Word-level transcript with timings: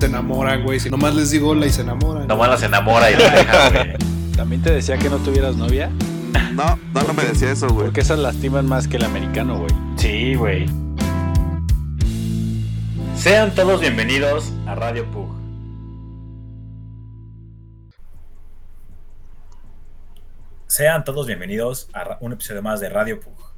Se 0.00 0.06
enamoran, 0.06 0.62
güey. 0.62 0.80
Si 0.80 0.88
nomás 0.88 1.14
les 1.14 1.30
digo 1.30 1.50
hola 1.50 1.66
y 1.66 1.70
se 1.70 1.82
enamoran. 1.82 2.26
Nomás 2.26 2.48
las 2.48 2.62
enamora 2.62 3.10
y 3.10 3.16
la 3.16 3.30
deja, 3.30 3.68
güey. 3.84 3.96
¿También 4.34 4.62
te 4.62 4.72
decía 4.72 4.96
que 4.96 5.10
no 5.10 5.18
tuvieras 5.18 5.56
novia? 5.56 5.90
No, 6.54 6.78
no, 6.94 7.02
no 7.02 7.12
me 7.12 7.22
decía 7.22 7.52
eso, 7.52 7.68
güey. 7.68 7.86
Porque 7.86 8.00
esas 8.00 8.18
lastiman 8.18 8.66
más 8.66 8.88
que 8.88 8.96
el 8.96 9.04
americano, 9.04 9.58
güey. 9.58 9.70
Sí, 9.96 10.34
güey. 10.36 10.66
Sean 13.14 13.54
todos 13.54 13.82
bienvenidos 13.82 14.50
a 14.66 14.74
Radio 14.74 15.04
Pug. 15.10 15.34
Sean 20.66 21.04
todos 21.04 21.26
bienvenidos 21.26 21.90
a 21.92 22.16
un 22.20 22.32
episodio 22.32 22.62
más 22.62 22.80
de 22.80 22.88
Radio 22.88 23.20
Pug. 23.20 23.49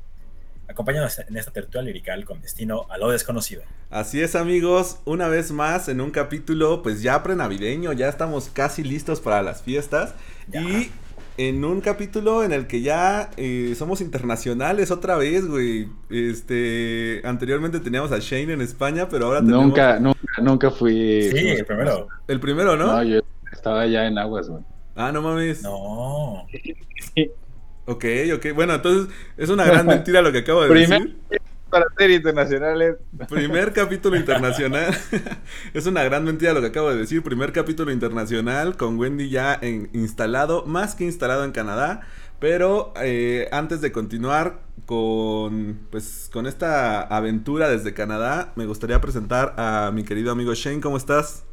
Acompáñanos 0.68 1.18
en 1.18 1.36
esta 1.36 1.50
tertulia 1.50 1.82
lirical 1.82 2.24
con 2.24 2.40
destino 2.40 2.86
a 2.90 2.96
lo 2.96 3.10
desconocido. 3.10 3.62
Así 3.90 4.20
es 4.22 4.34
amigos, 4.34 5.00
una 5.04 5.28
vez 5.28 5.52
más 5.52 5.88
en 5.88 6.00
un 6.00 6.10
capítulo 6.10 6.82
pues 6.82 7.02
ya 7.02 7.22
prenavideño, 7.22 7.92
ya 7.92 8.08
estamos 8.08 8.48
casi 8.48 8.82
listos 8.82 9.20
para 9.20 9.42
las 9.42 9.62
fiestas 9.62 10.14
Ya. 10.48 10.60
y 10.62 10.90
en 11.38 11.64
un 11.64 11.80
capítulo 11.80 12.44
en 12.44 12.52
el 12.52 12.66
que 12.66 12.80
ya 12.82 13.30
eh, 13.36 13.74
somos 13.76 14.00
internacionales 14.00 14.90
otra 14.90 15.16
vez, 15.16 15.46
güey. 15.46 15.88
Este, 16.10 17.20
anteriormente 17.24 17.80
teníamos 17.80 18.12
a 18.12 18.18
Shane 18.18 18.52
en 18.52 18.60
España, 18.60 19.08
pero 19.08 19.26
ahora 19.26 19.40
tenemos 19.40 19.64
Nunca, 19.66 19.98
nunca, 19.98 20.20
nunca 20.42 20.70
fui. 20.70 21.22
Sí, 21.30 21.48
el 21.48 21.64
primero. 21.64 22.08
el 22.28 22.40
primero, 22.40 22.76
¿no? 22.76 22.86
No, 22.86 23.02
yo 23.02 23.20
estaba 23.50 23.86
ya 23.86 24.06
en 24.06 24.18
aguas, 24.18 24.48
güey. 24.48 24.62
Ah, 24.94 25.10
no 25.10 25.22
mames. 25.22 25.62
No. 25.62 26.46
Ok, 27.86 28.04
ok. 28.34 28.46
Bueno, 28.54 28.74
entonces 28.74 29.14
es 29.36 29.48
una 29.48 29.64
gran 29.64 29.86
mentira 29.88 30.22
lo 30.22 30.32
que 30.32 30.38
acabo 30.38 30.62
de 30.62 30.68
Primer- 30.68 31.02
decir. 31.02 31.42
Para 31.70 31.86
ser 31.96 32.10
internacionales. 32.10 32.96
Primer 33.30 33.72
capítulo 33.74 34.16
internacional. 34.16 34.94
es 35.74 35.86
una 35.86 36.04
gran 36.04 36.22
mentira 36.24 36.52
lo 36.52 36.60
que 36.60 36.66
acabo 36.66 36.90
de 36.90 36.98
decir. 36.98 37.22
Primer 37.22 37.52
capítulo 37.52 37.90
internacional 37.90 38.76
con 38.76 38.98
Wendy 38.98 39.30
ya 39.30 39.58
en- 39.60 39.88
instalado, 39.94 40.64
más 40.66 40.94
que 40.94 41.04
instalado 41.04 41.44
en 41.44 41.52
Canadá. 41.52 42.02
Pero 42.40 42.92
eh, 43.00 43.48
antes 43.52 43.80
de 43.80 43.90
continuar 43.92 44.60
con, 44.84 45.78
pues, 45.90 46.28
con 46.32 46.46
esta 46.46 47.00
aventura 47.00 47.68
desde 47.70 47.94
Canadá, 47.94 48.52
me 48.56 48.66
gustaría 48.66 49.00
presentar 49.00 49.54
a 49.56 49.92
mi 49.94 50.02
querido 50.04 50.30
amigo 50.32 50.52
Shane. 50.52 50.80
¿Cómo 50.80 50.96
estás? 50.98 51.44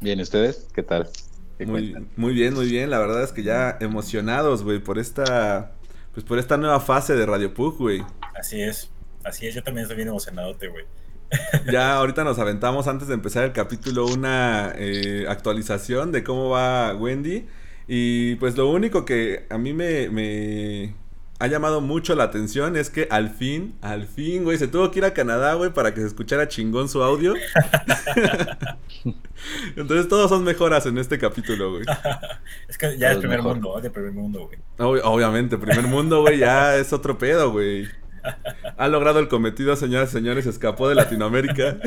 Bien, 0.00 0.20
¿ustedes? 0.20 0.68
¿Qué 0.74 0.82
tal? 0.82 1.08
¿Qué 1.58 1.66
Muy, 1.66 1.94
muy 2.16 2.34
bien, 2.34 2.54
muy 2.54 2.68
bien. 2.68 2.90
La 2.90 2.98
verdad 2.98 3.22
es 3.22 3.32
que 3.32 3.42
ya 3.42 3.76
emocionados, 3.80 4.64
güey, 4.64 4.78
por 4.78 4.98
esta, 4.98 5.72
pues, 6.12 6.24
por 6.24 6.38
esta 6.38 6.56
nueva 6.56 6.80
fase 6.80 7.14
de 7.14 7.26
Radio 7.26 7.54
Pug, 7.54 7.78
güey. 7.78 8.02
Así 8.38 8.60
es. 8.60 8.90
Así 9.24 9.46
es, 9.46 9.54
yo 9.54 9.62
también 9.62 9.84
estoy 9.84 9.96
bien 9.96 10.08
emocionadote, 10.08 10.68
güey. 10.68 10.84
Ya 11.72 11.94
ahorita 11.96 12.22
nos 12.24 12.38
aventamos 12.38 12.86
antes 12.86 13.08
de 13.08 13.14
empezar 13.14 13.44
el 13.44 13.52
capítulo 13.52 14.06
una 14.06 14.72
eh, 14.76 15.24
actualización 15.28 16.12
de 16.12 16.22
cómo 16.22 16.50
va 16.50 16.94
Wendy. 16.94 17.46
Y 17.86 18.36
pues 18.36 18.56
lo 18.56 18.70
único 18.70 19.04
que 19.04 19.46
a 19.50 19.58
mí 19.58 19.72
me, 19.72 20.08
me 20.08 20.94
ha 21.44 21.48
llamado 21.48 21.80
mucho 21.80 22.14
la 22.14 22.24
atención 22.24 22.76
es 22.76 22.90
que 22.90 23.06
al 23.10 23.30
fin, 23.30 23.74
al 23.82 24.06
fin, 24.06 24.44
güey, 24.44 24.58
se 24.58 24.68
tuvo 24.68 24.90
que 24.90 24.98
ir 25.00 25.04
a 25.04 25.14
Canadá, 25.14 25.54
güey, 25.54 25.72
para 25.72 25.92
que 25.94 26.00
se 26.00 26.06
escuchara 26.06 26.48
chingón 26.48 26.88
su 26.88 27.02
audio. 27.02 27.34
Entonces 29.76 30.08
todos 30.08 30.30
son 30.30 30.44
mejoras 30.44 30.86
en 30.86 30.98
este 30.98 31.18
capítulo, 31.18 31.72
güey. 31.72 31.84
Es 32.68 32.78
que 32.78 32.96
ya 32.98 33.12
es 33.12 33.18
primer 33.18 33.38
mejor. 33.38 33.54
mundo, 33.54 33.76
es 33.76 33.82
de 33.82 33.90
primer 33.90 34.12
mundo, 34.12 34.46
güey. 34.46 34.58
Ob- 34.78 35.00
obviamente, 35.04 35.58
primer 35.58 35.86
mundo, 35.86 36.22
güey, 36.22 36.38
ya 36.38 36.76
es 36.76 36.92
otro 36.92 37.18
pedo, 37.18 37.50
güey. 37.52 37.86
Ha 38.76 38.88
logrado 38.88 39.18
el 39.20 39.28
cometido, 39.28 39.76
señoras 39.76 40.10
y 40.10 40.12
señores, 40.12 40.46
escapó 40.46 40.88
de 40.88 40.94
Latinoamérica. 40.94 41.78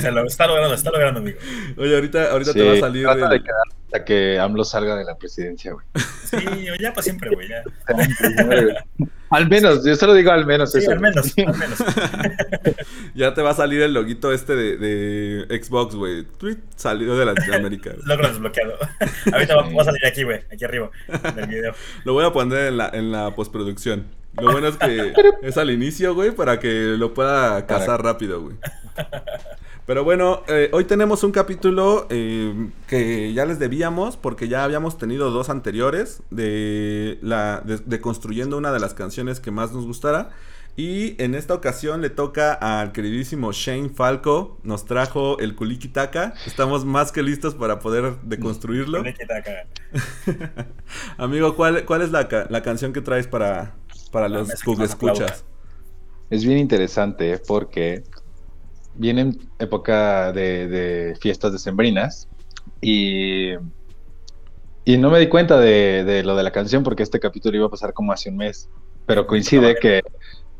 Se 0.00 0.10
lo 0.10 0.24
está 0.26 0.46
logrando, 0.46 0.74
está 0.74 0.90
logrando, 0.90 1.20
amigo. 1.20 1.38
Oye, 1.76 1.94
ahorita, 1.94 2.30
ahorita 2.32 2.52
te 2.52 2.62
va 2.62 2.72
a 2.74 2.80
salir 2.80 3.04
trata 3.04 3.28
de 3.28 3.42
quedar 3.42 3.62
hasta 3.86 4.04
que 4.04 4.38
AMLO 4.38 4.62
salga 4.64 4.94
de 4.94 5.04
la 5.04 5.16
presidencia, 5.16 5.72
güey. 5.72 5.84
Sí, 6.24 6.36
ya 6.80 6.90
para 6.90 7.02
siempre, 7.02 7.30
güey. 7.34 7.48
Ya. 7.48 7.64
al 9.30 9.48
menos, 9.48 9.84
yo 9.84 9.96
solo 9.96 10.14
digo 10.14 10.30
al 10.30 10.46
menos 10.46 10.70
Sí, 10.70 10.78
eso. 10.78 10.92
al 10.92 11.00
menos, 11.00 11.32
al 11.36 11.56
menos. 11.58 11.78
Ya 13.14 13.34
te 13.34 13.42
va 13.42 13.50
a 13.50 13.54
salir 13.54 13.82
el 13.82 13.92
loguito 13.92 14.32
este 14.32 14.54
de, 14.54 14.76
de 14.76 15.62
Xbox, 15.62 15.96
güey. 15.96 16.24
Tweet 16.38 16.58
salió 16.76 17.16
de 17.16 17.24
Latinoamérica. 17.26 17.90
güey. 17.90 18.02
Logro 18.06 18.28
desbloqueado. 18.28 18.74
Ahorita 19.32 19.56
va, 19.56 19.62
va 19.62 19.82
a 19.82 19.84
salir 19.84 20.06
aquí, 20.06 20.22
güey, 20.22 20.40
aquí 20.52 20.64
arriba 20.64 20.90
del 21.34 21.46
video. 21.48 21.74
Lo 22.04 22.12
voy 22.12 22.24
a 22.24 22.32
poner 22.32 22.68
en 22.68 22.76
la, 22.76 22.90
en 22.92 23.10
la 23.10 23.34
postproducción. 23.34 24.06
Lo 24.34 24.52
bueno 24.52 24.68
es 24.68 24.76
que 24.76 25.12
es 25.42 25.56
al 25.56 25.70
inicio, 25.70 26.14
güey, 26.14 26.30
para 26.30 26.60
que 26.60 26.96
lo 26.96 27.14
pueda 27.14 27.66
cazar 27.66 28.02
rápido, 28.02 28.40
güey. 28.42 28.56
Pero 29.86 30.04
bueno, 30.04 30.42
eh, 30.46 30.70
hoy 30.72 30.84
tenemos 30.84 31.24
un 31.24 31.32
capítulo 31.32 32.06
eh, 32.10 32.68
que 32.86 33.32
ya 33.32 33.44
les 33.44 33.58
debíamos 33.58 34.16
porque 34.16 34.46
ya 34.46 34.62
habíamos 34.62 34.98
tenido 34.98 35.32
dos 35.32 35.50
anteriores 35.50 36.22
de, 36.30 37.18
la, 37.22 37.60
de, 37.64 37.78
de 37.78 38.00
construyendo 38.00 38.56
una 38.56 38.70
de 38.70 38.78
las 38.78 38.94
canciones 38.94 39.40
que 39.40 39.50
más 39.50 39.72
nos 39.72 39.86
gustara. 39.86 40.30
Y 40.76 41.20
en 41.22 41.34
esta 41.34 41.54
ocasión 41.54 42.00
le 42.00 42.10
toca 42.10 42.52
al 42.52 42.92
queridísimo 42.92 43.52
Shane 43.52 43.90
Falco. 43.90 44.58
Nos 44.62 44.84
trajo 44.84 45.38
el 45.40 45.54
Kulikitaka. 45.56 46.34
Estamos 46.46 46.84
más 46.84 47.10
que 47.12 47.22
listos 47.22 47.54
para 47.54 47.80
poder 47.80 48.14
deconstruirlo. 48.22 49.00
Acá. 49.00 49.66
Amigo, 51.18 51.56
¿cuál, 51.56 51.84
cuál 51.84 52.02
es 52.02 52.12
la, 52.12 52.28
la 52.48 52.62
canción 52.62 52.92
que 52.92 53.00
traes 53.00 53.26
para, 53.26 53.74
para 54.10 54.28
los 54.28 54.48
Google 54.64 54.86
escuchas? 54.86 55.44
Es 56.30 56.44
bien 56.44 56.58
interesante 56.58 57.38
porque 57.46 58.02
viene 58.94 59.20
en 59.22 59.38
época 59.58 60.32
de, 60.32 60.68
de 60.68 61.16
fiestas 61.20 61.52
decembrinas 61.52 62.28
y, 62.80 63.52
y 64.84 64.96
no 64.98 65.10
me 65.10 65.18
di 65.18 65.28
cuenta 65.28 65.58
de, 65.58 66.04
de 66.04 66.22
lo 66.22 66.36
de 66.36 66.42
la 66.42 66.50
canción 66.52 66.82
porque 66.82 67.02
este 67.02 67.20
capítulo 67.20 67.56
iba 67.56 67.66
a 67.66 67.70
pasar 67.70 67.92
como 67.92 68.12
hace 68.12 68.30
un 68.30 68.36
mes, 68.36 68.68
pero 69.06 69.26
coincide 69.26 69.74
que, 69.80 70.00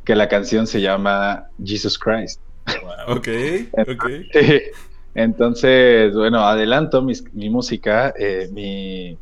que 0.04 0.14
la 0.16 0.28
canción 0.28 0.66
se 0.66 0.80
llama 0.80 1.44
Jesus 1.62 1.98
Christ. 1.98 2.40
Wow. 2.82 3.16
Ok, 3.16 3.28
ok. 3.72 4.04
Entonces, 5.14 6.14
bueno, 6.14 6.40
adelanto 6.40 7.02
mis- 7.02 7.24
mi 7.32 7.50
música. 7.50 8.14
eh, 8.16 8.48
mi, 8.52 9.18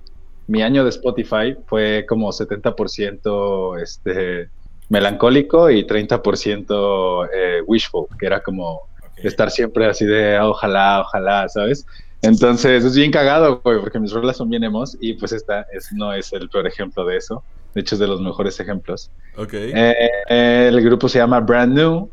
mi 0.49 0.63
año 0.63 0.83
de 0.83 0.91
Spotify 0.91 1.57
fue 1.67 2.05
como 2.09 2.31
70% 2.31 3.81
este, 3.81 4.49
melancólico 4.89 5.71
y 5.71 5.85
30% 5.87 7.29
eh, 7.33 7.63
wishful, 7.67 8.07
que 8.19 8.27
era 8.27 8.43
como 8.43 8.89
estar 9.17 9.51
siempre 9.51 9.87
así 9.87 10.07
de 10.07 10.37
"Ah, 10.37 10.49
ojalá, 10.49 11.03
ojalá, 11.03 11.49
¿sabes? 11.49 11.87
Entonces 12.23 12.85
es 12.85 12.97
bien 12.97 13.13
cagado, 13.13 13.61
güey, 13.63 13.79
porque 13.79 14.01
mis 14.01 14.11
rolas 14.13 14.39
son 14.39 14.49
bien 14.49 14.65
emos 14.65 14.97
y 15.01 15.13
pues 15.13 15.33
esta 15.33 15.67
es, 15.73 15.93
no 15.93 16.13
es 16.13 16.33
el 16.33 16.49
peor 16.49 16.67
ejemplo 16.67 17.05
de 17.05 17.17
eso. 17.19 17.45
De 17.75 17.83
hecho, 17.83 17.95
es 17.95 17.99
de 18.01 18.09
los 18.09 18.21
mejores 18.21 18.59
ejemplos. 18.59 19.11
Ok. 19.37 19.53
Eh, 19.53 20.11
el 20.29 20.81
grupo 20.83 21.09
se 21.09 21.19
llama 21.19 21.41
Brand 21.41 21.75
New. 21.77 22.11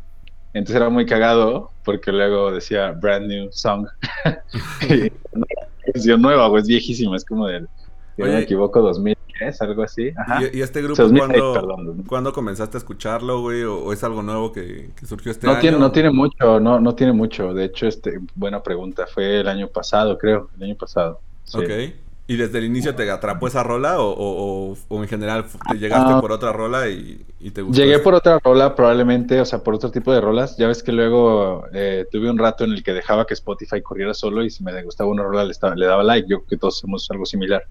Entonces 0.52 0.76
era 0.76 0.88
muy 0.90 1.06
cagado 1.06 1.70
porque 1.84 2.12
luego 2.12 2.52
decía 2.52 2.92
Brand 2.92 3.26
New 3.26 3.48
Song. 3.50 3.86
y 4.88 5.10
canción 5.92 6.20
nueva, 6.22 6.48
güey, 6.48 6.62
es 6.62 6.68
viejísima, 6.68 7.16
es 7.16 7.24
como 7.24 7.46
del, 7.46 7.68
si 8.16 8.22
no 8.22 8.28
Oye. 8.28 8.36
me 8.36 8.42
equivoco, 8.42 8.80
2010, 8.80 9.62
algo 9.62 9.82
así. 9.82 10.10
Ajá. 10.16 10.40
¿Y, 10.52 10.58
y 10.58 10.62
este 10.62 10.80
grupo 10.82 11.02
2006, 11.02 11.26
cuándo, 11.40 11.52
perdón. 11.52 12.04
cuándo 12.08 12.32
comenzaste 12.32 12.76
a 12.76 12.78
escucharlo, 12.78 13.40
güey? 13.42 13.62
¿O, 13.64 13.78
o 13.84 13.92
es 13.92 14.02
algo 14.02 14.22
nuevo 14.22 14.52
que, 14.52 14.90
que 14.98 15.06
surgió 15.06 15.30
este 15.32 15.46
No 15.46 15.52
año? 15.52 15.60
tiene, 15.60 15.78
no 15.78 15.92
tiene 15.92 16.10
mucho, 16.10 16.58
no, 16.60 16.80
no 16.80 16.94
tiene 16.94 17.12
mucho. 17.12 17.52
De 17.54 17.64
hecho, 17.66 17.86
este, 17.86 18.18
buena 18.34 18.62
pregunta. 18.62 19.06
Fue 19.06 19.40
el 19.40 19.48
año 19.48 19.68
pasado, 19.68 20.16
creo. 20.18 20.48
El 20.56 20.64
año 20.64 20.74
pasado. 20.76 21.20
Sí. 21.44 21.58
Ok. 21.58 21.70
¿Y 22.28 22.34
desde 22.36 22.58
el 22.58 22.64
inicio 22.64 22.92
te 22.96 23.08
atrapó 23.08 23.46
esa 23.46 23.62
rola 23.62 24.00
o, 24.00 24.10
o- 24.10 24.72
o- 24.72 24.76
o 24.88 25.00
en 25.00 25.06
general 25.08 25.44
te 25.70 25.78
llegaste 25.78 26.12
Ah. 26.14 26.20
por 26.20 26.32
otra 26.32 26.52
rola 26.52 26.88
y, 26.88 27.24
y 27.38 27.52
te 27.52 27.62
gustó? 27.62 27.80
Llegué 27.80 28.00
por 28.00 28.14
otra 28.14 28.40
rola, 28.42 28.74
probablemente, 28.74 29.40
o 29.40 29.44
sea, 29.44 29.62
por 29.62 29.76
otro 29.76 29.92
tipo 29.92 30.12
de 30.12 30.20
rolas. 30.20 30.56
Ya 30.56 30.66
ves 30.66 30.82
que 30.82 30.90
luego 30.90 31.66
eh, 31.72 32.04
tuve 32.10 32.28
un 32.28 32.36
rato 32.36 32.64
en 32.64 32.72
el 32.72 32.82
que 32.82 32.94
dejaba 32.94 33.28
que 33.28 33.34
Spotify 33.34 33.80
corriera 33.80 34.12
solo 34.12 34.42
y 34.42 34.50
si 34.50 34.64
me 34.64 34.82
gustaba 34.82 35.08
una 35.08 35.22
rola 35.22 35.44
le, 35.44 35.52
estaba- 35.52 35.76
le 35.76 35.86
daba 35.86 36.02
like. 36.02 36.26
Yo 36.28 36.38
creo 36.38 36.48
que 36.48 36.56
todos 36.56 36.78
hacemos 36.78 37.06
algo 37.12 37.26
similar. 37.26 37.62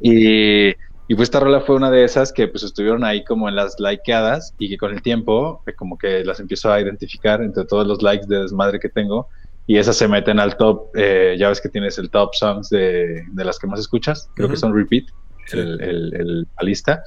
Y, 0.00 0.68
y 0.70 1.14
pues 1.14 1.28
esta 1.28 1.40
rola 1.40 1.60
fue 1.60 1.76
una 1.76 1.90
de 1.90 2.04
esas 2.04 2.32
que 2.32 2.48
pues 2.48 2.62
estuvieron 2.64 3.04
ahí 3.04 3.24
como 3.24 3.48
en 3.48 3.56
las 3.56 3.76
likeadas 3.78 4.54
y 4.58 4.68
que 4.68 4.78
con 4.78 4.92
el 4.92 5.02
tiempo 5.02 5.62
eh, 5.66 5.74
como 5.74 5.96
que 5.98 6.24
las 6.24 6.40
empiezo 6.40 6.72
a 6.72 6.80
identificar 6.80 7.42
entre 7.42 7.64
todos 7.66 7.86
los 7.86 8.02
likes 8.02 8.26
de 8.26 8.40
desmadre 8.42 8.80
que 8.80 8.88
tengo 8.88 9.28
y 9.66 9.78
esas 9.78 9.96
se 9.96 10.08
meten 10.08 10.38
al 10.40 10.56
top, 10.58 10.90
eh, 10.94 11.36
ya 11.38 11.48
ves 11.48 11.60
que 11.60 11.70
tienes 11.70 11.96
el 11.98 12.10
top 12.10 12.34
songs 12.34 12.68
de, 12.68 13.22
de 13.32 13.44
las 13.44 13.58
que 13.58 13.66
más 13.66 13.80
escuchas, 13.80 14.30
creo 14.34 14.48
que 14.48 14.54
Ujú. 14.54 14.60
son 14.60 14.74
repeat, 14.76 15.04
Sí. 15.46 15.58
el, 15.58 15.80
el- 15.82 16.14
el- 16.14 16.40
la 16.40 16.62
lista. 16.66 17.02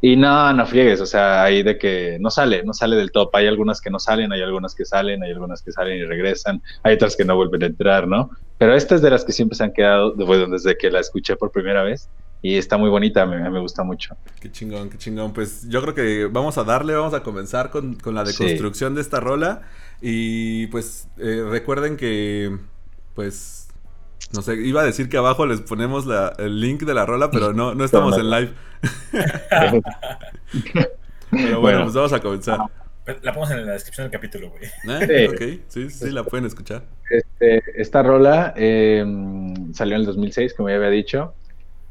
Y 0.00 0.16
no, 0.16 0.52
no 0.52 0.66
friegues, 0.66 1.00
o 1.00 1.06
sea, 1.06 1.42
hay 1.44 1.62
de 1.62 1.78
que 1.78 2.18
no 2.20 2.28
sale, 2.30 2.62
no 2.62 2.74
sale 2.74 2.96
del 2.96 3.10
top. 3.10 3.30
Hay 3.34 3.46
algunas 3.46 3.80
que 3.80 3.88
no 3.90 3.98
salen, 3.98 4.32
hay 4.32 4.42
algunas 4.42 4.74
que 4.74 4.84
salen, 4.84 5.22
hay 5.22 5.30
algunas 5.32 5.62
que 5.62 5.72
salen 5.72 5.96
y 5.98 6.04
regresan, 6.04 6.60
hay 6.82 6.94
otras 6.94 7.16
que 7.16 7.24
no 7.24 7.36
vuelven 7.36 7.62
a 7.62 7.66
entrar, 7.66 8.06
¿no? 8.06 8.28
Pero 8.58 8.74
esta 8.74 8.96
es 8.96 9.02
de 9.02 9.08
las 9.10 9.24
que 9.24 9.32
siempre 9.32 9.56
se 9.56 9.64
han 9.64 9.72
quedado 9.72 10.14
bueno, 10.16 10.46
desde 10.48 10.76
que 10.76 10.90
la 10.90 11.00
escuché 11.00 11.36
por 11.36 11.50
primera 11.50 11.82
vez 11.82 12.10
y 12.46 12.58
está 12.58 12.76
muy 12.76 12.90
bonita, 12.90 13.24
me, 13.24 13.48
me 13.48 13.58
gusta 13.58 13.82
mucho. 13.84 14.16
Qué 14.38 14.52
chingón, 14.52 14.90
qué 14.90 14.98
chingón. 14.98 15.32
Pues 15.32 15.66
yo 15.66 15.80
creo 15.80 15.94
que 15.94 16.26
vamos 16.26 16.58
a 16.58 16.64
darle, 16.64 16.94
vamos 16.94 17.14
a 17.14 17.22
comenzar 17.22 17.70
con, 17.70 17.94
con 17.94 18.14
la 18.14 18.26
Sí. 18.26 18.44
deconstrucción 18.44 18.94
de 18.94 19.00
esta 19.00 19.18
rola. 19.18 19.62
Y 20.02 20.66
pues 20.66 21.08
eh, 21.16 21.42
recuerden 21.48 21.96
que, 21.96 22.54
pues, 23.14 23.68
no 24.34 24.42
sé, 24.42 24.56
iba 24.56 24.82
a 24.82 24.84
decir 24.84 25.08
que 25.08 25.16
abajo 25.16 25.46
les 25.46 25.62
ponemos 25.62 26.04
la- 26.04 26.34
el 26.38 26.60
link 26.60 26.82
de 26.82 26.92
la 26.92 27.06
rola, 27.06 27.30
pero 27.30 27.54
no, 27.54 27.74
no 27.74 27.82
estamos 27.82 28.18
en 28.18 28.28
live. 28.30 28.52
Pero 31.30 31.60
bueno, 31.60 31.60
Bueno. 31.60 31.82
pues 31.84 31.94
vamos 31.94 32.12
a 32.12 32.20
comenzar. 32.20 32.58
La 33.22 33.32
ponemos 33.32 33.50
en 33.50 33.66
la 33.66 33.72
descripción 33.72 34.04
del 34.04 34.12
capítulo, 34.12 34.50
güey. 34.50 34.64
¿Eh? 34.64 35.28
Sí. 35.28 35.34
Ok, 35.34 35.60
sí, 35.68 35.90
sí, 35.90 36.10
la 36.10 36.24
pueden 36.24 36.46
escuchar. 36.46 36.84
Este, 37.10 37.62
esta 37.80 38.02
rola 38.02 38.54
eh, 38.56 39.04
salió 39.72 39.94
en 39.96 40.00
el 40.00 40.06
2006, 40.06 40.54
como 40.54 40.68
ya 40.70 40.76
había 40.76 40.90
dicho, 40.90 41.34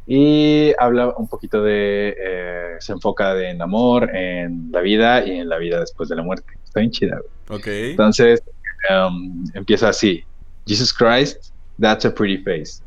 y 0.05 0.73
habla 0.79 1.13
un 1.17 1.27
poquito 1.27 1.63
de, 1.63 2.15
eh, 2.17 2.75
se 2.79 2.91
enfoca 2.91 3.39
en 3.41 3.61
amor, 3.61 4.13
en 4.15 4.69
la 4.71 4.81
vida 4.81 5.25
y 5.25 5.31
en 5.39 5.50
la 5.50 5.57
vida 5.57 5.79
después 5.79 6.09
de 6.09 6.15
la 6.15 6.23
muerte. 6.23 6.45
Está 6.63 6.81
bien 6.81 6.91
chida, 6.91 7.19
güey. 7.19 7.59
Ok. 7.59 7.67
Entonces, 7.67 8.44
um, 8.89 9.45
empieza 9.53 9.89
así. 9.89 10.23
Jesus 10.67 10.94
Christ, 10.94 11.53
that's 11.79 12.05
a 12.05 12.13
pretty 12.13 12.38
face. 12.44 12.81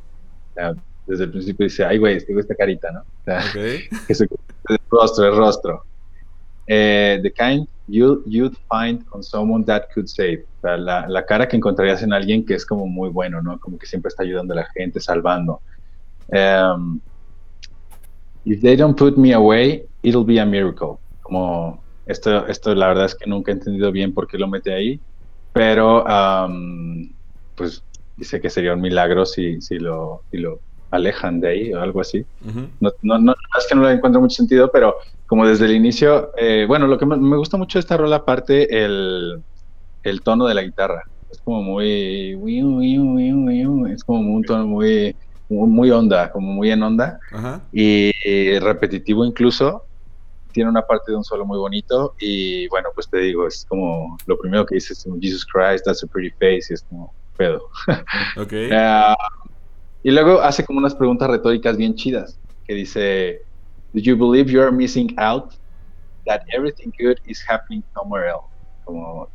Sea, 0.55 0.75
desde 1.07 1.25
el 1.25 1.31
principio 1.31 1.65
dice, 1.65 1.85
ay, 1.85 1.99
güey, 1.99 2.25
tengo 2.25 2.41
esta 2.41 2.55
carita, 2.55 2.91
¿no? 2.91 3.01
O 3.01 3.25
sea, 3.25 3.39
Ok. 3.39 4.07
Jesucristo 4.07 4.45
es 4.69 4.79
rostro, 4.91 5.29
es 5.31 5.37
rostro. 5.37 5.85
Eh, 6.67 7.21
the 7.23 7.31
kind 7.31 7.67
you, 7.89 8.23
you'd 8.27 8.57
find 8.69 9.05
on 9.13 9.23
someone 9.23 9.65
that 9.65 9.89
could 9.95 10.09
save. 10.09 10.45
O 10.59 10.61
sea, 10.63 10.77
la, 10.77 11.07
la 11.09 11.25
cara 11.25 11.49
que 11.49 11.57
encontrarías 11.57 12.03
en 12.03 12.13
alguien 12.13 12.45
que 12.45 12.55
es 12.55 12.67
como 12.67 12.87
muy 12.87 13.09
bueno, 13.09 13.41
¿no? 13.41 13.59
Como 13.61 13.79
que 13.79 13.87
siempre 13.87 14.09
está 14.09 14.23
ayudando 14.23 14.53
a 14.53 14.57
la 14.57 14.67
gente, 14.75 15.01
salvando. 15.01 15.61
Um, 16.29 17.01
if 18.45 18.61
they 18.61 18.77
don't 18.77 18.97
put 18.97 19.17
me 19.17 19.33
away, 19.33 19.87
it'll 20.03 20.25
be 20.25 20.39
a 20.39 20.47
miracle. 20.47 21.01
Como 21.21 21.85
esto, 22.07 22.47
esto 22.47 22.75
la 22.75 22.89
verdad 22.89 23.07
es 23.07 23.15
que 23.15 23.29
nunca 23.29 23.51
he 23.51 23.55
entendido 23.55 23.91
bien 23.93 24.15
por 24.15 24.27
qué 24.27 24.39
lo 24.39 24.49
mete 24.49 24.73
ahí, 24.73 25.01
pero 25.53 26.05
um, 26.05 27.09
pues 27.55 27.83
dice 28.17 28.41
que 28.41 28.51
sería 28.51 28.75
un 28.75 28.81
milagro 28.81 29.27
si, 29.27 29.61
si, 29.61 29.79
lo, 29.79 30.25
si 30.31 30.39
lo 30.39 30.61
alejan 30.91 31.41
de 31.41 31.49
ahí 31.49 31.73
o 31.75 31.81
algo 31.81 32.01
así 32.01 32.25
Ujú. 32.41 32.69
no, 32.81 32.91
no, 33.03 33.19
no, 33.19 33.35
es 33.59 33.67
que 33.69 33.75
no 33.75 33.83
le 33.83 33.93
encuentro 33.93 34.21
mucho 34.21 34.37
sentido, 34.37 34.71
pero 34.71 34.97
como 35.27 35.47
desde 35.47 35.67
el 35.67 35.73
inicio, 35.73 36.31
eh, 36.37 36.65
bueno, 36.69 36.87
lo 36.87 36.99
que 36.99 37.07
me, 37.07 37.17
me 37.17 37.37
gusta 37.37 37.57
mucho 37.57 37.79
de 37.79 37.81
esta 37.81 37.97
rola, 37.97 38.17
aparte, 38.17 38.85
el, 38.85 39.43
el 40.03 40.23
tono 40.23 40.47
de 40.47 40.55
la 40.55 40.63
guitarra. 40.63 41.03
Es 41.29 41.41
como 41.43 41.63
muy, 41.63 42.37
es 43.93 44.05
como 44.05 44.35
un 44.35 44.45
tono 44.45 44.67
muy, 44.67 45.17
muy, 45.49 45.91
onda, 45.91 46.31
como 46.33 46.53
muy 46.53 46.71
en 46.71 46.83
onda 46.83 47.19
Ajá. 47.33 47.61
y 47.73 48.59
repetitivo 48.59 49.25
incluso. 49.25 49.83
Tiene 50.53 50.71
una 50.71 50.83
parte 50.83 51.13
de 51.13 51.19
un 51.19 51.25
solo 51.25 51.45
muy 51.45 51.59
bonito 51.59 52.15
y 52.19 52.67
bueno, 52.69 52.89
pues 52.95 53.09
te 53.11 53.19
digo, 53.19 53.47
es 53.47 53.67
como 53.69 54.17
lo 54.27 54.39
primero 54.39 54.65
que 54.65 54.77
dices, 54.77 55.07
Jesus 55.21 55.45
Christ, 55.45 55.85
that's 55.85 56.03
a 56.03 56.07
pretty 56.07 56.31
face, 56.41 56.69
y 56.71 56.75
es 56.75 56.83
como 56.89 57.13
pedo. 57.37 57.61
Ok. 58.39 58.53
Eh, 58.53 59.15
y 60.03 60.11
luego 60.11 60.41
hace 60.41 60.65
como 60.65 60.79
unas 60.79 60.95
preguntas 60.95 61.29
retóricas 61.29 61.77
bien 61.77 61.95
chidas, 61.95 62.39
que 62.67 62.75
dice, 62.75 63.43
Do 63.93 64.01
you 64.01 64.17
believe 64.17 64.51
you 64.51 64.61
are 64.61 64.73
missing 64.73 65.15
out? 65.19 65.53
That 66.27 66.41
everything 66.55 66.91
good 66.99 67.17
is 67.27 67.43
happening 67.49 67.83
somewhere 67.95 68.29
else. 68.29 68.47
Como, 68.85 69.29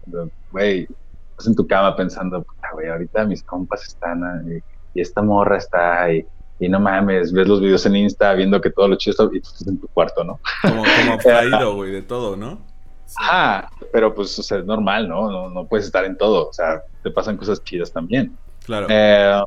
güey, 0.51 0.87
estás 1.31 1.47
en 1.47 1.55
tu 1.55 1.65
cama 1.65 1.95
pensando, 1.95 2.43
"Puta, 2.43 2.69
güey, 2.73 2.89
ahorita 2.89 3.25
mis 3.25 3.43
compas 3.43 3.83
están 3.87 4.23
ahí, 4.23 4.61
y 4.93 5.01
esta 5.01 5.21
morra 5.21 5.57
está 5.57 6.03
ahí, 6.03 6.25
y 6.59 6.69
no 6.69 6.79
mames, 6.79 7.33
ves 7.33 7.47
los 7.47 7.61
videos 7.61 7.85
en 7.85 7.95
Insta 7.95 8.33
viendo 8.33 8.61
que 8.61 8.69
todo 8.69 8.88
lo 8.88 8.95
chido 8.95 9.11
está, 9.11 9.23
y 9.35 9.41
tú 9.41 9.49
estás 9.49 9.67
en 9.67 9.79
tu 9.79 9.88
cuarto, 9.88 10.23
¿no? 10.23 10.39
Como, 10.61 10.83
como 10.83 11.13
abstraído, 11.13 11.75
güey, 11.75 11.91
de 11.91 12.01
todo, 12.01 12.35
¿no? 12.35 12.59
Sí. 13.05 13.15
Ajá, 13.19 13.69
pero 13.91 14.13
pues, 14.13 14.38
o 14.39 14.43
sea, 14.43 14.59
es 14.59 14.65
normal, 14.65 15.09
¿no? 15.09 15.29
¿no? 15.29 15.49
No 15.49 15.65
puedes 15.65 15.85
estar 15.85 16.05
en 16.05 16.17
todo, 16.17 16.49
o 16.49 16.53
sea, 16.53 16.81
te 17.03 17.11
pasan 17.11 17.35
cosas 17.35 17.63
chidas 17.63 17.91
también. 17.91 18.38
Claro. 18.63 18.88
Eh, 18.89 19.41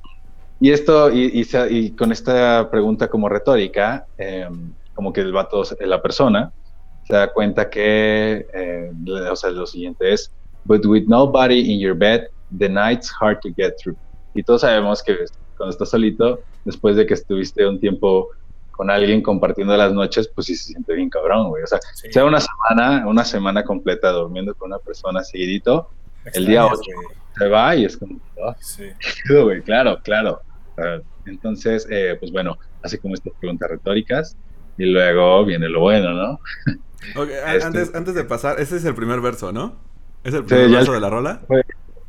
y 0.61 0.71
esto, 0.71 1.11
y, 1.11 1.47
y 1.71 1.91
con 1.93 2.13
esta 2.13 2.69
pregunta 2.71 3.09
como 3.09 3.29
retórica, 3.29 4.07
eh, 4.19 4.49
como 4.95 5.13
que 5.13 5.21
el 5.21 5.33
vato, 5.33 5.63
la 5.81 6.01
persona, 6.01 6.53
se 7.05 7.15
da 7.15 7.33
cuenta 7.33 7.69
que, 7.69 8.47
eh, 8.55 8.91
o 9.31 9.37
sea, 9.37 9.51
lo 9.51 9.67
siguiente 9.67 10.13
es, 10.13 10.33
but 10.65 10.85
with 10.87 11.05
nobody 11.07 11.73
in 11.73 11.79
your 11.79 11.97
bed, 11.97 12.29
the 12.59 12.69
night's 12.69 13.11
hard 13.21 13.41
to 13.43 13.51
get 13.57 13.77
through. 13.79 13.97
Y 14.35 14.43
todos 14.43 14.63
sabemos 14.63 15.03
que 15.03 15.17
cuando 15.57 15.71
estás 15.71 15.91
solito, 15.91 16.41
después 16.65 16.97
de 16.97 17.07
que 17.07 17.15
estuviste 17.15 17.67
un 17.67 17.79
tiempo 17.81 18.31
con 18.73 18.91
alguien 18.91 19.23
compartiendo 19.23 19.77
las 19.77 19.93
noches, 19.93 20.29
pues 20.35 20.49
sí 20.49 20.57
se 20.57 20.73
siente 20.73 20.95
bien 20.95 21.09
cabrón, 21.09 21.49
güey. 21.49 21.63
O 21.63 21.67
sea, 21.67 21.79
Sí. 21.95 22.13
sea 22.13 22.25
una 22.25 22.41
semana, 22.41 23.07
una 23.07 23.25
semana 23.25 23.63
completa 23.65 24.11
durmiendo 24.11 24.55
con 24.55 24.71
una 24.73 24.79
persona 24.81 25.23
seguidito, 25.23 25.91
el 26.33 26.47
día 26.47 26.63
Extrañas, 26.67 26.81
8. 26.81 26.91
güey. 26.97 27.17
se 27.39 27.49
va 27.49 27.77
y 27.77 27.85
es 27.85 27.97
como, 27.97 28.19
"Ah, 28.47 28.55
Sí. 28.61 28.85
Claro, 29.27 29.45
güey, 29.45 29.63
claro, 29.63 29.99
claro. 30.03 30.41
Entonces, 31.27 31.87
eh, 31.91 32.17
pues 32.19 32.33
bueno, 32.33 32.59
hace 32.83 32.99
como 32.99 33.15
estas 33.15 33.33
preguntas 33.41 33.71
retóricas 33.71 34.37
y 34.77 34.87
luego 34.87 35.45
viene 35.45 35.69
lo 35.69 35.81
bueno, 35.81 36.13
¿no? 36.13 36.41
Ok, 37.17 37.29
a- 37.45 37.55
este- 37.55 37.67
antes, 37.67 37.95
antes 37.95 38.15
de 38.15 38.25
pasar, 38.25 38.59
ese 38.61 38.77
es 38.77 38.85
el 38.85 38.95
primer 38.95 39.21
verso, 39.21 39.53
¿no? 39.53 39.77
¿Es 40.25 40.33
el 40.35 40.45
primer 40.45 40.71
verso 40.71 40.93
el- 40.93 40.97
de 40.97 41.01
la 41.01 41.11
rola? 41.11 41.43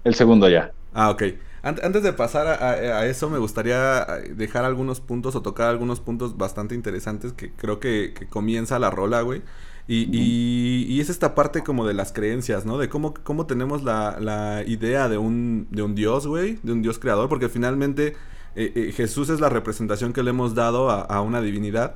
El 0.03 0.15
segundo 0.15 0.47
ya. 0.49 0.71
Ah, 0.93 1.09
ok. 1.09 1.23
Ant- 1.65 1.83
antes 1.83 2.03
de 2.03 2.13
pasar 2.13 2.45
a, 2.47 3.05
eso, 3.07 3.27
me 3.29 3.39
gustaría 3.39 4.03
eh, 4.19 4.33
dejar 4.35 4.65
algunos 4.65 5.01
puntos 5.01 5.35
o 5.35 5.41
tocar 5.41 5.67
algunos 5.69 5.99
puntos 5.99 6.37
bastante 6.37 6.75
interesantes 6.75 7.33
que 7.33 7.51
creo 7.53 7.79
que, 7.79 8.13
que 8.17 8.27
comienza 8.27 8.77
la 8.77 8.91
rola, 8.91 9.21
güey. 9.21 9.41
Y, 9.87 10.07
y- 10.15 10.85
y 10.87 10.99
es 11.01 11.09
esta 11.09 11.33
parte 11.35 11.63
como 11.63 11.87
de 11.87 11.93
las 11.95 12.11
creencias, 12.13 12.65
¿no? 12.65 12.77
De 12.77 12.87
cómo, 12.89 13.13
cómo 13.15 13.47
tenemos 13.47 13.83
la, 13.83 14.17
la 14.19 14.63
idea 14.67 15.09
de 15.09 15.17
un, 15.17 15.67
de 15.71 15.81
un 15.81 15.95
Dios, 15.95 16.27
güey, 16.27 16.59
de 16.63 16.71
un 16.71 16.81
Dios 16.83 16.99
creador, 16.99 17.29
porque 17.29 17.49
finalmente 17.49 18.15
eh, 18.55 18.71
eh, 18.75 18.91
Jesús 18.95 19.29
es 19.29 19.39
la 19.39 19.49
representación 19.49 20.13
que 20.13 20.21
le 20.23 20.29
hemos 20.31 20.53
dado 20.55 20.89
a, 20.91 21.01
a 21.01 21.21
una 21.21 21.41
divinidad. 21.41 21.95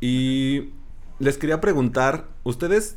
Y 0.00 0.70
les 1.18 1.36
quería 1.38 1.60
preguntar, 1.60 2.28
¿ustedes 2.44 2.96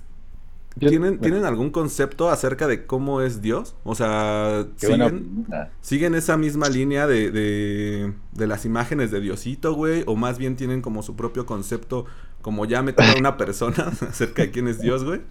¿Tienen, 0.80 1.20
bueno, 1.20 1.22
¿Tienen 1.22 1.46
algún 1.46 1.70
concepto 1.70 2.30
acerca 2.30 2.68
de 2.68 2.86
cómo 2.86 3.22
es 3.22 3.42
Dios? 3.42 3.76
O 3.84 3.96
sea, 3.96 4.66
¿siguen, 4.76 5.46
siguen 5.82 6.16
esa 6.16 6.36
misma 6.38 6.68
línea 6.70 7.06
de, 7.08 7.32
de, 7.32 8.14
de 8.32 8.48
las 8.48 8.66
imágenes 8.66 9.12
de 9.12 9.22
Diosito, 9.22 9.74
güey? 9.76 10.04
¿O 10.08 10.16
más 10.16 10.38
bien 10.40 10.56
tienen 10.56 10.82
como 10.82 11.04
su 11.04 11.16
propio 11.16 11.46
concepto, 11.46 12.06
como 12.42 12.66
ya 12.66 12.82
meter 12.82 13.06
a 13.06 13.20
una 13.20 13.38
persona 13.38 13.92
acerca 14.10 14.42
de 14.44 14.52
quién 14.52 14.68
es 14.68 14.82
Dios, 14.82 15.04
güey? 15.04 15.22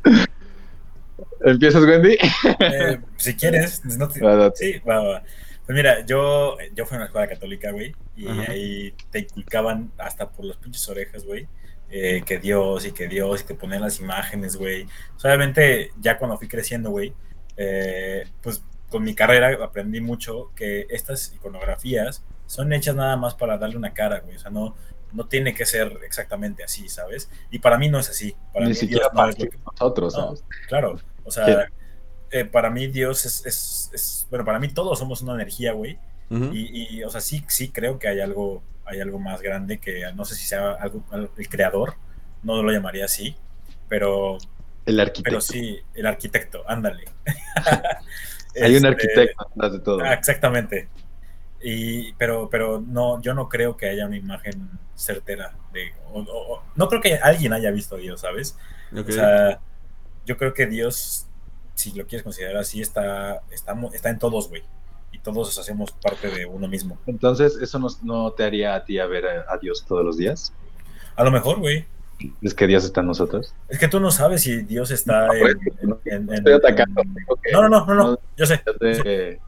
¿Empiezas, 1.40 1.82
Wendy? 1.84 2.16
Eh, 2.61 3.00
si 3.16 3.34
quieres, 3.34 3.84
no 3.84 4.08
te- 4.08 4.20
sí, 4.54 4.80
va, 4.88 5.00
va. 5.02 5.22
Pues 5.66 5.76
mira, 5.76 6.04
yo, 6.06 6.56
yo 6.75 6.87
fui 6.87 6.96
a 6.96 6.99
una 6.99 7.06
escuela 7.06 7.28
católica, 7.28 7.70
güey, 7.70 7.94
y 8.16 8.26
Ajá. 8.26 8.46
ahí 8.49 8.94
te 9.11 9.20
inculcaban 9.20 9.92
hasta 9.99 10.30
por 10.30 10.44
las 10.44 10.56
pinches 10.56 10.88
orejas, 10.88 11.25
güey, 11.25 11.49
eh, 11.94 12.22
que 12.25 12.38
Dios 12.38 12.87
y 12.87 12.92
que 12.92 13.06
Dios, 13.06 13.42
y 13.42 13.44
te 13.44 13.54
ponían 13.54 13.82
las 13.82 14.00
imágenes, 14.00 14.56
güey. 14.56 14.84
O 15.14 15.20
sea, 15.20 15.30
obviamente, 15.30 15.92
ya 16.00 16.18
cuando 16.18 16.38
fui 16.38 16.49
creciendo, 16.49 16.90
güey, 16.90 17.12
eh, 17.56 18.26
pues 18.42 18.64
con 18.88 19.04
mi 19.04 19.14
carrera 19.14 19.62
aprendí 19.62 20.00
mucho 20.00 20.50
que 20.56 20.87
estas 20.90 21.32
iconografías 21.34 22.25
son 22.46 22.72
hechas 22.72 22.94
nada 22.96 23.16
más 23.16 23.34
para 23.34 23.58
darle 23.58 23.76
una 23.76 23.92
cara, 23.94 24.20
güey. 24.20 24.37
O 24.37 24.38
sea, 24.38 24.50
no, 24.50 24.75
no 25.12 25.26
tiene 25.28 25.54
que 25.54 25.64
ser 25.66 25.99
exactamente 26.04 26.64
así, 26.64 26.88
¿sabes? 26.88 27.30
Y 27.50 27.58
para 27.58 27.76
mí 27.78 27.88
no 27.90 27.99
es 27.99 28.08
así. 28.11 28.34
Para 28.52 28.64
Ni 28.64 28.70
mí 28.70 28.75
siquiera 28.75 29.04
Dios 29.04 29.12
para 29.14 29.32
que- 29.34 29.50
nosotros, 29.64 30.14
no, 30.14 30.20
¿sabes? 30.37 30.44
claro. 30.68 30.99
O 31.25 31.30
sea, 31.30 31.68
eh, 32.30 32.44
para 32.46 32.70
mí 32.70 32.87
Dios 32.87 33.26
es, 33.26 33.44
es, 33.46 33.90
es- 33.92 34.26
Bueno, 34.30 34.44
para 34.46 34.58
mí 34.58 34.68
todos 34.68 34.99
somos 34.99 35.20
una 35.22 35.34
energía, 35.34 35.72
güey. 35.72 35.99
Y, 36.30 36.96
y, 36.99 37.04
o 37.04 37.11
sea, 37.11 37.20
sí, 37.20 37.44
sí 37.49 37.68
creo 37.70 37.99
que 37.99 38.08
hay 38.08 38.20
algo, 38.20 38.62
hay 38.92 39.00
algo 39.00 39.18
más 39.18 39.42
grande 39.42 39.78
que 39.78 40.02
no 40.14 40.25
sé 40.25 40.34
si 40.37 40.46
sea 40.46 40.72
algo, 40.72 41.04
al- 41.11 41.30
el 41.37 41.49
creador, 41.49 41.94
no 42.42 42.62
lo 42.62 42.70
llamaría 42.72 43.04
así, 43.06 43.37
pero, 43.88 44.38
El 44.87 45.00
arquitecto. 45.00 45.22
pero 45.25 45.40
sí, 45.40 45.80
el 45.94 46.06
arquitecto, 46.06 46.62
ándale. 46.68 47.04
Hay 48.61 48.76
un 48.76 48.84
Este, 48.84 48.88
arquitecto 48.88 49.44
detrás 49.54 49.72
de 49.72 49.78
todo. 49.80 50.04
exactamente. 50.04 50.88
Y, 51.62 52.12
pero, 52.14 52.50
pero 52.50 52.80
no, 52.80 53.20
yo 53.22 53.34
no 53.34 53.49
creo 53.49 53.76
que 53.76 53.88
haya 53.88 54.06
una 54.06 54.16
imagen 54.16 54.68
certera 54.96 55.54
de. 55.72 55.92
o- 56.12 56.20
o- 56.20 56.54
o- 56.54 56.62
no 56.75 56.88
creo 56.88 57.00
que 57.00 57.14
alguien 57.16 57.52
haya 57.52 57.70
visto 57.70 57.94
a 57.94 57.99
Dios, 57.99 58.20
¿sabes? 58.20 58.56
O 58.94 59.11
sea, 59.11 59.61
yo 60.26 60.37
creo 60.37 60.52
que 60.54 60.66
Dios, 60.66 61.26
si 61.75 61.92
lo 61.92 62.06
quieres 62.06 62.25
considerar 62.25 62.56
así, 62.58 62.80
está, 62.82 63.42
está, 63.50 63.75
está 63.94 64.11
en 64.11 64.18
todos, 64.18 64.49
güey. 64.49 64.62
Y 65.12 65.19
todos 65.21 65.59
hacemos 65.59 65.92
parte 65.92 66.28
de 66.31 66.47
uno 66.47 66.66
mismo. 66.69 66.99
Entonces, 67.07 67.57
¿eso 67.61 67.78
no, 67.78 67.88
no 68.02 68.33
te 68.33 68.45
haría 68.45 68.75
a 68.75 68.85
ti 68.85 68.99
a 68.99 69.07
ver 69.07 69.26
a, 69.26 69.45
a 69.52 69.59
Dios 69.59 69.85
todos 69.87 70.04
los 70.04 70.16
días? 70.16 70.52
A 71.16 71.25
lo 71.25 71.31
mejor, 71.31 71.59
güey. 71.61 71.85
¿Es 72.40 72.54
que 72.54 72.66
Dios 72.66 72.85
está 72.85 73.00
en 73.00 73.09
nosotros? 73.09 73.54
Es 73.69 73.78
que 73.78 73.88
tú 73.88 73.99
no 74.00 74.11
sabes 74.11 74.42
si 74.42 74.62
Dios 74.62 74.90
está 74.90 75.26
No, 75.26 75.33
en, 75.35 75.42
no, 75.83 76.00
en- 76.04 76.26
no 76.26 76.33
en- 76.33 76.38
estoy 76.38 76.52
atacando, 76.54 77.02
No, 77.52 77.62
no, 77.62 77.69
no, 77.69 77.87
no, 77.87 77.95
no, 77.95 78.19
yo 78.37 78.47
sé. 78.47 78.62
yo 78.64 78.75
te- 78.76 79.40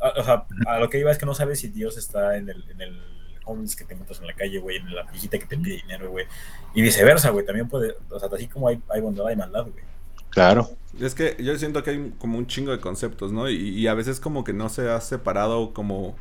A, 0.00 0.20
o 0.20 0.24
sea, 0.24 0.44
a 0.66 0.78
lo 0.80 0.88
que 0.90 0.98
iba 0.98 1.10
es 1.10 1.18
que 1.18 1.26
no 1.26 1.34
sabes 1.34 1.60
si 1.60 1.68
Dios 1.68 1.96
está 1.96 2.36
en 2.36 2.48
el, 2.48 2.64
en 2.70 2.80
el 2.80 3.00
homeless 3.44 3.74
que 3.76 3.84
te 3.84 3.94
encuentras 3.94 4.20
en 4.20 4.26
la 4.28 4.34
calle, 4.34 4.58
güey, 4.60 4.76
en 4.76 4.94
la 4.94 5.02
viejita 5.04 5.38
que 5.38 5.46
te 5.46 5.56
pide 5.58 5.76
dinero, 5.76 6.10
güey. 6.10 6.26
Y 6.74 6.82
viceversa, 6.82 7.30
güey. 7.30 7.44
También 7.44 7.68
puede, 7.68 7.96
o 8.10 8.18
sea, 8.20 8.28
así 8.32 8.46
como 8.48 8.68
hay, 8.68 8.80
hay 8.88 9.00
bondad, 9.00 9.26
hay 9.26 9.36
maldad, 9.36 9.62
güey. 9.64 9.84
Claro. 10.32 10.68
Es 11.00 11.14
que 11.14 11.36
yo 11.42 11.56
siento 11.58 11.82
que 11.82 11.90
hay 11.90 12.12
como 12.18 12.38
un 12.38 12.46
chingo 12.46 12.70
de 12.72 12.80
conceptos, 12.80 13.32
¿no? 13.32 13.48
Y, 13.48 13.56
y 13.56 13.86
a 13.86 13.94
veces 13.94 14.20
como 14.20 14.44
que 14.44 14.52
no 14.52 14.68
se 14.68 14.90
ha 14.90 15.00
separado 15.00 15.72
como... 15.72 16.16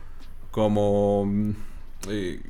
como 0.51 1.25
mm, 1.25 1.51
eh, 2.09 2.41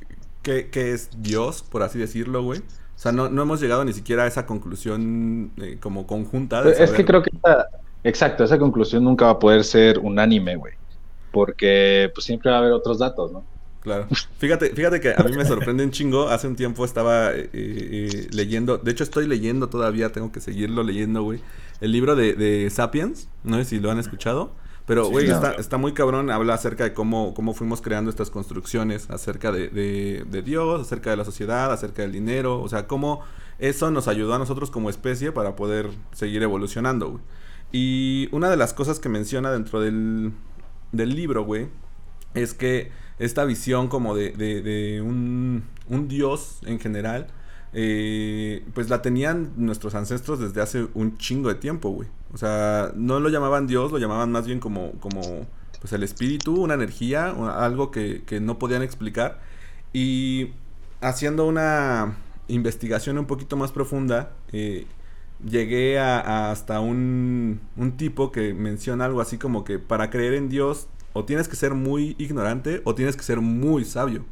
¿qué, 0.42 0.70
qué 0.70 0.92
es 0.92 1.10
Dios, 1.22 1.62
por 1.62 1.82
así 1.82 1.98
decirlo, 1.98 2.42
güey? 2.42 2.60
O 2.60 2.98
sea, 3.02 3.12
no, 3.12 3.28
no 3.28 3.42
hemos 3.42 3.60
llegado 3.60 3.84
ni 3.84 3.92
siquiera 3.92 4.24
a 4.24 4.26
esa 4.28 4.46
conclusión 4.46 5.52
eh, 5.58 5.78
como 5.80 6.06
conjunta. 6.06 6.62
de 6.62 6.84
Es 6.84 6.92
que 6.92 7.04
creo 7.04 7.22
que 7.22 7.30
esa- 7.36 7.66
exacto, 8.04 8.44
esa 8.44 8.58
conclusión 8.58 9.04
nunca 9.04 9.26
va 9.26 9.32
a 9.32 9.38
poder 9.38 9.64
ser 9.64 9.98
unánime, 9.98 10.56
güey. 10.56 10.74
Porque 11.32 12.10
pues 12.14 12.26
siempre 12.26 12.50
va 12.50 12.58
a 12.58 12.60
haber 12.60 12.72
otros 12.72 12.98
datos, 12.98 13.32
¿no? 13.32 13.44
Claro. 13.82 14.06
Fíjate, 14.38 14.70
fíjate 14.70 15.00
que 15.00 15.12
a 15.16 15.22
mí 15.24 15.36
me 15.36 15.44
sorprende 15.44 15.82
un 15.84 15.90
chingo. 15.90 16.28
Hace 16.28 16.46
un 16.46 16.54
tiempo 16.56 16.84
estaba 16.84 17.32
eh, 17.32 17.50
eh, 17.52 18.28
leyendo, 18.30 18.78
de 18.78 18.90
hecho 18.92 19.02
estoy 19.02 19.26
leyendo 19.26 19.68
todavía, 19.68 20.12
tengo 20.12 20.30
que 20.30 20.40
seguirlo 20.40 20.82
leyendo, 20.84 21.22
güey. 21.24 21.40
El 21.80 21.90
libro 21.90 22.14
de, 22.14 22.34
de 22.34 22.70
Sapiens, 22.70 23.28
no 23.42 23.56
sé 23.56 23.64
si 23.64 23.80
lo 23.80 23.90
han 23.90 23.98
escuchado. 23.98 24.52
Pero, 24.86 25.06
Sí, 25.06 25.10
güey, 25.12 25.30
está, 25.30 25.52
está 25.52 25.78
muy 25.78 25.92
cabrón. 25.94 26.30
Habla 26.30 26.54
acerca 26.54 26.84
de 26.84 26.92
cómo, 26.92 27.34
cómo 27.34 27.54
fuimos 27.54 27.80
creando 27.82 28.10
estas 28.10 28.30
construcciones, 28.30 29.10
acerca 29.10 29.50
de, 29.52 29.68
de- 29.68 30.24
de 30.28 30.42
Dios, 30.42 30.80
acerca 30.80 31.10
de 31.10 31.16
la 31.16 31.24
sociedad, 31.24 31.72
acerca 31.72 32.02
del 32.02 32.12
dinero. 32.12 32.60
O 32.60 32.68
sea, 32.68 32.86
cómo 32.86 33.20
eso 33.58 33.90
nos 33.90 34.06
ayudó 34.08 34.34
a 34.34 34.38
nosotros 34.38 34.70
como 34.70 34.90
especie 34.90 35.30
para 35.32 35.54
poder 35.56 35.88
seguir 36.12 36.42
evolucionando, 36.42 37.10
güey. 37.10 37.22
Y 37.72 38.28
una 38.32 38.50
de 38.50 38.56
las 38.56 38.74
cosas 38.74 38.98
que 39.00 39.08
menciona 39.08 39.50
dentro 39.50 39.80
del, 39.80 40.32
del 40.92 41.14
libro, 41.16 41.44
güey, 41.44 41.68
es 42.34 42.52
que 42.54 42.90
esta 43.24 43.44
visión 43.44 43.88
como 43.88 44.14
de, 44.14 44.30
de- 44.32 45.02
un, 45.02 45.64
un 45.88 46.08
dios 46.08 46.58
en 46.66 46.80
general, 46.80 47.28
eh, 47.72 48.64
pues 48.74 48.90
la 48.90 49.02
tenían 49.02 49.52
nuestros 49.56 49.94
ancestros 49.94 50.38
desde 50.40 50.60
hace 50.60 50.88
un 50.94 51.16
chingo 51.18 51.48
de 51.48 51.54
tiempo, 51.56 51.90
güey. 51.90 52.08
O 52.34 52.36
sea, 52.38 52.92
no 52.96 53.20
lo 53.20 53.28
llamaban 53.28 53.66
dios, 53.66 53.92
lo 53.92 53.98
llamaban 53.98 54.30
más 54.32 54.46
bien 54.46 54.60
como, 54.60 54.92
como 55.00 55.20
pues 55.80 55.92
el 55.92 56.02
espíritu, 56.02 56.60
una 56.62 56.74
energía, 56.74 57.28
algo 57.30 57.90
que, 57.90 58.22
que 58.26 58.40
no 58.40 58.58
podían 58.58 58.82
explicar. 58.82 59.40
Y 59.92 60.50
haciendo 61.00 61.46
una 61.46 62.16
investigación 62.48 63.18
un 63.18 63.26
poquito 63.26 63.56
más 63.56 63.72
profunda, 63.72 64.32
eh, 64.52 64.86
llegué 65.44 65.98
a 65.98 66.50
hasta 66.50 66.80
un, 66.80 67.60
un 67.76 67.96
tipo 67.96 68.30
que 68.32 68.54
menciona 68.54 69.04
algo 69.06 69.20
así 69.20 69.38
como 69.38 69.64
que 69.64 69.78
para 69.78 70.10
creer 70.10 70.34
en 70.34 70.48
Dios 70.48 70.88
o 71.12 71.24
tienes 71.24 71.48
que 71.48 71.56
ser 71.56 71.74
muy 71.74 72.14
ignorante 72.18 72.80
o 72.84 72.94
tienes 72.94 73.16
que 73.16 73.22
ser 73.22 73.40
muy 73.40 73.84
sabio. 73.84 74.24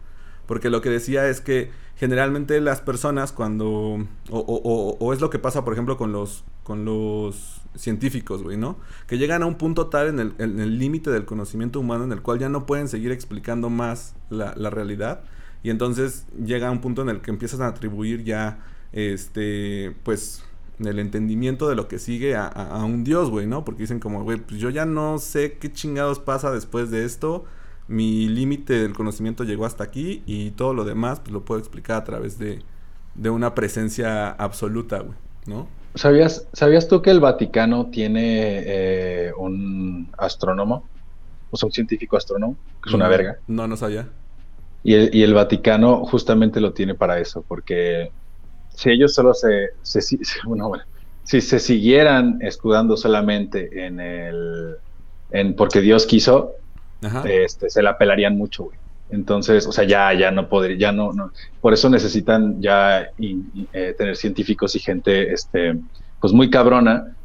Porque 0.46 0.68
lo 0.70 0.80
que 0.80 0.90
decía 0.90 1.28
es 1.28 1.40
que 1.40 1.70
generalmente 1.96 2.60
las 2.60 2.80
personas 2.80 3.30
cuando... 3.32 3.68
O, 3.68 4.38
o- 4.38 4.60
o- 4.64 4.96
o 4.98 5.12
es 5.12 5.20
lo 5.20 5.30
que 5.30 5.38
pasa, 5.38 5.64
por 5.64 5.72
ejemplo, 5.74 5.96
con 5.96 6.10
los, 6.12 6.44
con 6.64 6.84
los 6.84 7.60
científicos, 7.76 8.42
güey, 8.42 8.56
¿no? 8.56 8.76
Que 9.06 9.16
llegan 9.16 9.42
a 9.44 9.46
un 9.46 9.54
punto 9.56 9.86
tal 9.86 10.08
en 10.20 10.34
el 10.40 10.78
límite 10.78 11.10
del 11.10 11.24
conocimiento 11.24 11.78
humano 11.78 12.02
en 12.04 12.10
el 12.12 12.20
cual 12.22 12.40
ya 12.40 12.48
no 12.48 12.66
pueden 12.66 12.88
seguir 12.88 13.12
explicando 13.12 13.70
más 13.70 14.16
la, 14.28 14.54
la 14.56 14.70
realidad. 14.70 15.22
Y 15.62 15.70
entonces 15.70 16.26
llega 16.44 16.66
a 16.68 16.70
un 16.72 16.80
punto 16.80 17.02
en 17.02 17.10
el 17.10 17.20
que 17.20 17.30
empiezas 17.30 17.60
a 17.60 17.68
atribuir 17.68 18.24
ya, 18.24 18.58
este, 18.92 19.94
pues, 20.02 20.42
el 20.86 20.98
entendimiento 20.98 21.68
de 21.68 21.74
lo 21.76 21.88
que 21.88 21.98
sigue 21.98 22.36
a, 22.36 22.46
a- 22.46 22.80
a 22.80 22.84
un 22.84 23.04
dios, 23.04 23.30
güey, 23.30 23.46
¿no? 23.46 23.64
Porque 23.64 23.82
dicen 23.82 24.00
como, 24.00 24.22
güey, 24.24 24.38
pues 24.38 24.60
yo 24.60 24.70
ya 24.70 24.84
no 24.86 25.18
sé 25.18 25.58
qué 25.58 25.72
chingados 25.72 26.20
pasa 26.20 26.50
después 26.52 26.90
de 26.90 27.04
esto. 27.04 27.44
Mi 27.88 28.28
límite 28.28 28.74
del 28.74 28.92
conocimiento 28.94 29.44
llegó 29.44 29.66
hasta 29.66 29.84
aquí 29.84 30.22
y 30.26 30.52
todo 30.52 30.74
lo 30.74 30.84
demás 30.84 31.20
pues 31.20 31.32
lo 31.32 31.44
puedo 31.44 31.58
explicar 31.60 31.96
a 31.96 32.04
través 32.04 32.38
de, 32.38 32.64
de 33.14 33.30
una 33.30 33.54
presencia 33.54 34.30
absoluta, 34.30 35.00
güey, 35.00 35.18
¿no? 35.46 35.68
¿Sabías, 35.94 36.48
¿Sabías 36.52 36.86
tú 36.88 37.02
que 37.02 37.10
el 37.10 37.20
Vaticano 37.20 37.90
tiene 37.90 38.62
eh, 39.28 39.32
un 39.36 40.12
astrónomo? 40.18 40.88
O 41.50 41.56
sea, 41.56 41.66
un 41.68 41.72
científico 41.72 42.16
astrónomo, 42.16 42.60
que 42.82 42.90
es 42.90 42.94
una 42.94 43.08
verga. 43.08 43.42
No, 43.46 43.66
no 43.68 43.76
sabía. 43.76 44.08
Y 44.82 44.94
el, 44.94 45.14
y 45.14 45.22
el 45.22 45.34
Vaticano 45.34 46.04
justamente 46.06 46.60
lo 46.60 46.72
tiene 46.72 46.94
para 46.94 47.18
eso, 47.20 47.44
porque 47.46 48.14
si 48.80 48.90
ellos 48.90 49.12
solo 49.14 49.34
se, 49.34 49.70
bueno, 50.44 50.68
bueno, 50.68 50.84
si 51.22 51.40
se 51.42 51.58
siguieran 51.58 52.38
escudando 52.40 52.96
solamente 52.96 53.84
en 53.86 54.00
el, 54.00 54.76
en 55.30 55.54
porque 55.54 55.80
Dios 55.82 56.06
quiso, 56.06 56.54
Ajá. 57.02 57.22
este, 57.28 57.68
se 57.68 57.82
la 57.82 57.98
pelarían 57.98 58.36
mucho, 58.36 58.64
güey. 58.64 58.78
Entonces, 59.10 59.66
o 59.66 59.72
sea, 59.72 59.84
ya, 59.84 60.14
ya 60.14 60.30
no 60.30 60.48
podría, 60.48 60.78
ya 60.78 60.92
no, 60.92 61.12
no. 61.12 61.32
Por 61.60 61.74
eso 61.74 61.90
necesitan 61.90 62.62
ya 62.62 63.10
in- 63.18 63.50
in- 63.52 63.68
eh, 63.72 63.94
tener 63.98 64.16
científicos 64.16 64.74
y 64.76 64.78
gente, 64.78 65.32
este, 65.32 65.78
pues 66.20 66.32
muy 66.32 66.48
cabrona, 66.48 67.16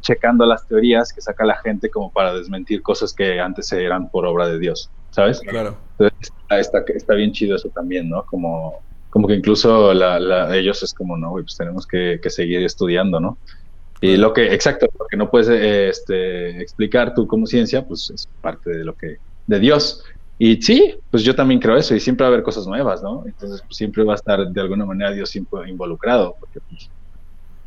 checando 0.00 0.46
las 0.46 0.66
teorías 0.66 1.12
que 1.12 1.20
saca 1.20 1.44
la 1.44 1.56
gente 1.56 1.90
como 1.90 2.12
para 2.12 2.32
desmentir 2.34 2.82
cosas 2.82 3.12
que 3.12 3.40
antes 3.40 3.70
eran 3.72 4.08
por 4.10 4.24
obra 4.26 4.48
de 4.48 4.58
Dios, 4.58 4.90
¿sabes? 5.10 5.40
Claro. 5.40 5.76
Entonces, 5.98 6.18
está, 6.20 6.60
está, 6.60 6.84
está 6.94 7.14
bien 7.14 7.32
chido 7.32 7.56
eso 7.56 7.68
también, 7.70 8.08
¿no? 8.08 8.24
Como, 8.24 8.84
como 9.16 9.28
que 9.28 9.34
incluso 9.34 9.94
la, 9.94 10.20
la- 10.20 10.54
ellos 10.54 10.82
es 10.82 10.92
como, 10.92 11.16
no, 11.16 11.30
güey, 11.30 11.42
pues 11.42 11.56
tenemos 11.56 11.86
que, 11.86 12.20
que 12.22 12.28
seguir 12.28 12.62
estudiando, 12.62 13.18
¿no? 13.18 13.38
Y 14.02 14.18
lo 14.18 14.34
que, 14.34 14.52
exacto, 14.52 14.86
lo 14.98 15.06
que 15.06 15.16
no 15.16 15.30
puedes 15.30 15.48
eh, 15.48 15.88
este, 15.88 16.60
explicar 16.60 17.14
tú 17.14 17.26
como 17.26 17.46
ciencia, 17.46 17.82
pues 17.82 18.10
es 18.10 18.28
parte 18.42 18.68
de 18.68 18.84
lo 18.84 18.94
que, 18.94 19.16
de 19.46 19.58
Dios. 19.58 20.04
Y 20.38 20.60
sí, 20.60 20.98
pues 21.10 21.22
yo 21.22 21.34
también 21.34 21.60
creo 21.60 21.78
eso, 21.78 21.94
y 21.94 22.00
siempre 22.00 22.24
va 22.24 22.28
a 22.28 22.32
haber 22.34 22.44
cosas 22.44 22.66
nuevas, 22.66 23.02
¿no? 23.02 23.24
Entonces, 23.24 23.62
pues 23.62 23.78
siempre 23.78 24.04
va 24.04 24.12
a 24.12 24.16
estar 24.16 24.46
de 24.48 24.60
alguna 24.60 24.84
manera 24.84 25.10
Dios 25.12 25.30
siempre 25.30 25.66
involucrado, 25.66 26.36
porque, 26.38 26.60
pues, 26.68 26.90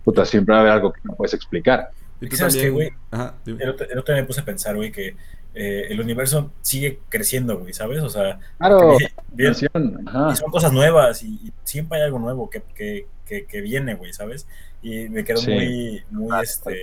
puta, 0.03 0.25
siempre 0.25 0.53
va 0.53 0.59
a 0.59 0.61
haber 0.61 0.73
algo 0.73 0.93
que 0.93 1.01
no 1.03 1.15
puedes 1.15 1.33
explicar. 1.33 1.89
Y 2.21 2.27
tú 2.29 2.35
¿Sabes 2.35 2.57
qué, 2.57 2.67
también. 2.67 2.73
güey? 2.75 2.89
Ajá. 3.09 3.33
El 3.47 3.69
otro, 3.69 3.87
el 3.89 3.97
otro 3.97 4.13
día 4.13 4.21
me 4.21 4.27
puse 4.27 4.41
a 4.41 4.45
pensar, 4.45 4.75
güey, 4.75 4.91
que 4.91 5.15
eh, 5.55 5.87
el 5.89 5.99
universo 5.99 6.51
sigue 6.61 6.99
creciendo, 7.09 7.57
güey, 7.59 7.73
¿sabes? 7.73 8.01
O 8.03 8.09
sea, 8.09 8.39
Claro, 8.57 8.97
bien- 9.33 9.53
y 9.53 10.35
son 10.35 10.51
cosas 10.51 10.71
nuevas 10.71 11.23
y, 11.23 11.27
y 11.43 11.53
siempre 11.63 11.97
hay 11.99 12.05
algo 12.05 12.19
nuevo 12.19 12.49
que, 12.49 12.61
que, 12.75 13.07
que, 13.25 13.45
que 13.45 13.61
viene, 13.61 13.95
güey, 13.95 14.13
¿sabes? 14.13 14.47
Y 14.81 15.09
me 15.09 15.23
quedó 15.23 15.37
Sí. 15.39 15.51
muy, 15.51 16.03
muy, 16.11 16.43
este, 16.43 16.75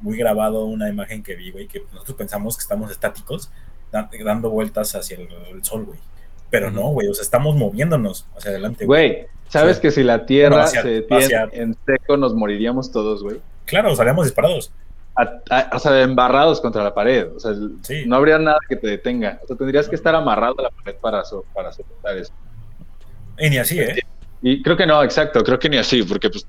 muy 0.00 0.16
grabado 0.16 0.64
una 0.64 0.88
imagen 0.88 1.22
que 1.22 1.34
vi, 1.36 1.50
güey, 1.50 1.66
que 1.68 1.82
nosotros 1.92 2.16
pensamos 2.16 2.56
que 2.56 2.62
estamos 2.62 2.90
estáticos 2.90 3.50
da- 3.92 4.08
dando 4.24 4.50
vueltas 4.50 4.94
hacia 4.94 5.16
el, 5.18 5.28
el 5.52 5.64
sol, 5.64 5.84
güey. 5.84 5.98
Pero 6.48 6.70
no, 6.70 6.88
güey, 6.90 7.06
o 7.08 7.14
sea, 7.14 7.22
estamos 7.22 7.54
moviéndonos 7.56 8.26
hacia 8.36 8.50
adelante, 8.52 8.86
güey. 8.86 9.08
Güey, 9.12 9.26
¿sabes 9.48 9.78
que 9.78 9.90
si 9.90 10.02
la 10.02 10.26
Tierra 10.26 10.50
Bueno, 10.56 10.64
hacia- 10.64 10.82
se 10.82 10.88
detiene 10.88 11.24
hacia- 11.24 11.48
en 11.52 11.76
seco 11.86 12.16
nos 12.16 12.34
moriríamos 12.34 12.90
todos, 12.90 13.22
güey? 13.22 13.40
Claro, 13.66 13.94
salíamos 13.94 14.24
disparados. 14.26 14.72
A- 15.16 15.40
a- 15.50 15.76
o 15.76 15.78
sea, 15.78 16.00
embarrados 16.02 16.60
contra 16.60 16.82
la 16.84 16.94
pared. 16.94 17.28
O 17.34 17.40
sea, 17.40 17.52
Sí. 17.82 18.04
no 18.06 18.16
habría 18.16 18.38
nada 18.38 18.58
que 18.68 18.76
te 18.76 18.86
detenga. 18.86 19.40
O 19.42 19.46
sea, 19.46 19.56
tendrías 19.56 19.88
que 19.88 19.96
estar 19.96 20.14
amarrado 20.14 20.54
a 20.58 20.62
la 20.62 20.70
pared 20.70 20.96
para, 21.00 21.24
so- 21.24 21.44
para 21.52 21.72
soportar 21.72 22.16
eso. 22.16 22.32
Y 23.38 23.50
ni 23.50 23.58
así, 23.58 23.78
¿eh? 23.80 24.00
Y 24.42 24.62
creo 24.62 24.76
que 24.76 24.86
no, 24.86 25.02
exacto, 25.02 25.42
creo 25.42 25.58
que 25.58 25.68
ni 25.68 25.76
así, 25.76 26.02
porque 26.02 26.30
pues 26.30 26.46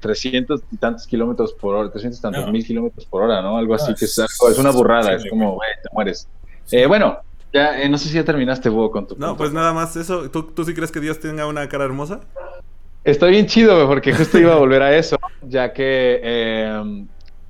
300 0.00 0.60
y 0.70 0.76
tantos 0.76 1.06
kilómetros 1.06 1.52
por 1.54 1.74
hora, 1.74 1.90
300 1.90 2.18
y 2.18 2.22
tantos 2.22 2.46
No. 2.46 2.52
mil 2.52 2.64
kilómetros 2.64 3.04
por 3.06 3.22
hora, 3.24 3.42
¿no? 3.42 3.56
Algo 3.56 3.74
así 3.74 3.92
que 3.94 4.04
es, 4.04 4.16
es- 4.16 4.18
algo- 4.40 4.52
es 4.52 4.58
una 4.58 4.70
burrada, 4.70 5.14
es 5.14 5.24
como, 5.28 5.54
güey. 5.54 5.70
te 5.82 5.88
mueres. 5.92 6.28
Eh, 6.70 6.86
bueno, 6.86 7.18
ya, 7.52 7.80
eh, 7.80 7.88
no 7.88 7.98
sé 7.98 8.08
si 8.08 8.14
ya 8.14 8.24
terminaste, 8.24 8.68
Hugo, 8.70 8.90
con 8.92 9.06
tu 9.08 9.14
No, 9.16 9.28
punto. 9.28 9.36
pues 9.38 9.52
nada 9.52 9.72
más 9.72 9.96
eso. 9.96 10.30
¿Tú, 10.30 10.44
¿Tú 10.44 10.64
sí 10.64 10.74
crees 10.74 10.92
que 10.92 11.00
Dios 11.00 11.18
tenga 11.18 11.46
una 11.46 11.68
cara 11.68 11.84
hermosa? 11.84 12.20
Está 13.02 13.26
bien 13.26 13.46
chido, 13.46 13.86
porque 13.88 14.12
justo 14.12 14.38
iba 14.38 14.52
a 14.52 14.56
volver 14.58 14.82
a 14.82 14.94
eso, 14.96 15.18
ya 15.42 15.72
que 15.72 16.20
eh, 16.22 17.06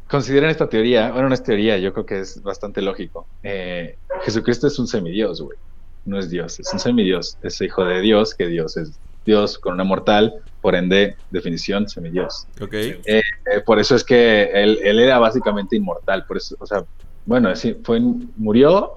consideren 0.09 0.51
esta 0.51 0.69
teoría, 0.69 1.13
bueno, 1.13 1.29
no 1.29 1.35
es 1.35 1.43
teoría, 1.43 1.79
yo 1.79 1.93
creo 1.93 2.07
que 2.07 2.21
es 2.21 2.43
bastante 2.43 2.83
lógico. 2.83 3.27
Eh, 3.43 3.97
Jesucristo 4.23 4.67
es 4.67 4.79
un 4.79 4.87
semidios, 4.87 5.41
güey, 5.41 5.59
no 6.05 6.19
es 6.19 6.31
Dios, 6.31 6.59
es 6.59 6.73
un 6.73 6.79
semidios, 6.79 7.37
es 7.43 7.61
hijo 7.61 7.85
de 7.85 8.01
Dios, 8.01 8.35
que 8.35 8.47
Dios 8.47 8.77
es 8.77 8.99
Dios 9.25 9.59
con 9.59 9.75
una 9.75 9.85
mortal, 9.85 10.35
por 10.63 10.75
ende, 10.75 11.17
definición, 11.31 11.89
semidios. 11.89 12.47
Ok. 12.61 12.73
Sí. 12.73 12.97
Eh, 13.05 13.23
por 13.67 13.79
eso 13.79 13.95
es 13.95 14.03
que 14.03 14.51
él, 14.55 14.79
él 14.83 14.99
era 14.99 15.19
básicamente 15.19 15.77
inmortal, 15.77 16.25
por 16.27 16.39
eso, 16.39 16.57
o 16.59 16.67
sea, 16.67 16.85
bueno, 17.27 17.55
sí, 17.55 17.77
fue, 17.85 18.01
murió, 18.37 18.95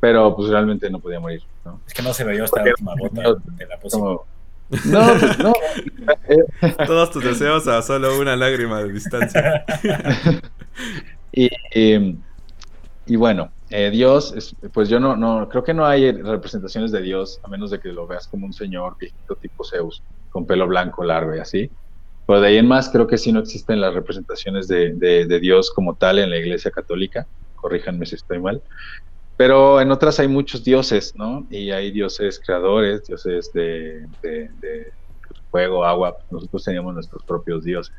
pero 0.00 0.36
pues 0.36 0.50
realmente 0.50 0.90
no 0.90 0.98
podía 0.98 1.18
morir, 1.18 1.42
¿no? 1.64 1.80
Es 1.86 1.94
que 1.94 2.02
no 2.02 2.12
se 2.12 2.24
veía 2.24 2.44
hasta 2.44 2.62
la 2.62 2.70
última 2.72 2.94
gota 2.94 3.40
de 3.56 3.66
la 3.66 3.80
pócima. 3.80 4.18
No, 4.86 5.06
pues, 5.20 5.38
no, 5.38 5.52
Todos 6.86 7.10
tus 7.10 7.24
deseos 7.24 7.66
a 7.68 7.82
solo 7.82 8.18
una 8.18 8.36
lágrima 8.36 8.82
de 8.82 8.92
distancia. 8.92 9.64
Y, 11.36 11.48
y- 11.74 12.18
y 13.06 13.16
bueno, 13.16 13.52
eh, 13.70 13.90
Dios, 13.90 14.32
es- 14.36 14.54
pues 14.72 14.88
yo 14.88 15.00
no, 15.00 15.16
no, 15.16 15.48
creo 15.48 15.64
que 15.64 15.74
no 15.74 15.84
hay 15.84 16.12
representaciones 16.12 16.92
de 16.92 17.02
Dios, 17.02 17.40
a 17.42 17.48
menos 17.48 17.70
de 17.70 17.80
que 17.80 17.88
lo 17.88 18.06
veas 18.06 18.28
como 18.28 18.46
un 18.46 18.52
señor 18.52 18.96
viejito 19.00 19.36
tipo 19.36 19.64
Zeus, 19.64 20.04
con 20.28 20.46
pelo 20.46 20.66
blanco 20.68 21.02
largo 21.04 21.34
y 21.34 21.40
así. 21.40 21.70
Pero 22.26 22.40
de 22.40 22.48
ahí 22.48 22.56
en 22.58 22.68
más, 22.68 22.88
creo 22.88 23.06
que 23.06 23.18
sí 23.18 23.32
no 23.32 23.40
existen 23.40 23.80
las 23.80 23.94
representaciones 23.94 24.68
de, 24.68 24.94
de- 24.94 25.26
de 25.26 25.40
Dios 25.40 25.72
como 25.74 25.96
tal 25.96 26.18
en 26.20 26.30
la 26.30 26.38
iglesia 26.38 26.70
católica. 26.70 27.26
Corríjanme 27.56 28.06
si 28.06 28.14
estoy 28.14 28.38
mal. 28.40 28.62
Pero 29.36 29.80
en 29.80 29.90
otras 29.90 30.20
hay 30.20 30.28
muchos 30.28 30.62
dioses, 30.64 31.12
¿no? 31.16 31.46
Y 31.50 31.70
hay 31.72 31.90
dioses 31.92 32.40
creadores, 32.44 33.04
dioses 33.06 33.50
de, 33.52 34.06
de- 34.22 34.48
de 34.54 34.92
fuego, 35.50 35.84
agua. 35.84 36.16
Nosotros 36.30 36.64
teníamos 36.64 36.94
nuestros 36.94 37.24
propios 37.24 37.64
dioses. 37.64 37.94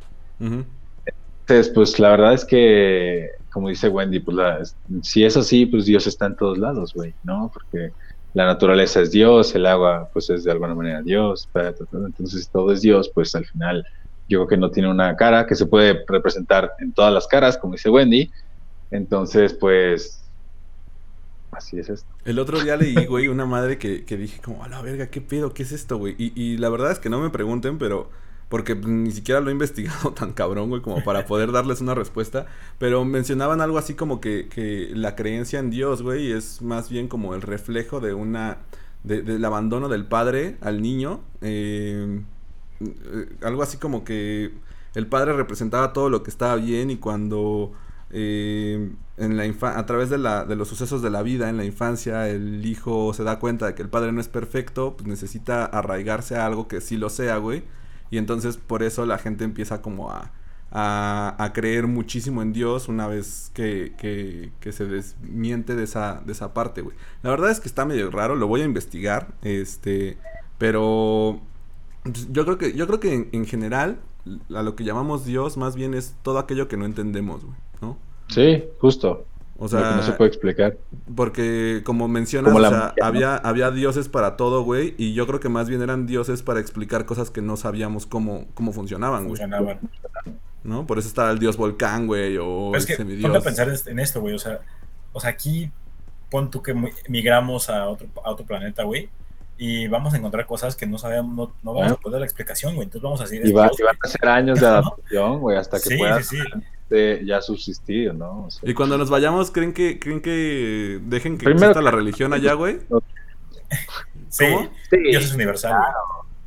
Entonces, 1.48 1.72
pues 1.74 2.00
la 2.00 2.10
verdad 2.10 2.34
es 2.34 2.46
que, 2.46 3.30
como 3.52 3.70
dice 3.70 3.90
Wendy, 3.90 4.20
pues 4.20 4.36
la- 4.38 4.62
si 5.04 5.24
es 5.24 5.38
así, 5.38 5.66
pues 5.68 5.86
Dios 5.86 6.08
está 6.08 6.26
en 6.28 6.36
todos 6.36 6.58
lados, 6.58 6.92
güey, 6.94 7.16
¿no? 7.24 7.52
Porque 7.54 7.92
la 8.34 8.46
naturaleza 8.46 9.02
es 9.02 9.12
Dios, 9.12 9.54
el 9.56 9.66
agua, 9.68 10.10
pues 10.14 10.30
es 10.32 10.44
de 10.44 10.52
alguna 10.52 10.76
manera 10.76 11.02
Dios, 11.04 11.50
entonces 11.56 12.46
si 12.46 12.52
todo 12.52 12.72
es 12.74 12.82
Dios, 12.82 13.12
pues 13.14 13.34
al 13.36 13.46
final 13.46 13.84
yo 14.28 14.40
creo 14.40 14.48
que 14.48 14.58
no 14.58 14.72
tiene 14.72 14.90
una 14.90 15.16
cara 15.16 15.46
que 15.46 15.56
se 15.56 15.68
puede 15.68 16.04
representar 16.08 16.72
en 16.80 16.94
todas 16.94 17.14
las 17.14 17.28
caras, 17.28 17.58
como 17.58 17.74
dice 17.74 17.90
Wendy. 17.90 18.30
Entonces, 18.92 19.56
pues, 19.60 20.25
así 21.56 21.80
es 21.80 21.90
esto. 21.90 22.10
El 22.26 22.40
otro 22.40 22.60
día 22.62 22.78
leí, 22.78 23.06
güey, 23.08 23.28
una 23.28 23.46
madre 23.46 23.78
que, 23.78 24.06
que 24.06 24.18
dije 24.18 24.42
como, 24.42 24.64
a 24.64 24.68
la 24.68 24.82
verga, 24.82 25.08
¿qué 25.10 25.22
pedo? 25.22 25.54
¿Qué 25.54 25.64
es 25.64 25.72
esto, 25.72 25.98
güey? 25.98 26.16
Y, 26.18 26.34
y 26.42 26.58
la 26.58 26.70
verdad 26.70 26.92
es 26.92 27.00
que 27.00 27.10
no 27.10 27.20
me 27.22 27.30
pregunten, 27.30 27.78
pero... 27.78 28.10
Porque 28.48 28.76
ni 28.76 29.10
siquiera 29.12 29.42
lo 29.42 29.50
he 29.50 29.54
investigado 29.54 30.12
tan 30.14 30.32
cabrón, 30.34 30.70
güey, 30.70 30.82
como 30.82 31.04
para 31.04 31.26
poder 31.26 31.52
darles 31.52 31.82
una 31.82 31.96
respuesta. 31.96 32.46
Pero 32.78 33.04
mencionaban 33.04 33.60
algo 33.60 33.80
así 33.80 33.96
como 33.96 34.22
que, 34.22 34.48
que 34.50 34.90
la 34.94 35.16
creencia 35.16 35.58
en 35.60 35.72
Dios, 35.72 36.04
güey, 36.04 36.32
es 36.32 36.62
más 36.62 36.90
bien 36.90 37.08
como 37.08 37.34
el 37.34 37.42
reflejo 37.42 38.00
de 38.02 38.14
una... 38.14 38.60
de- 39.04 39.24
del 39.24 39.44
abandono 39.46 39.90
del 39.90 40.06
padre 40.06 40.58
al 40.62 40.82
niño. 40.84 41.22
eh, 41.42 42.22
eh, 42.82 43.30
algo 43.42 43.64
así 43.64 43.78
como 43.78 44.04
que 44.04 44.52
el 44.94 45.08
padre 45.08 45.34
representaba 45.34 45.94
todo 45.94 46.10
lo 46.10 46.24
que 46.24 46.30
estaba 46.30 46.56
bien 46.56 46.90
y 46.92 46.98
cuando 46.98 47.74
eh, 48.12 48.92
en 49.18 49.38
la 49.38 49.44
a 49.70 49.86
través 49.86 50.10
de, 50.10 50.18
la, 50.18 50.46
de 50.46 50.56
los 50.56 50.68
sucesos 50.68 51.02
de 51.02 51.10
la 51.10 51.22
vida 51.22 51.50
en 51.50 51.58
la 51.58 51.64
infancia 51.64 52.28
el 52.28 52.66
hijo 52.66 53.14
se 53.14 53.24
da 53.24 53.40
cuenta 53.40 53.68
de 53.68 53.76
que 53.76 53.82
el 53.82 53.90
padre 53.90 54.12
no 54.12 54.20
es 54.20 54.28
perfecto, 54.28 54.96
pues 54.98 55.08
necesita 55.08 55.66
arraigarse 55.66 56.36
a 56.36 56.46
algo 56.46 56.68
que 56.68 56.82
sí 56.82 56.98
lo 56.98 57.10
sea, 57.10 57.38
güey. 57.38 57.64
Y 58.12 58.18
entonces 58.18 58.58
por 58.58 58.84
eso 58.84 59.06
la 59.06 59.18
gente 59.18 59.44
empieza 59.44 59.82
como 59.82 60.12
a, 60.12 60.32
a, 60.72 61.36
a 61.40 61.54
creer 61.54 61.88
muchísimo 61.88 62.42
en 62.42 62.54
Dios 62.54 62.90
una 62.90 63.08
vez 63.08 63.52
que, 63.54 63.94
que, 63.98 64.52
que 64.60 64.72
se 64.72 64.86
desmiente 64.86 65.76
de 65.76 65.84
esa, 65.84 66.22
de 66.26 66.34
esa 66.34 66.54
parte, 66.54 66.82
güey. 66.82 66.96
La 67.24 67.30
verdad 67.30 67.52
es 67.52 67.60
que 67.60 67.68
está 67.68 67.86
medio 67.86 68.12
raro, 68.12 68.36
lo 68.36 68.48
voy 68.48 68.62
a 68.62 68.66
investigar, 68.66 69.34
este, 69.42 70.18
pero 70.58 71.42
yo 72.30 72.44
creo 72.46 72.58
que, 72.58 72.74
yo 72.74 72.88
creo 72.88 73.00
que 73.00 73.14
en, 73.14 73.30
en 73.32 73.46
general 73.46 74.00
a 74.54 74.64
lo 74.64 74.76
que 74.76 74.84
llamamos 74.84 75.26
Dios 75.26 75.56
más 75.56 75.76
bien 75.76 75.94
es 75.94 76.16
todo 76.24 76.40
aquello 76.40 76.68
que 76.68 76.78
no 76.78 76.86
entendemos, 76.86 77.44
güey. 77.46 77.56
Sí, 78.30 78.64
justo. 78.80 79.26
O 79.58 79.64
lo 79.64 79.70
que 79.70 79.78
sea, 79.78 79.92
no 79.96 80.04
se 80.04 80.12
puede 80.14 80.28
explicar. 80.30 80.76
porque 81.16 81.82
como 81.86 82.08
mencionas, 82.10 82.50
Como 82.52 82.60
la 82.60 82.68
o 82.68 82.72
sea, 82.72 82.80
magia, 82.80 82.94
¿no? 83.00 83.06
había, 83.06 83.36
había 83.38 83.72
dioses 83.72 84.10
para 84.10 84.36
todo, 84.36 84.64
güey, 84.64 84.94
y 84.98 85.14
yo 85.14 85.26
creo 85.28 85.40
que 85.40 85.48
más 85.48 85.70
bien 85.70 85.82
eran 85.82 86.06
dioses 86.08 86.44
para 86.44 86.60
explicar 86.60 87.06
cosas 87.06 87.30
que 87.32 87.42
no 87.42 87.56
sabíamos 87.56 88.06
cómo, 88.06 88.48
cómo 88.54 88.74
funcionaban, 88.74 89.24
güey, 89.28 89.38
Funcionaban. 89.38 89.80
¿no? 90.66 90.86
Por 90.86 90.98
eso 91.00 91.08
estaba 91.08 91.32
el 91.32 91.40
dios 91.40 91.56
volcán, 91.56 92.06
güey, 92.08 92.38
o 92.38 92.72
Pero 92.72 92.78
es 92.78 92.84
el 92.84 92.88
que 92.88 92.96
semidios. 92.98 93.22
ponte 93.22 93.38
a 93.38 93.42
pensar 93.42 93.70
en- 93.70 93.92
en 93.92 94.00
esto, 94.00 94.20
güey. 94.20 94.34
O 94.36 94.40
sea, 94.40 94.60
o 95.14 95.20
sea, 95.22 95.30
aquí 95.30 95.72
pon 96.30 96.50
tú 96.52 96.62
que 96.62 96.74
migramos 97.08 97.70
a 97.70 97.88
otro, 97.88 98.08
a 98.26 98.32
otro 98.32 98.46
planeta, 98.46 98.84
güey. 98.84 99.08
Y 99.58 99.88
vamos 99.88 100.14
a 100.14 100.18
encontrar 100.18 100.46
cosas 100.48 100.76
que 100.76 100.86
no 100.86 100.98
sabemos, 100.98 101.34
no, 101.34 101.54
no 101.64 101.74
vamos 101.74 101.94
a 101.94 101.96
poder 101.96 102.14
dar 102.14 102.20
la 102.22 102.26
explicación, 102.26 102.76
güey. 102.76 102.86
Entonces 102.88 103.04
vamos 103.04 103.22
a 103.22 103.24
decir. 103.24 103.42
Y, 103.46 103.50
es 103.52 103.56
va- 103.56 103.68
Dios, 103.68 103.80
y 103.80 103.84
van 103.84 103.96
a 104.04 104.08
ser 104.10 104.28
años 104.28 104.60
de 104.60 104.66
adaptación, 104.68 105.40
güey, 105.40 105.56
hasta 105.58 105.78
que 105.78 105.84
Sí, 105.90 105.98
sí, 106.24 106.38
sí. 106.38 106.44
Este, 106.86 107.26
ya 107.26 107.42
subsistir, 107.42 108.14
¿no? 108.14 108.46
O 108.46 108.52
sea, 108.52 108.70
Y 108.70 108.76
cuando 108.76 108.96
nos 108.98 109.10
vayamos, 109.10 109.50
¿creen 109.50 109.74
que, 109.74 110.00
creen 110.00 110.22
que 110.22 111.00
dejen 111.04 111.38
que 111.38 111.46
Primero 111.46 111.68
exista 111.68 111.82
la 111.82 111.90
religión 111.90 112.32
allá, 112.32 112.54
güey? 112.54 112.80
Sí, 114.30 114.46
¿Cómo? 114.52 114.70
sí, 114.92 114.98
Dios 115.10 115.26
es 115.26 115.34
universal, 115.34 115.74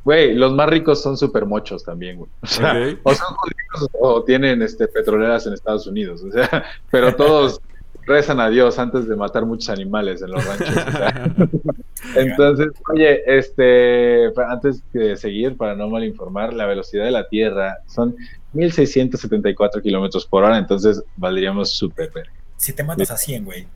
güey. 0.05 0.27
güey, 0.29 0.35
los 0.35 0.53
más 0.53 0.69
ricos 0.69 1.01
son 1.01 1.17
súper 1.17 1.45
mochos 1.45 1.83
también, 1.83 2.19
güey. 2.19 2.31
O 2.41 2.47
sea, 2.47 2.73
o 3.03 3.13
son 3.13 3.35
judíos 3.35 3.89
o 3.99 4.23
tienen 4.23 4.61
este, 4.61 4.87
petroleras 4.87 5.45
en 5.45 5.53
Estados 5.53 5.85
Unidos, 5.87 6.23
o 6.23 6.31
sea, 6.31 6.63
pero 6.91 7.13
todos 7.15 7.59
rezan 8.05 8.39
a 8.39 8.49
Dios 8.49 8.79
antes 8.79 9.07
de 9.07 9.15
matar 9.15 9.45
muchos 9.45 9.69
animales 9.69 10.21
en 10.21 10.31
los 10.31 10.45
ranchos. 10.45 10.69
o 10.69 10.91
sea. 10.91 11.35
Entonces, 12.15 12.69
oye, 12.91 13.21
este, 13.25 14.31
antes 14.47 14.81
de 14.93 15.15
seguir, 15.15 15.57
para 15.57 15.75
no 15.75 15.89
mal 15.89 16.03
informar, 16.03 16.53
la 16.53 16.65
velocidad 16.65 17.05
de 17.05 17.11
la 17.11 17.27
Tierra 17.27 17.79
son 17.87 18.15
1674 18.53 19.81
kilómetros 19.81 20.25
por 20.25 20.43
hora, 20.43 20.57
entonces 20.57 21.03
valdríamos 21.17 21.71
súper 21.71 22.11
verga. 22.11 22.31
Si 22.57 22.73
te 22.73 22.83
matas 22.83 23.11
a 23.11 23.17
100, 23.17 23.45
güey. 23.45 23.67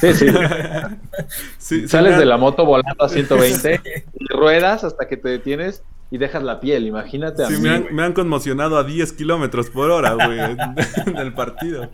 Sí, 0.00 0.12
sí. 1.58 1.86
Sales 1.88 2.18
de 2.18 2.26
la 2.26 2.36
moto 2.36 2.66
volando 2.66 3.02
a 3.02 3.08
120 3.08 3.80
y 4.18 4.26
ruedas 4.34 4.84
hasta 4.84 5.08
que 5.08 5.16
te 5.16 5.30
detienes 5.30 5.82
y 6.10 6.18
dejas 6.18 6.42
la 6.42 6.60
piel. 6.60 6.86
Imagínate 6.86 7.44
a 7.44 7.46
sí, 7.46 7.54
mí, 7.54 7.60
me, 7.60 7.70
han, 7.70 7.86
me 7.90 8.02
han 8.02 8.12
conmocionado 8.12 8.76
a 8.76 8.84
10 8.84 9.12
kilómetros 9.14 9.70
por 9.70 9.90
hora, 9.90 10.12
güey, 10.14 10.38
en, 10.38 10.58
en 11.06 11.16
el 11.16 11.32
partido. 11.32 11.90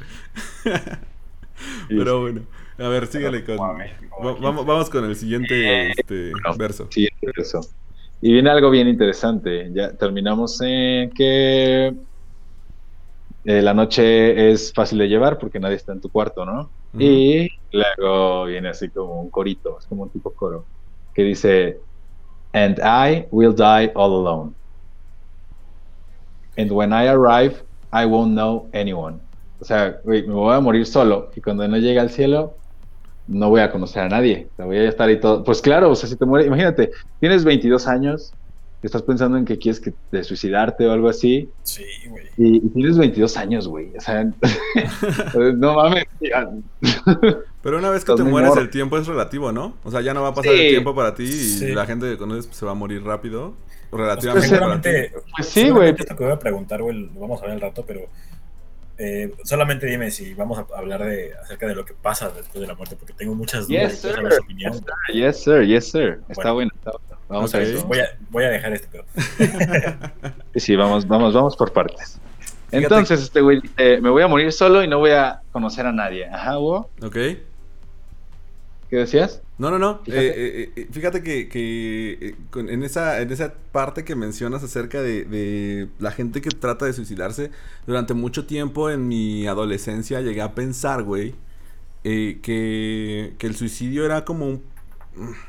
Pero 1.89 2.21
bueno, 2.21 2.43
a 2.79 2.89
ver, 2.89 3.07
síguele 3.07 3.45
con... 3.45 3.57
va- 3.59 4.35
vamos, 4.41 4.67
vamos 4.67 4.91
con 4.91 5.05
el 5.05 5.17
siguiente 5.17 5.91
este, 5.91 6.33
bueno. 6.33 6.59
verso. 6.59 6.89
Sí, 6.91 7.09
eso. 7.37 7.61
Y 8.21 8.33
viene 8.33 8.51
algo 8.51 8.71
bien 8.71 8.89
interesante. 8.89 9.71
Ya 9.75 9.97
terminamos 9.97 10.61
en 10.63 11.11
que 11.11 11.93
eh, 13.45 13.63
la 13.63 13.75
noche 13.75 14.51
es 14.51 14.73
fácil 14.73 14.99
de 14.99 15.09
llevar 15.09 15.39
porque 15.39 15.61
nadie 15.61 15.77
está 15.77 15.93
en 15.93 16.01
tu 16.01 16.11
cuarto, 16.11 16.45
¿no? 16.45 16.73
Ujú. 16.93 17.03
Y 17.03 17.49
luego 17.71 18.45
viene 18.47 18.69
así 18.71 18.91
como 18.91 19.21
un 19.21 19.31
corito, 19.31 19.79
es 19.79 19.87
como 19.87 20.03
un 20.05 20.11
tipo 20.11 20.35
coro, 20.35 20.69
que 21.15 21.23
dice, 21.23 21.83
And 22.53 22.81
I 22.81 23.27
will 23.31 23.55
die 23.55 23.93
all 23.95 24.15
alone. 24.15 24.57
And 26.57 26.73
when 26.73 26.93
I 26.93 27.07
arrive, 27.09 27.63
I 27.93 28.07
won't 28.07 28.33
know 28.33 28.71
anyone. 28.73 29.26
O 29.61 29.65
sea, 29.65 30.01
güey, 30.05 30.27
me 30.27 30.35
voy 30.35 30.55
a 30.55 30.61
morir 30.61 30.87
solo 30.87 31.31
y 31.35 31.41
cuando 31.41 31.67
no 31.67 31.77
llegue 31.79 31.99
al 32.01 32.11
cielo, 32.11 32.55
no 33.29 33.49
voy 33.49 33.61
a 33.61 33.71
conocer 33.73 34.03
a 34.03 34.09
nadie. 34.09 34.49
O 34.53 34.57
sea, 34.57 34.65
voy 34.67 34.77
a 34.79 34.89
estar 34.89 35.09
ahí 35.09 35.19
todo. 35.19 35.43
Pues 35.45 35.61
claro, 35.63 35.91
o 35.91 35.95
sea, 35.97 36.09
si 36.09 36.17
te 36.17 36.25
mueres, 36.27 36.47
imagínate, 36.47 36.91
tienes 37.21 37.45
22 37.45 37.87
años, 37.89 38.33
estás 38.83 39.03
pensando 39.03 39.37
en 39.37 39.45
que 39.45 39.59
quieres 39.59 39.81
que 39.81 39.93
te 40.13 40.23
suicidarte 40.23 40.87
o 40.87 40.93
algo 40.93 41.09
así, 41.09 41.49
Sí, 41.65 41.83
güey. 42.09 42.27
y, 42.37 42.57
y 42.59 42.69
tienes 42.69 42.97
22 42.97 43.37
años, 43.37 43.67
güey. 43.67 43.91
O 43.97 44.01
sea, 44.01 44.23
no 45.57 45.75
mames. 45.75 46.05
ya. 46.21 46.49
Pero 47.63 47.79
una 47.79 47.91
vez 47.91 48.05
que 48.05 48.15
te 48.15 48.23
mueres, 48.23 48.57
el 48.57 48.71
tiempo 48.71 48.97
es 48.99 49.07
relativo, 49.07 49.51
¿no? 49.53 49.75
O 49.85 49.91
sea, 49.91 50.01
ya 50.03 50.15
no 50.15 50.23
va 50.23 50.29
a 50.29 50.35
pasar 50.35 50.53
Sí. 50.55 50.61
el 50.61 50.71
tiempo 50.71 50.95
para 50.95 51.15
ti 51.15 51.25
y 51.25 51.27
Sí. 51.27 51.73
la 51.73 51.85
gente 51.87 52.09
que 52.11 52.17
conoces 52.17 52.47
pues, 52.47 52.59
se 52.59 52.65
va 52.67 52.73
a 52.73 52.75
morir 52.77 53.03
rápido. 53.03 53.55
Pues, 53.91 54.03
Relativamente 54.03 54.49
para 54.49 54.81
ti. 54.81 54.89
seguramente, 54.91 55.13
Pues 55.37 55.49
sí, 55.49 55.71
güey. 55.71 55.91
esto 55.91 56.17
que 56.17 56.25
voy 56.25 56.33
a 56.33 56.39
preguntar, 56.39 56.83
güey, 56.83 57.07
lo 57.13 57.21
vamos 57.21 57.41
a 57.43 57.47
ver 57.47 57.55
al 57.55 57.61
rato, 57.61 57.85
pero 57.87 58.03
eh, 58.99 59.35
solamente 59.45 59.87
dime 59.87 60.11
si 60.11 60.35
vamos 60.35 60.59
a 60.59 60.67
hablar 60.77 61.05
de 61.05 61.33
acerca 61.43 61.67
de 61.67 61.75
lo 61.75 61.85
que 61.85 61.95
pasa 61.95 62.31
después 62.31 62.61
de 62.61 62.67
la 62.67 62.75
muerte, 62.75 62.97
porque 62.97 63.13
tengo 63.13 63.35
muchas 63.35 63.69
dudas 63.69 63.93
Yes, 63.93 64.01
saber 64.13 64.33
su 64.33 64.43
opinión. 64.43 64.73
Yes, 64.73 64.83
sir. 64.83 65.15
Yes, 65.15 65.43
sir. 65.45 65.67
Yes, 65.67 65.91
sir. 65.91 66.21
Está 66.29 66.53
Bueno. 66.53 66.55
bueno, 66.55 66.71
está 66.77 66.91
bueno. 66.93 67.07
Vamos 67.29 67.55
a 67.55 67.59
Ok. 67.59 67.65
eso. 67.65 67.87
Voy 67.87 67.99
a, 67.99 68.09
voy 68.31 68.45
a 68.45 68.49
dejar 68.51 68.73
este 68.73 68.89
pedo. 68.89 69.05
Sí, 70.55 70.61
sí, 70.61 70.77
vamos, 70.77 71.07
vamos, 71.07 71.35
vamos 71.35 71.57
por 71.57 71.73
partes. 71.73 72.19
Fíjate- 72.71 72.85
Entonces, 72.85 73.21
este 73.23 73.41
güey 73.43 73.61
me 73.79 74.09
voy 74.11 74.23
a 74.23 74.27
morir 74.29 74.51
solo 74.53 74.83
y 74.83 74.89
no 74.89 74.99
voy 74.99 75.11
a 75.11 75.41
conocer 75.53 75.87
a 75.87 75.93
nadie. 75.93 76.27
Ajá, 76.27 76.59
Hugo. 76.59 76.91
¿Ok? 77.03 77.13
¿Qué 77.15 78.97
decías? 78.97 79.43
No, 79.59 79.71
no, 79.71 79.79
no. 79.79 80.01
Fíjate. 80.05 80.27
Eh, 80.29 80.63
eh, 80.63 80.73
eh, 80.77 80.89
fíjate 80.91 81.23
que, 81.23 81.49
que, 81.49 82.13
eh, 82.21 82.37
en, 82.55 82.83
esa, 82.83 83.21
en 83.23 83.31
esa 83.33 83.55
parte 83.73 84.05
que 84.05 84.15
mencionas 84.15 84.63
acerca 84.63 85.01
de, 85.01 85.25
de 85.25 85.89
la 85.99 86.11
gente 86.13 86.43
que 86.43 86.51
trata 86.51 86.85
de 86.85 86.93
suicidarse, 86.93 87.51
durante 87.87 88.13
mucho 88.13 88.47
tiempo 88.47 88.91
en 88.91 89.09
mi 89.09 89.47
adolescencia 89.47 90.21
llegué 90.21 90.43
a 90.43 90.55
pensar, 90.55 91.03
güey, 91.05 91.35
eh, 92.05 92.39
que, 92.43 93.35
que 93.39 93.47
el 93.47 93.57
suicidio 93.57 94.05
era 94.05 94.25
como 94.25 94.47
un... 94.47 94.63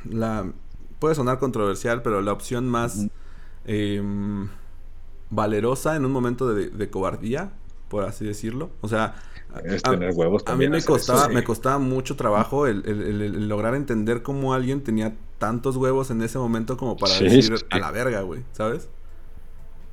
La, 0.10 0.52
puede 1.00 1.16
sonar 1.16 1.40
controversial, 1.40 2.02
pero 2.02 2.22
la 2.22 2.32
opción 2.32 2.70
más 2.70 3.08
em, 3.66 4.48
valerosa 5.30 5.96
en 5.96 6.06
un 6.06 6.12
momento 6.12 6.54
de, 6.54 6.70
de 6.70 6.90
cobardía, 6.90 7.52
por 7.90 8.06
así 8.06 8.26
decirlo. 8.26 8.72
O 8.82 8.88
sea, 8.88 9.16
Es 9.66 9.82
a- 9.86 9.92
tener 9.92 10.14
huevos 10.14 10.44
a 10.46 10.56
mí 10.56 10.68
me 10.70 10.78
eso, 10.78 10.88
costaba, 10.94 11.26
sí. 11.28 11.34
me 11.34 11.44
costaba 11.44 11.80
mucho 11.80 12.16
trabajo 12.16 12.68
el, 12.68 12.84
el- 12.86 13.02
el- 13.04 13.22
el 13.22 13.50
lograr 13.50 13.76
entender 13.76 14.22
cómo 14.24 14.54
alguien 14.54 14.82
tenía 14.84 15.16
tantos 15.40 15.76
huevos 15.78 16.10
en 16.12 16.22
ese 16.22 16.38
momento 16.40 16.78
como 16.78 16.98
para 16.98 17.14
Sí, 17.14 17.26
decir 17.26 17.58
sí. 17.58 17.66
a 17.70 17.80
la 17.80 17.92
verga, 17.92 18.22
güey, 18.22 18.44
¿sabes? 18.54 18.90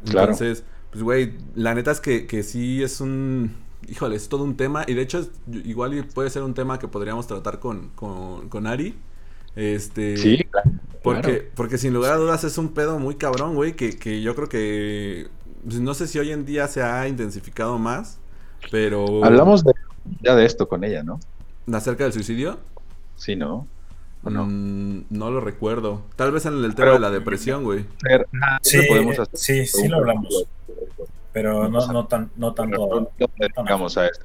Claro. 0.04 0.32
Entonces, 0.32 0.64
pues, 0.90 1.02
güey, 1.02 1.34
la 1.54 1.74
neta 1.74 1.90
es 1.90 2.00
que, 2.00 2.26
que 2.26 2.42
sí 2.42 2.82
es 2.82 3.00
un... 3.00 3.52
híjole, 3.88 4.16
es 4.16 4.28
todo 4.28 4.44
un 4.44 4.56
tema. 4.56 4.84
Y 4.86 4.94
de 4.94 5.02
hecho, 5.02 5.18
es- 5.18 5.30
igual 5.64 6.06
puede 6.14 6.30
ser 6.30 6.42
un 6.42 6.54
tema 6.54 6.78
que 6.78 6.88
podríamos 6.88 7.26
tratar 7.26 7.58
con, 7.60 7.90
con, 7.94 8.48
con 8.48 8.66
Ari. 8.66 8.94
Este. 9.56 10.16
Sí, 10.16 10.44
claro. 10.50 10.70
Porque, 11.02 11.50
porque 11.54 11.78
sin 11.78 11.92
lugar 11.94 12.14
a 12.14 12.16
dudas 12.16 12.44
es 12.44 12.56
un 12.58 12.70
pedo 12.70 12.98
muy 12.98 13.16
cabrón, 13.16 13.54
güey, 13.54 13.76
que, 13.76 13.96
que 13.98 14.22
yo 14.22 14.34
creo 14.34 14.48
que 14.48 15.28
pues, 15.62 15.78
no 15.80 15.92
sé 15.94 16.06
si 16.08 16.18
hoy 16.18 16.32
en 16.32 16.46
día 16.46 16.66
se 16.66 16.82
ha 16.82 17.06
intensificado 17.08 17.78
más, 17.78 18.18
pero 18.70 19.24
Hablamos 19.24 19.64
de, 19.64 19.72
ya 20.22 20.34
de 20.34 20.44
esto 20.44 20.68
con 20.68 20.84
ella, 20.84 21.02
¿no? 21.02 21.20
acerca 21.72 22.04
del 22.04 22.12
suicidio, 22.12 22.58
Sí, 23.16 23.36
¿no? 23.36 23.66
¿O 24.24 24.30
no? 24.30 24.44
mm, 24.46 25.04
no 25.10 25.30
lo 25.30 25.40
recuerdo. 25.40 26.02
Tal 26.16 26.32
vez 26.32 26.46
en 26.46 26.54
el 26.54 26.74
tema 26.74 26.86
Pero- 26.86 26.92
de 26.94 27.00
la 27.00 27.10
depresión, 27.10 27.64
güey. 27.64 27.84
Hacer- 28.04 28.26
Sí, 28.62 28.80
sí, 29.34 29.66
sí 29.66 29.88
lo 29.88 29.96
hablamos, 29.98 30.46
pero 31.32 31.68
no, 31.68 31.86
no, 31.92 32.06
tan, 32.06 32.30
no 32.36 32.52
tanto. 32.54 33.10
No, 33.18 33.26
dedicamos 33.38 33.96
a 33.98 34.06
esto. 34.06 34.24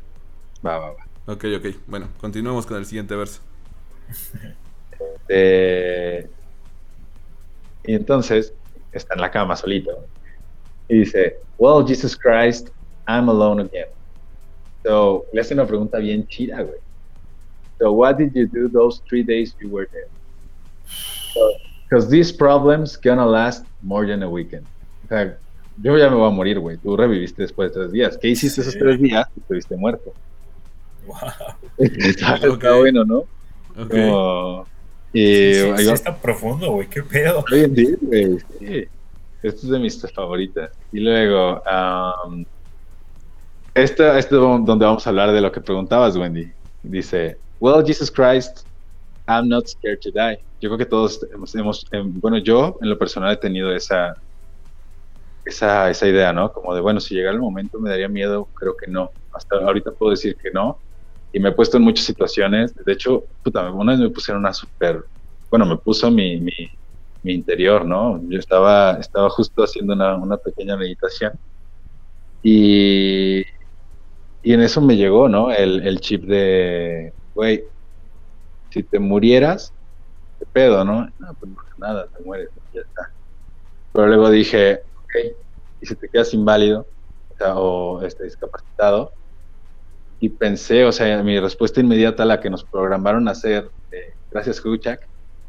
Va, 0.65 0.77
va, 0.77 0.89
va. 0.91 1.05
Ok, 1.33 1.45
ok. 1.57 1.75
Bueno, 1.87 2.07
continuemos 2.19 2.65
con 2.65 2.77
el 2.77 2.85
siguiente 2.85 3.15
verso. 3.15 3.41
Eh, 5.29 6.27
y 7.85 7.93
entonces 7.93 8.53
está 8.91 9.13
en 9.13 9.21
la 9.21 9.31
cama 9.31 9.55
solito 9.55 9.91
y 10.87 10.99
dice, 10.99 11.37
Well, 11.57 11.85
Jesus 11.87 12.17
Christ, 12.17 12.69
I'm 13.07 13.29
alone 13.29 13.61
again. 13.63 13.87
So, 14.83 15.25
le 15.33 15.41
hace 15.41 15.53
una 15.53 15.65
pregunta 15.65 15.97
bien 15.99 16.25
chida, 16.27 16.61
güey. 16.61 16.79
So, 17.79 17.91
what 17.91 18.17
did 18.17 18.33
you 18.33 18.47
do 18.47 18.69
those 18.69 19.01
three 19.07 19.23
days 19.23 19.55
you 19.61 19.69
were 19.69 19.87
there? 19.91 20.07
Because 21.89 22.09
these 22.09 22.31
problems 22.31 22.95
gonna 22.97 23.25
last 23.25 23.65
more 23.81 24.05
than 24.05 24.21
a 24.23 24.29
weekend. 24.29 24.65
O 25.05 25.07
sea, 25.09 25.37
yo 25.81 25.97
ya 25.97 26.09
me 26.09 26.15
voy 26.15 26.27
a 26.27 26.31
morir, 26.31 26.59
güey. 26.59 26.77
Tú 26.77 26.95
reviviste 26.95 27.41
después 27.41 27.71
de 27.71 27.79
tres 27.79 27.91
días. 27.91 28.17
¿Qué 28.17 28.27
hiciste 28.29 28.61
esos 28.61 28.73
Sí. 28.73 28.79
tres 28.79 28.99
días? 29.01 29.27
Estuviste 29.37 29.75
muerto. 29.75 30.13
Wow. 31.07 31.17
está, 31.77 32.35
está 32.35 32.49
Ok. 32.49 32.63
bueno, 32.79 33.03
¿no? 33.05 33.17
Ok. 33.77 33.89
Como- 33.89 34.65
y 35.11 35.53
Sí, 35.53 35.53
sí, 35.77 35.83
sí 35.85 35.91
está 35.91 36.15
profundo, 36.15 36.71
güey, 36.73 36.87
qué 36.87 37.01
pedo. 37.01 37.43
Hoy 37.51 37.61
en 37.61 37.73
día, 37.73 37.95
güey, 38.01 38.37
sí. 38.59 38.85
Esta 39.41 39.61
es 39.65 39.69
de 39.69 39.79
mis 39.79 40.11
favoritas. 40.13 40.69
Y 40.91 40.99
luego, 40.99 41.63
am, 41.67 42.45
esta, 43.73 44.17
esta 44.19 44.35
es 44.35 44.41
donde 44.41 44.85
vamos 44.85 45.05
a 45.05 45.09
hablar 45.09 45.31
de 45.31 45.41
lo 45.41 45.51
que 45.51 45.61
preguntabas, 45.61 46.15
Wendy. 46.17 46.51
Dice, 46.81 47.41
Well, 47.59 47.83
Jesus 47.85 48.11
Christ, 48.11 48.65
I'm 49.27 49.49
not 49.49 49.67
scared 49.67 49.99
to 50.03 50.11
die. 50.11 50.37
Yo 50.61 50.69
creo 50.69 50.77
que 50.79 50.85
todos 50.87 51.21
hemos, 51.33 51.55
hemos- 51.55 51.85
em, 51.91 52.19
bueno, 52.21 52.37
yo 52.39 52.77
en 52.81 52.89
lo 52.89 52.97
personal 52.99 53.33
he 53.33 53.37
tenido 53.37 53.73
esa, 53.75 54.15
esa, 55.43 55.89
esa 55.89 56.07
idea, 56.07 56.33
¿no? 56.33 56.51
Como 56.53 56.75
de, 56.75 56.81
bueno, 56.81 56.99
si 56.99 57.15
llegara 57.15 57.35
el 57.35 57.41
momento 57.41 57.79
me 57.79 57.89
daría 57.89 58.07
miedo, 58.09 58.51
creo 58.55 58.75
que 58.79 58.89
no. 58.91 59.11
Hasta 59.31 59.57
ahorita 59.57 59.91
puedo 59.93 60.11
decir 60.11 60.35
que 60.41 60.51
no. 60.51 60.81
Y 61.31 61.39
me 61.39 61.49
he 61.49 61.51
puesto 61.53 61.77
en 61.77 61.83
muchas 61.83 62.05
situaciones. 62.05 62.73
De 62.75 62.93
hecho, 62.93 63.25
puta, 63.43 63.71
una 63.71 63.93
vez 63.93 64.01
me 64.01 64.09
pusieron 64.09 64.41
una 64.43 64.53
súper, 64.53 65.03
bueno, 65.49 65.65
me 65.65 65.77
puso 65.77 66.09
mi, 66.11 66.39
mi, 66.41 66.51
mi 67.23 67.33
interior, 67.33 67.85
¿no? 67.85 68.21
Yo 68.29 68.39
estaba, 68.39 68.97
estaba 68.99 69.29
justo 69.29 69.63
haciendo 69.63 69.93
una, 69.93 70.15
una 70.17 70.37
pequeña 70.37 70.75
meditación 70.77 71.33
y, 72.41 73.43
y 74.41 74.53
en 74.53 74.61
eso 74.61 74.81
me 74.81 74.95
llegó, 74.95 75.27
¿no? 75.27 75.51
El, 75.51 75.85
el 75.85 75.99
chip 75.99 76.23
de, 76.23 77.13
güey, 77.33 77.63
si 78.69 78.83
te 78.83 78.99
murieras, 78.99 79.73
¿qué 80.39 80.45
pedo, 80.45 80.83
no? 80.85 81.09
No, 81.19 81.33
pues 81.39 81.51
nada, 81.77 82.07
te 82.07 82.23
mueres, 82.23 82.49
ya 82.73 82.81
está. 82.81 83.11
Pero 83.93 84.07
luego 84.07 84.29
dije, 84.29 84.81
ok, 85.03 85.35
y 85.81 85.85
si 85.85 85.95
te 85.95 86.09
quedas 86.09 86.33
inválido 86.33 86.85
o, 87.29 87.35
sea, 87.37 87.57
o 87.57 88.01
este, 88.03 88.23
discapacitado, 88.25 89.11
y 90.19 90.29
pensé, 90.29 90.85
o 90.85 90.91
sea, 90.91 91.23
mi 91.23 91.39
respuesta 91.39 91.79
inmediata 91.79 92.23
a 92.23 92.25
la 92.25 92.39
que 92.41 92.49
nos 92.49 92.63
programaron 92.65 93.27
a 93.27 93.31
hacer, 93.31 93.71
eh, 93.91 94.13
gracias 94.29 94.63
Huchak, 94.63 95.07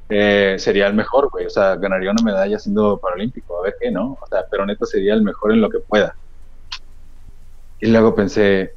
eh, 0.09 0.57
sería 0.59 0.87
el 0.87 0.95
mejor, 0.95 1.29
güey. 1.31 1.47
O 1.47 1.51
sea, 1.51 1.77
ganaría 1.77 2.11
una 2.11 2.23
medalla 2.23 2.59
siendo 2.59 2.99
paralímpico, 2.99 3.59
a 3.59 3.63
ver 3.63 3.77
qué, 3.81 3.91
¿no? 3.91 4.19
O 4.21 4.27
sea, 4.29 4.45
pero 4.51 4.67
neta 4.67 4.87
sería 4.87 5.15
el 5.15 5.23
mejor 5.23 5.53
en 5.53 5.61
lo 5.61 5.71
que 5.71 5.81
pueda. 5.81 6.17
Y 7.81 7.87
luego 7.87 8.15
pensé, 8.15 8.75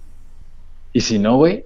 ¿y 0.94 1.02
si 1.02 1.20
no, 1.20 1.38
güey? 1.38 1.66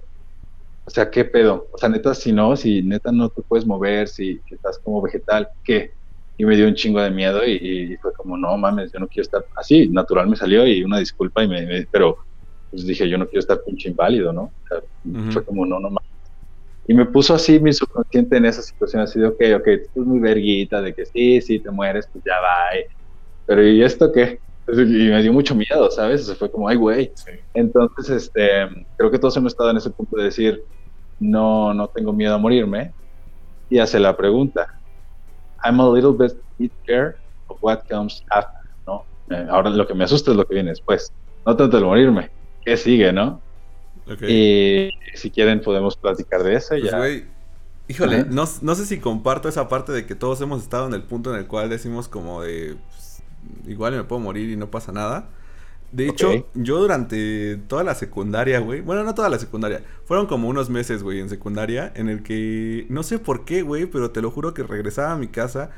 O 0.86 0.90
sea, 0.90 1.10
¿qué 1.10 1.24
pedo? 1.26 1.68
O 1.72 1.78
sea, 1.78 1.88
neta, 1.90 2.14
si 2.14 2.32
no, 2.32 2.56
si 2.56 2.82
neta 2.82 3.12
no 3.12 3.30
te 3.30 3.42
puedes 3.42 3.66
mover, 3.66 4.08
si 4.08 4.42
estás 4.50 4.80
como 4.84 5.02
vegetal, 5.02 5.48
¿qué? 5.64 5.94
Y 6.38 6.44
me 6.46 6.56
dio 6.56 6.66
un 6.68 6.74
chingo 6.74 7.00
de 7.02 7.10
miedo 7.10 7.44
y, 7.46 7.94
y 7.94 7.96
fue 7.98 8.12
como, 8.14 8.36
no 8.38 8.56
mames, 8.58 8.92
yo 8.92 9.00
no 9.00 9.08
quiero 9.08 9.24
estar 9.24 9.46
así. 9.56 9.88
Natural 9.90 10.28
me 10.28 10.36
salió 10.36 10.66
y 10.66 10.84
una 10.84 10.98
disculpa, 11.00 11.44
y 11.44 11.48
me, 11.48 11.66
me- 11.66 11.86
pero 11.92 12.18
pues 12.70 12.86
dije, 12.86 13.08
yo 13.08 13.18
no 13.18 13.26
quiero 13.28 13.40
estar 13.40 13.62
pinche 13.66 13.90
inválido, 13.90 14.32
¿no? 14.32 14.42
O 14.44 14.54
sea, 14.68 14.82
fue 15.30 15.44
como, 15.44 15.66
no, 15.66 15.76
no 15.80 15.90
mames. 15.90 16.02
Y 16.86 16.94
me 16.94 17.06
puso 17.06 17.34
así 17.34 17.60
mi 17.60 17.72
subconsciente 17.72 18.36
en 18.38 18.46
esa 18.46 18.62
situación, 18.62 19.02
así 19.02 19.20
de, 19.20 19.26
ok, 19.28 19.42
ok, 19.58 19.64
tú 19.64 19.70
estás 19.84 20.04
muy 20.06 20.20
verguita, 20.20 20.82
de 20.82 20.94
que 20.94 21.06
sí, 21.06 21.40
sí, 21.42 21.60
te 21.62 21.70
mueres, 21.70 22.08
pues 22.12 22.24
ya 22.24 22.40
va. 22.40 22.70
Pero 23.46 23.66
¿y 23.66 23.82
esto 23.82 24.12
qué? 24.12 24.40
Y 24.70 25.10
me 25.10 25.22
dio 25.22 25.32
mucho 25.32 25.54
miedo, 25.54 25.90
¿sabes? 25.90 26.22
O 26.22 26.24
sea, 26.26 26.34
fue 26.34 26.50
como, 26.50 26.68
ay, 26.68 26.76
güey. 26.76 27.10
Sí. 27.14 27.32
Entonces, 27.54 28.10
este, 28.10 28.68
creo 28.96 29.10
que 29.10 29.18
todos 29.18 29.36
hemos 29.36 29.52
estado 29.52 29.70
en 29.70 29.78
ese 29.78 29.90
punto 29.90 30.16
de 30.16 30.24
decir, 30.24 30.62
no, 31.20 31.72
no 31.72 31.88
tengo 31.88 32.12
miedo 32.12 32.34
a 32.34 32.38
morirme. 32.38 32.92
Y 33.70 33.78
hace 33.78 33.98
la 33.98 34.16
pregunta, 34.16 34.78
I'm 35.64 35.80
a 35.80 35.90
little 35.90 36.12
bit 36.12 36.36
scared 36.82 37.14
of 37.48 37.58
what 37.62 37.80
comes 37.88 38.22
after, 38.30 38.70
¿no? 38.86 39.04
Eh, 39.30 39.46
ahora 39.50 39.70
lo 39.70 39.86
que 39.86 39.94
me 39.94 40.04
asusta 40.04 40.30
es 40.30 40.36
lo 40.36 40.46
que 40.46 40.54
viene 40.54 40.70
después. 40.70 41.12
No 41.46 41.56
tanto 41.56 41.78
el 41.78 41.84
morirme. 41.84 42.30
¿Qué 42.64 42.76
sigue, 42.76 43.12
no? 43.12 43.40
Ok. 44.10 44.22
Y 44.22 44.90
si 45.14 45.30
quieren 45.30 45.60
podemos 45.60 45.96
platicar 45.96 46.42
de 46.42 46.54
eso. 46.54 46.74
Pues, 46.78 46.90
ya. 46.90 47.28
híjole, 47.88 48.24
no, 48.24 48.44
no 48.62 48.74
sé 48.74 48.86
si 48.86 49.00
comparto 49.00 49.48
esa 49.48 49.68
parte 49.68 49.92
de 49.92 50.06
que 50.06 50.14
todos 50.14 50.40
hemos 50.40 50.62
estado 50.62 50.86
en 50.86 50.94
el 50.94 51.02
punto 51.02 51.32
en 51.32 51.40
el 51.40 51.46
cual 51.46 51.68
decimos 51.68 52.08
como 52.08 52.42
de, 52.42 52.76
pues, 52.90 53.07
igual 53.66 53.94
me 53.94 54.04
puedo 54.04 54.20
morir 54.20 54.50
y 54.50 54.56
no 54.56 54.70
pasa 54.70 54.92
nada. 54.92 55.30
De 55.90 56.06
hecho, 56.06 56.46
yo 56.52 56.80
durante 56.80 57.56
toda 57.66 57.82
la 57.82 57.94
secundaria, 57.94 58.60
güey, 58.60 58.82
bueno, 58.82 59.04
no 59.04 59.14
toda 59.14 59.30
la 59.30 59.38
secundaria, 59.38 59.82
fueron 60.04 60.26
como 60.26 60.48
unos 60.48 60.68
meses, 60.68 61.02
güey, 61.02 61.18
en 61.20 61.30
secundaria, 61.30 61.90
en 61.96 62.10
el 62.10 62.22
que, 62.22 62.86
no 62.90 63.02
sé 63.02 63.18
por 63.18 63.46
qué, 63.46 63.62
güey, 63.62 63.86
pero 63.86 64.10
te 64.10 64.20
lo 64.20 64.30
juro 64.30 64.52
que 64.52 64.62
regresaba 64.62 65.12
a 65.12 65.16
mi 65.16 65.28
casa 65.28 65.70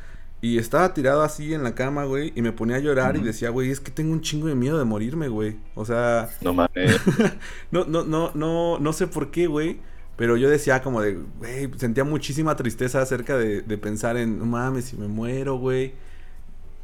y 0.42 0.58
estaba 0.58 0.94
tirado 0.94 1.22
así 1.22 1.54
en 1.54 1.62
la 1.62 1.74
cama, 1.74 2.04
güey, 2.04 2.32
y 2.34 2.42
me 2.42 2.50
ponía 2.50 2.76
a 2.76 2.80
llorar 2.80 3.16
y 3.16 3.20
decía, 3.20 3.50
güey, 3.50 3.70
es 3.70 3.78
que 3.78 3.92
tengo 3.92 4.12
un 4.12 4.20
chingo 4.20 4.48
de 4.48 4.54
miedo 4.54 4.78
de 4.78 4.84
morirme, 4.84 5.28
güey. 5.28 5.58
O 5.74 5.84
sea, 5.84 6.30
No 6.40 6.54
mames. 6.54 6.98
no, 7.70 7.84
no, 7.84 8.04
no, 8.04 8.32
no, 8.34 8.78
no 8.80 8.92
sé 8.92 9.06
por 9.06 9.30
qué, 9.30 9.46
güey. 9.46 9.80
Pero 10.16 10.36
yo 10.36 10.50
decía 10.50 10.82
como 10.82 11.02
de, 11.02 11.18
güey, 11.38 11.70
sentía 11.76 12.04
muchísima 12.04 12.56
tristeza 12.56 13.00
acerca 13.00 13.36
de, 13.36 13.62
de 13.62 13.78
pensar 13.78 14.16
en, 14.16 14.38
no 14.38 14.46
mames, 14.46 14.86
si 14.86 14.96
me 14.96 15.08
muero, 15.08 15.56
güey. 15.56 15.94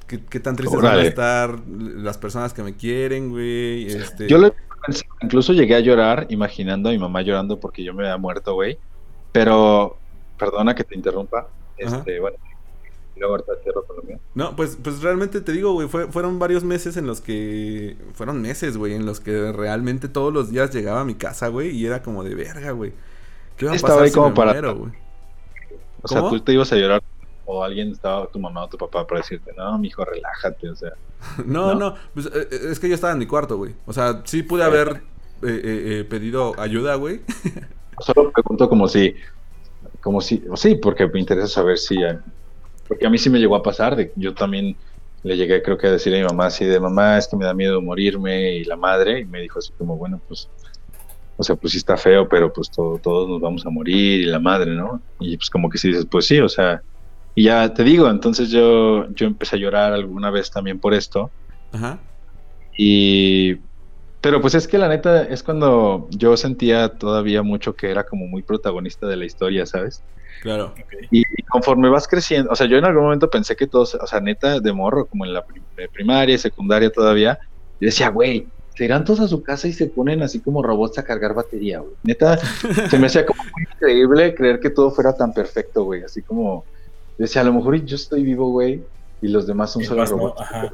¿Qué, 0.06 0.20
qué 0.24 0.40
tan 0.40 0.54
tristes 0.56 0.76
van 0.80 0.86
a 0.86 0.94
Órale. 0.94 1.08
estar 1.08 1.58
las 1.68 2.16
personas 2.18 2.52
que 2.54 2.62
me 2.62 2.76
quieren, 2.76 3.30
güey? 3.30 3.86
Este... 3.86 4.28
Yo 4.28 4.38
lo 4.38 4.54
incluso 5.20 5.52
llegué 5.52 5.74
a 5.74 5.80
llorar 5.80 6.26
imaginando 6.30 6.88
a 6.88 6.92
mi 6.92 6.98
mamá 6.98 7.22
llorando 7.22 7.58
porque 7.58 7.82
yo 7.82 7.92
me 7.92 8.04
había 8.04 8.16
muerto, 8.16 8.54
güey. 8.54 8.78
Pero, 9.32 9.96
perdona 10.38 10.74
que 10.74 10.84
te 10.84 10.94
interrumpa. 10.94 11.48
Ajá. 11.84 11.96
Este, 11.98 12.20
bueno, 12.20 12.36
y 13.16 13.20
luego. 13.20 13.36
No, 14.34 14.54
pues, 14.54 14.78
pues 14.82 15.02
realmente 15.02 15.40
te 15.40 15.52
digo, 15.52 15.72
güey, 15.72 15.88
fue- 15.88 16.06
fueron 16.06 16.38
varios 16.38 16.62
meses 16.62 16.96
en 16.96 17.06
los 17.06 17.20
que... 17.20 17.96
Fueron 18.14 18.40
meses, 18.40 18.76
güey, 18.76 18.94
en 18.94 19.06
los 19.06 19.20
que 19.20 19.50
realmente 19.52 20.08
todos 20.08 20.32
los 20.32 20.50
días 20.50 20.72
llegaba 20.74 21.00
a 21.00 21.04
mi 21.04 21.14
casa, 21.14 21.48
güey, 21.48 21.70
y 21.70 21.84
era 21.86 22.02
como 22.02 22.22
de 22.22 22.34
verga, 22.34 22.70
güey. 22.70 22.92
¿Qué 23.56 23.66
va 23.66 23.72
a 23.72 23.74
Estaba 23.74 23.94
pasar 23.94 24.04
ahí 24.04 24.10
si 24.10 24.14
como 24.14 24.28
me 24.28 24.34
para- 24.36 24.52
muero, 24.52 24.76
güey? 24.76 24.92
O 26.02 26.08
sea, 26.08 26.20
¿Cómo? 26.20 26.30
tú 26.30 26.40
te 26.40 26.52
ibas 26.52 26.72
a 26.72 26.76
llorar 26.76 27.02
o 27.46 27.64
alguien 27.64 27.92
estaba, 27.92 28.26
tu 28.26 28.38
mamá 28.38 28.64
o 28.64 28.68
tu 28.68 28.76
papá, 28.76 29.06
para 29.06 29.20
decirte, 29.20 29.52
no, 29.56 29.78
mijo, 29.78 30.04
relájate, 30.04 30.68
o 30.68 30.76
sea. 30.76 30.92
No, 31.46 31.74
¿No? 31.74 31.90
no, 31.90 31.94
pues, 32.12 32.26
eh, 32.26 32.48
eh, 32.50 32.58
es 32.70 32.78
que 32.78 32.88
yo 32.88 32.94
estaba 32.94 33.12
en 33.12 33.18
mi 33.18 33.26
cuarto, 33.26 33.56
güey. 33.56 33.74
O 33.86 33.92
sea, 33.92 34.22
sí 34.24 34.42
pude 34.42 34.62
haber 34.64 35.02
eh, 35.42 35.60
eh, 36.02 36.06
pedido 36.08 36.52
ayuda, 36.60 36.94
güey. 36.96 37.20
Solo 38.00 38.30
pregunto 38.30 38.68
como 38.68 38.88
si, 38.88 39.14
como 40.02 40.20
si, 40.20 40.44
o 40.50 40.56
sí, 40.56 40.74
porque 40.74 41.06
me 41.06 41.18
interesa 41.20 41.46
saber 41.48 41.78
si, 41.78 41.96
porque 42.86 43.06
a 43.06 43.10
mí 43.10 43.16
sí 43.18 43.30
me 43.30 43.38
llegó 43.38 43.56
a 43.56 43.62
pasar, 43.62 43.96
de, 43.96 44.12
yo 44.16 44.34
también 44.34 44.76
le 45.22 45.36
llegué 45.36 45.62
creo 45.62 45.78
que 45.78 45.86
a 45.86 45.92
decir 45.92 46.14
a 46.14 46.18
mi 46.18 46.24
mamá 46.24 46.46
así 46.46 46.64
de, 46.64 46.78
mamá, 46.78 47.16
es 47.18 47.26
que 47.26 47.36
me 47.36 47.46
da 47.46 47.54
miedo 47.54 47.80
morirme, 47.80 48.52
y 48.56 48.64
la 48.64 48.76
madre, 48.76 49.20
y 49.20 49.24
me 49.24 49.40
dijo 49.40 49.58
así 49.58 49.72
como, 49.78 49.96
bueno, 49.96 50.20
pues, 50.28 50.48
o 51.38 51.42
sea, 51.42 51.56
pues 51.56 51.72
sí 51.72 51.78
está 51.78 51.96
feo, 51.96 52.28
pero 52.28 52.52
pues 52.52 52.70
todo- 52.70 52.98
todos 52.98 53.28
nos 53.28 53.40
vamos 53.40 53.64
a 53.66 53.70
morir, 53.70 54.20
y 54.20 54.24
la 54.26 54.38
madre, 54.38 54.74
¿no? 54.74 55.00
Y 55.18 55.36
pues 55.36 55.48
como 55.50 55.68
que 55.70 55.78
sí 55.78 55.88
dices, 55.88 56.06
pues 56.10 56.26
sí, 56.26 56.38
o 56.38 56.48
sea, 56.48 56.82
y 57.36 57.44
ya 57.44 57.72
te 57.72 57.84
digo, 57.84 58.08
entonces 58.10 58.50
yo, 58.50 59.08
yo 59.10 59.26
empecé 59.28 59.54
a 59.54 59.58
llorar 59.60 59.92
alguna 59.92 60.30
vez 60.30 60.50
también 60.50 60.80
por 60.80 60.92
esto, 60.94 61.30
Ajá. 61.72 62.00
y. 62.76 63.56
Pero 64.22 64.40
pues 64.40 64.56
es 64.56 64.66
que 64.66 64.76
la 64.78 64.88
neta 64.88 65.22
es 65.22 65.44
cuando 65.44 66.08
yo 66.10 66.36
sentía 66.36 66.88
todavía 66.88 67.44
mucho 67.44 67.76
que 67.76 67.90
era 67.92 68.02
como 68.02 68.26
muy 68.26 68.42
protagonista 68.42 69.06
de 69.06 69.14
la 69.16 69.24
historia, 69.24 69.66
¿sabes? 69.66 70.02
Claro. 70.42 70.74
Y, 71.12 71.20
y 71.20 71.42
conforme 71.48 71.88
vas 71.88 72.08
creciendo, 72.08 72.50
o 72.50 72.56
sea, 72.56 72.66
yo 72.66 72.76
en 72.76 72.86
algún 72.86 73.04
momento 73.04 73.30
pensé 73.30 73.54
que 73.54 73.68
todos, 73.68 73.94
o 73.94 74.06
sea, 74.06 74.20
neta 74.20 74.58
de 74.58 74.72
morro, 74.72 75.06
como 75.06 75.24
en 75.24 75.32
la 75.32 75.44
prim- 75.46 75.62
primaria 75.92 76.34
y 76.34 76.38
secundaria 76.38 76.90
todavía, 76.90 77.38
yo 77.78 77.86
decía, 77.86 78.08
güey, 78.08 78.48
se 78.74 78.84
irán 78.86 79.04
todos 79.04 79.20
a 79.20 79.28
su 79.28 79.44
casa 79.44 79.68
y 79.68 79.72
se 79.72 79.86
ponen 79.86 80.22
así 80.22 80.40
como 80.40 80.60
robots 80.60 80.98
a 80.98 81.04
cargar 81.04 81.32
batería, 81.32 81.78
güey. 81.78 81.94
Neta, 82.02 82.36
se 82.38 82.98
me 82.98 83.06
hacía 83.06 83.24
como 83.24 83.44
muy 83.44 83.62
increíble 83.74 84.34
creer 84.34 84.58
que 84.58 84.70
todo 84.70 84.90
fuera 84.90 85.14
tan 85.14 85.32
perfecto, 85.32 85.84
güey. 85.84 86.02
Así 86.02 86.20
como, 86.22 86.64
decía, 87.18 87.42
a 87.42 87.44
lo 87.44 87.52
mejor 87.52 87.76
yo 87.84 87.96
estoy 87.96 88.22
vivo, 88.22 88.50
güey, 88.50 88.82
y 89.22 89.28
los 89.28 89.46
demás 89.46 89.72
son 89.72 89.84
solo 89.84 90.04
no, 90.04 90.10
robots. 90.10 90.40
De 90.40 90.44
Ajá, 90.44 90.66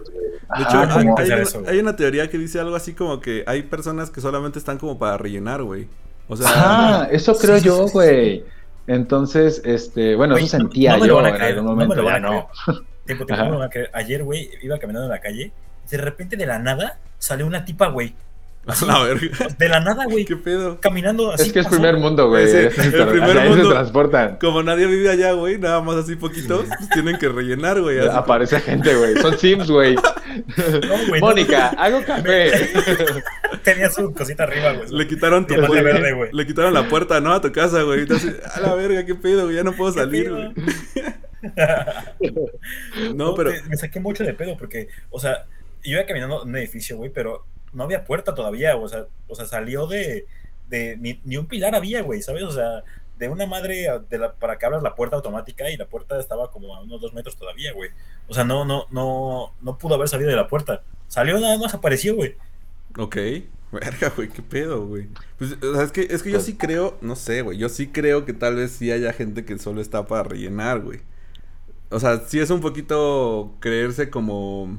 hecho, 0.59 0.79
hay, 0.79 0.89
como- 1.07 1.19
hay 1.19 1.31
hacer 1.31 1.61
una, 1.61 1.91
hay 1.91 1.97
teoría 1.97 2.29
que 2.31 2.39
dice 2.39 2.61
algo 2.61 2.77
así 2.77 2.93
como 2.95 3.21
que 3.21 3.45
hay 3.47 3.63
personas 3.63 4.11
que 4.11 4.21
solamente 4.21 4.59
están 4.59 4.79
como 4.79 4.99
para 4.99 5.17
rellenar, 5.17 5.63
güey. 5.63 5.89
O 6.29 6.37
sea, 6.37 6.49
Ajá, 6.49 7.05
eso 7.11 7.35
creo 7.41 7.59
Sí, 7.59 7.65
yo, 7.65 7.83
sí, 7.83 7.87
sí, 7.89 7.93
güey. 7.93 8.45
Entonces, 8.87 9.63
este, 9.65 10.17
bueno, 10.17 10.37
eso 10.37 10.47
sentía 10.59 10.93
no 10.93 10.99
me 10.99 11.07
lo 11.07 11.07
yo 11.07 11.17
van 11.17 11.27
a 11.27 11.29
en 11.31 11.35
creer, 11.37 11.53
algún 11.55 11.65
no 11.67 11.77
me 11.77 11.85
momento, 11.85 12.03
lo 12.03 12.09
ya 12.09 12.13
van 12.15 12.25
a 12.27 12.31
no. 12.31 12.49
Tiempo, 13.07 13.27
tiempo, 13.27 13.35
Ajá. 13.35 13.45
no 13.45 13.51
me 13.51 13.57
van 13.59 13.67
a 13.67 13.71
creer. 13.71 13.91
Ayer, 13.95 14.25
güey, 14.25 14.51
iba 14.63 14.79
caminando 14.79 15.07
en 15.07 15.11
la 15.13 15.21
calle. 15.21 15.53
y 15.87 15.91
De 15.91 15.97
repente, 15.99 16.37
de 16.37 16.47
la 16.47 16.59
nada, 16.59 16.99
salió 17.19 17.47
una 17.47 17.65
tipa, 17.65 17.89
güey. 17.89 18.15
la 18.87 19.03
verga. 19.03 19.48
De 19.59 19.68
la 19.68 19.81
nada, 19.81 20.05
güey. 20.05 20.25
¿Qué 20.25 20.37
pedo? 20.37 20.79
Caminando 20.81 21.33
así. 21.33 21.48
Es 21.48 21.53
que 21.53 21.59
es 21.61 21.64
pasó. 21.66 21.77
primer 21.77 21.96
mundo, 21.96 22.29
güey. 22.29 22.46
Sí, 22.48 22.57
es- 22.59 22.79
el 22.79 23.09
primer 23.09 23.37
ahí 23.38 23.48
mundo. 23.48 23.64
se 23.64 23.70
transportan. 23.70 24.37
Como 24.40 24.62
nadie 24.62 24.87
vive 24.87 25.11
allá, 25.11 25.33
güey, 25.33 25.59
nada 25.59 25.81
más 25.81 25.96
así 25.96 26.14
poquitos, 26.14 26.64
pues 26.66 26.88
tienen 26.90 27.18
que 27.18 27.29
rellenar, 27.29 27.81
güey. 27.81 27.98
Aparece 28.07 28.61
gente, 28.61 28.94
güey. 28.94 29.16
Son 29.16 29.37
Sims, 29.37 29.68
güey. 29.70 29.96
No, 29.96 31.09
güey, 31.09 31.20
no. 31.20 31.27
Mónica, 31.27 31.68
hago 31.70 32.05
café. 32.05 32.53
Tenía 33.64 33.90
su 33.90 34.12
cosita 34.14 34.44
arriba, 34.44 34.72
güey. 34.75 34.88
Le 34.90 35.07
quitaron 35.09 35.46
tu 35.46 35.55
puerta, 35.55 35.83
verde, 35.83 36.31
le 36.33 36.46
quitaron 36.46 36.72
la 36.72 36.88
puerta, 36.88 37.20
¿no? 37.20 37.33
A 37.33 37.40
tu 37.40 37.51
casa, 37.53 37.83
güey. 37.83 38.01
Entonces, 38.01 38.37
a 38.55 38.61
la 38.61 38.75
verga, 38.75 39.05
qué 39.05 39.14
pedo, 39.14 39.44
güey, 39.44 39.57
ya 39.57 39.64
no 39.64 39.72
puedo 39.72 39.92
¿Qué 39.92 40.01
salir, 40.01 40.31
güey. 40.31 40.53
No, 43.14 43.35
pero 43.35 43.51
me 43.68 43.77
saqué 43.77 44.01
mucho 44.01 44.25
de 44.25 44.35
pedo 44.35 44.57
porque, 44.57 44.88
o 45.11 45.18
sea, 45.18 45.46
yo 45.83 45.92
iba 45.92 46.07
caminando 46.07 46.42
en 46.42 46.49
un 46.49 46.57
edificio, 46.57 46.97
güey, 46.97 47.11
pero 47.11 47.45
no 47.73 47.85
había 47.85 48.05
puerta 48.05 48.35
todavía, 48.35 48.77
o 48.77 48.88
sea, 48.88 49.07
o 49.29 49.35
sea 49.35 49.47
salió 49.47 49.87
de, 49.87 50.27
de 50.68 50.97
ni, 51.25 51.37
un 51.37 51.47
pilar 51.47 51.75
había, 51.75 52.03
güey, 52.03 52.23
¿sabes? 52.23 52.42
O 52.42 52.53
sea, 52.53 52.85
de 53.18 53.29
una 53.29 53.47
madre 53.47 53.88
de 54.09 54.18
la, 54.18 54.35
para 54.35 54.59
que 54.59 54.66
abras 54.66 54.83
la 54.83 54.95
puerta 54.95 55.16
automática 55.16 55.71
y 55.71 55.77
la 55.77 55.87
puerta 55.87 56.18
estaba 56.18 56.51
como 56.51 56.75
a 56.75 56.83
unos 56.83 57.01
dos 57.01 57.12
metros 57.14 57.37
todavía, 57.37 57.73
güey. 57.73 57.90
O 58.29 58.35
sea, 58.35 58.45
no, 58.45 58.64
no, 58.64 58.87
no, 58.90 59.55
no 59.61 59.79
pudo 59.79 59.95
haber 59.95 60.09
salido 60.09 60.31
de 60.31 60.37
la 60.37 60.49
puerta. 60.49 60.83
Salió 61.09 61.38
nada 61.38 61.57
más, 61.59 61.75
apareció, 61.75 62.16
güey. 62.16 62.35
Ok. 62.99 63.16
Verga, 63.73 64.12
güey, 64.14 64.29
qué 64.29 64.42
pedo, 64.42 64.87
güey. 64.87 65.09
Pues, 65.38 65.53
o 65.62 65.75
sea, 65.75 65.85
es 65.85 65.92
que, 65.92 66.03
es 66.03 66.23
que 66.23 66.31
yo 66.31 66.40
sí 66.40 66.57
creo, 66.57 66.99
no 67.01 67.16
sé, 67.16 67.42
güey. 67.42 67.59
Yo 67.59 67.68
sí 67.68 67.87
creo 67.87 68.25
que 68.25 68.35
tal 68.35 68.57
vez 68.57 68.73
sí 68.73 68.92
haya 68.92 69.12
gente 69.12 69.45
que 69.45 69.59
solo 69.59 69.81
está 69.81 70.07
para 70.07 70.25
rellenar, 70.25 70.81
güey. 70.81 71.01
O 71.90 72.01
sea, 72.01 72.21
sí 72.27 72.40
es 72.40 72.51
un 72.51 72.61
poquito 72.61 73.55
creerse 73.61 74.11
como, 74.11 74.79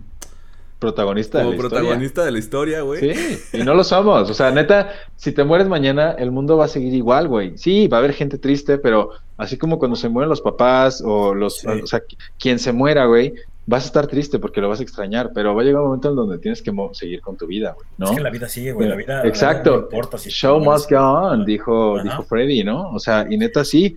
Protagonista 0.83 1.37
de 1.39 1.43
como 1.45 1.51
la 1.57 1.63
historia. 1.63 1.79
protagonista 1.79 2.25
de 2.25 2.31
la 2.31 2.39
historia, 2.39 2.81
güey. 2.81 3.13
Sí, 3.15 3.39
y 3.53 3.63
no 3.63 3.73
lo 3.73 3.83
somos. 3.83 4.29
O 4.29 4.33
sea, 4.33 4.51
neta, 4.51 4.89
si 5.15 5.31
te 5.31 5.43
mueres 5.43 5.67
mañana, 5.67 6.11
el 6.11 6.31
mundo 6.31 6.57
va 6.57 6.65
a 6.65 6.67
seguir 6.67 6.93
igual, 6.93 7.27
güey. 7.27 7.57
Sí, 7.57 7.87
va 7.87 7.97
a 7.97 7.99
haber 7.99 8.13
gente 8.13 8.37
triste, 8.37 8.77
pero 8.77 9.09
así 9.37 9.57
como 9.57 9.79
cuando 9.79 9.95
se 9.95 10.09
mueren 10.09 10.29
los 10.29 10.41
papás 10.41 11.01
o 11.05 11.33
los, 11.33 11.57
Sí. 11.59 11.67
o 11.67 11.87
sea, 11.87 11.99
qui- 11.99 12.17
quien 12.39 12.59
se 12.59 12.71
muera, 12.71 13.05
güey, 13.05 13.33
vas 13.65 13.83
a 13.83 13.87
estar 13.87 14.07
triste 14.07 14.39
porque 14.39 14.59
lo 14.59 14.67
vas 14.67 14.81
a 14.81 14.83
extrañar, 14.83 15.31
pero 15.33 15.55
va 15.55 15.61
a 15.61 15.65
llegar 15.65 15.79
un 15.81 15.87
momento 15.87 16.09
en 16.09 16.15
donde 16.17 16.37
tienes 16.37 16.61
que 16.61 16.71
seguir 16.91 17.21
con 17.21 17.37
tu 17.37 17.47
vida, 17.47 17.71
güey, 17.73 17.87
¿no? 17.97 18.07
Es 18.11 18.17
que 18.17 18.21
la 18.21 18.29
vida 18.29 18.49
sigue, 18.49 18.73
güey, 18.73 18.89
la 18.89 18.95
vida. 18.95 19.13
la 19.15 19.21
vida 19.21 19.29
Exacto. 19.29 19.71
no 19.77 19.83
importa 19.83 20.17
si 20.17 20.29
Show 20.29 20.59
must 20.59 20.91
go 20.91 20.99
on, 20.99 21.45
dijo, 21.45 21.95
Ajá. 21.95 22.03
dijo 22.03 22.23
Freddy, 22.23 22.63
¿no? 22.65 22.89
O 22.91 22.99
sea, 22.99 23.25
y 23.29 23.37
neta 23.37 23.63
sí, 23.63 23.95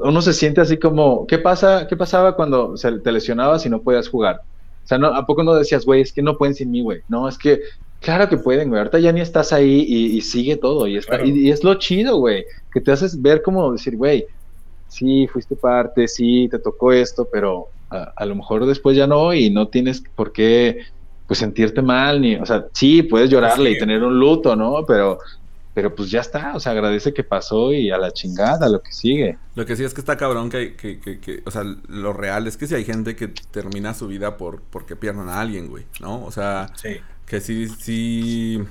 uno 0.00 0.20
se 0.22 0.32
siente 0.32 0.60
así 0.60 0.76
como, 0.78 1.26
¿qué 1.26 1.38
pasa? 1.38 1.86
¿Qué 1.86 1.96
pasaba 1.96 2.34
cuando 2.34 2.76
se 2.76 2.90
te 2.98 3.12
lesionabas 3.12 3.64
y 3.66 3.68
no 3.70 3.80
podías 3.82 4.08
jugar? 4.08 4.40
O 4.84 4.86
sea, 4.86 4.98
no, 4.98 5.08
¿a 5.08 5.24
poco 5.26 5.42
no 5.42 5.54
decías, 5.54 5.84
güey, 5.84 6.00
es 6.02 6.12
que 6.12 6.22
no 6.22 6.36
pueden 6.36 6.54
sin 6.54 6.70
mí, 6.70 6.82
güey? 6.82 7.00
No, 7.08 7.28
es 7.28 7.38
que, 7.38 7.60
claro 8.00 8.28
que 8.28 8.36
pueden, 8.36 8.68
güey. 8.68 8.78
Ahorita 8.80 8.98
ya 8.98 9.12
ni 9.12 9.20
estás 9.20 9.52
ahí 9.52 9.84
y, 9.88 10.16
y 10.16 10.20
sigue 10.22 10.56
todo. 10.56 10.86
Y, 10.88 10.96
está, 10.96 11.18
Claro. 11.18 11.26
y, 11.26 11.46
y 11.46 11.50
es 11.50 11.62
lo 11.64 11.74
chido, 11.74 12.16
güey, 12.18 12.44
que 12.72 12.80
te 12.80 12.90
haces 12.92 13.20
ver 13.22 13.42
como 13.42 13.70
decir, 13.72 13.96
güey, 13.96 14.26
sí, 14.88 15.26
fuiste 15.28 15.56
parte, 15.56 16.08
sí, 16.08 16.48
te 16.50 16.58
tocó 16.58 16.92
esto, 16.92 17.28
pero 17.30 17.68
a, 17.90 18.12
a 18.16 18.26
lo 18.26 18.34
mejor 18.34 18.66
después 18.66 18.96
ya 18.96 19.06
no 19.06 19.32
y 19.32 19.50
no 19.50 19.68
tienes 19.68 20.02
por 20.14 20.32
qué, 20.32 20.78
pues, 21.26 21.38
sentirte 21.38 21.80
mal, 21.80 22.20
ni, 22.20 22.34
o 22.36 22.44
sea, 22.44 22.66
sí, 22.72 23.02
puedes 23.02 23.30
llorarle 23.30 23.70
Sí. 23.70 23.76
y 23.76 23.78
tener 23.78 24.02
un 24.02 24.18
luto, 24.18 24.54
¿no? 24.56 24.84
Pero, 24.86 25.18
pero 25.74 25.94
pues 25.94 26.10
ya 26.10 26.20
está, 26.20 26.54
o 26.54 26.60
sea, 26.60 26.72
agradece 26.72 27.14
que 27.14 27.24
pasó 27.24 27.72
y 27.72 27.90
a 27.90 27.98
la 27.98 28.10
chingada, 28.12 28.68
lo 28.68 28.82
que 28.82 28.92
sigue. 28.92 29.38
Lo 29.54 29.64
que 29.66 29.76
sí 29.76 29.84
es 29.84 29.94
que 29.94 30.00
está 30.00 30.16
cabrón 30.16 30.50
que, 30.50 30.74
que, 30.76 31.00
que, 31.00 31.18
que- 31.20 31.42
o 31.46 31.50
sea, 31.50 31.62
lo 31.88 32.12
real 32.12 32.46
es 32.46 32.56
que 32.56 32.66
si 32.66 32.74
hay 32.74 32.84
gente 32.84 33.16
que 33.16 33.28
termina 33.28 33.94
su 33.94 34.06
vida 34.06 34.36
por 34.36 34.60
porque 34.62 34.96
pierdan 34.96 35.28
a 35.28 35.40
alguien, 35.40 35.68
güey, 35.68 35.84
¿no? 36.00 36.24
O 36.24 36.30
sea, 36.30 36.68
Sí. 36.74 36.98
que 37.26 37.40
sí, 37.40 37.68
sí... 37.68 38.62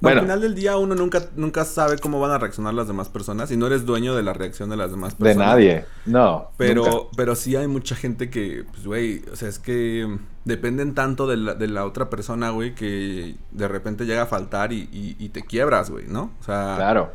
Bueno. 0.00 0.20
Al 0.20 0.26
final 0.26 0.40
del 0.40 0.54
día 0.54 0.76
uno 0.76 0.94
nunca, 0.94 1.22
nunca 1.36 1.64
sabe 1.64 1.98
cómo 1.98 2.18
van 2.20 2.32
a 2.32 2.38
reaccionar 2.38 2.74
las 2.74 2.86
demás 2.88 3.08
personas 3.08 3.50
y 3.50 3.56
no 3.56 3.66
eres 3.66 3.86
dueño 3.86 4.14
de 4.16 4.22
la 4.22 4.32
reacción 4.32 4.68
de 4.70 4.76
las 4.76 4.90
demás 4.90 5.16
De 5.18 5.24
personas. 5.24 5.48
nadie, 5.48 5.84
no. 6.06 6.50
Pero, 6.56 6.84
nunca. 6.84 6.96
pero 7.16 7.34
sí 7.34 7.54
hay 7.56 7.66
mucha 7.68 7.94
gente 7.94 8.30
que, 8.30 8.64
pues, 8.72 8.86
güey, 8.86 9.22
o 9.32 9.36
sea, 9.36 9.48
es 9.48 9.58
que 9.58 10.18
dependen 10.44 10.94
tanto 10.94 11.26
de 11.26 11.36
la, 11.36 11.54
de 11.54 11.68
la 11.68 11.84
otra 11.86 12.10
persona, 12.10 12.50
güey, 12.50 12.74
que 12.74 13.36
de 13.52 13.68
repente 13.68 14.04
llega 14.04 14.22
a 14.22 14.26
faltar 14.26 14.72
y, 14.72 14.88
y- 14.92 15.16
y 15.18 15.28
te 15.30 15.42
quiebras, 15.42 15.88
güey, 15.90 16.06
¿no? 16.08 16.32
O 16.40 16.44
sea, 16.44 16.74
Claro. 16.76 17.12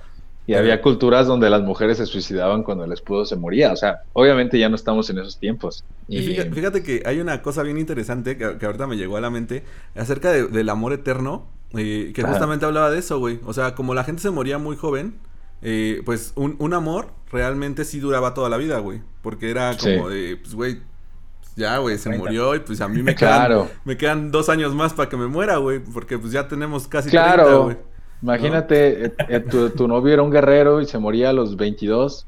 Y 0.47 0.53
Pero- 0.53 0.63
había 0.63 0.81
culturas 0.81 1.27
donde 1.27 1.47
las 1.51 1.61
mujeres 1.61 1.97
se 1.97 2.07
suicidaban 2.07 2.63
cuando 2.63 2.83
el 2.83 2.91
esposo 2.91 3.23
se 3.23 3.35
moría. 3.35 3.71
O 3.71 3.75
sea, 3.75 4.01
obviamente 4.13 4.57
ya 4.57 4.67
no 4.67 4.75
estamos 4.75 5.07
en 5.11 5.19
esos 5.19 5.37
tiempos. 5.37 5.83
Y 6.07 6.21
fíjate, 6.23 6.49
fíjate 6.51 6.81
que 6.81 7.03
hay 7.05 7.19
una 7.19 7.43
cosa 7.43 7.61
bien 7.61 7.77
interesante 7.77 8.35
que, 8.35 8.57
que 8.57 8.65
ahorita 8.65 8.87
me 8.87 8.97
llegó 8.97 9.17
a 9.17 9.21
la 9.21 9.29
mente 9.29 9.63
acerca 9.95 10.31
de- 10.31 10.47
del 10.47 10.69
amor 10.69 10.93
eterno, 10.93 11.45
eh, 11.75 12.11
que 12.13 12.21
Ajá. 12.21 12.31
justamente 12.31 12.65
hablaba 12.65 12.89
de 12.91 12.99
eso, 12.99 13.19
güey. 13.19 13.39
O 13.45 13.53
sea, 13.53 13.75
como 13.75 13.93
la 13.93 14.03
gente 14.03 14.21
se 14.21 14.29
moría 14.31 14.57
muy 14.57 14.75
joven, 14.75 15.15
eh, 15.61 16.01
pues 16.05 16.33
un, 16.35 16.55
un 16.59 16.73
amor 16.73 17.09
realmente 17.31 17.85
sí 17.85 17.99
duraba 17.99 18.33
toda 18.33 18.49
la 18.49 18.57
vida, 18.57 18.79
güey. 18.79 19.01
Porque 19.21 19.51
era 19.51 19.75
como 19.77 20.09
Sí. 20.09 20.15
de, 20.15 20.37
pues, 20.37 20.55
güey, 20.55 20.81
ya, 21.55 21.77
güey, 21.77 21.97
se 21.97 22.09
30. 22.09 22.23
murió 22.25 22.55
y 22.55 22.59
pues 22.59 22.79
a 22.81 22.87
mí 22.87 23.01
me 23.03 23.13
quedan, 23.15 23.35
Claro. 23.45 23.69
me 23.85 23.97
quedan 23.97 24.31
dos 24.31 24.49
años 24.49 24.73
más 24.73 24.93
para 24.93 25.09
que 25.09 25.17
me 25.17 25.27
muera, 25.27 25.57
güey. 25.57 25.79
Porque 25.79 26.17
pues 26.17 26.31
ya 26.31 26.47
tenemos 26.47 26.87
casi 26.87 27.09
Claro. 27.09 27.43
30, 27.43 27.63
güey. 27.63 27.77
Imagínate, 28.21 29.05
eh, 29.05 29.13
eh, 29.29 29.39
tu, 29.39 29.69
tu 29.69 29.87
novio 29.87 30.13
era 30.13 30.21
un 30.23 30.31
guerrero 30.31 30.81
y 30.81 30.85
se 30.85 30.97
moría 30.99 31.29
a 31.29 31.33
los 31.33 31.55
22. 31.55 32.25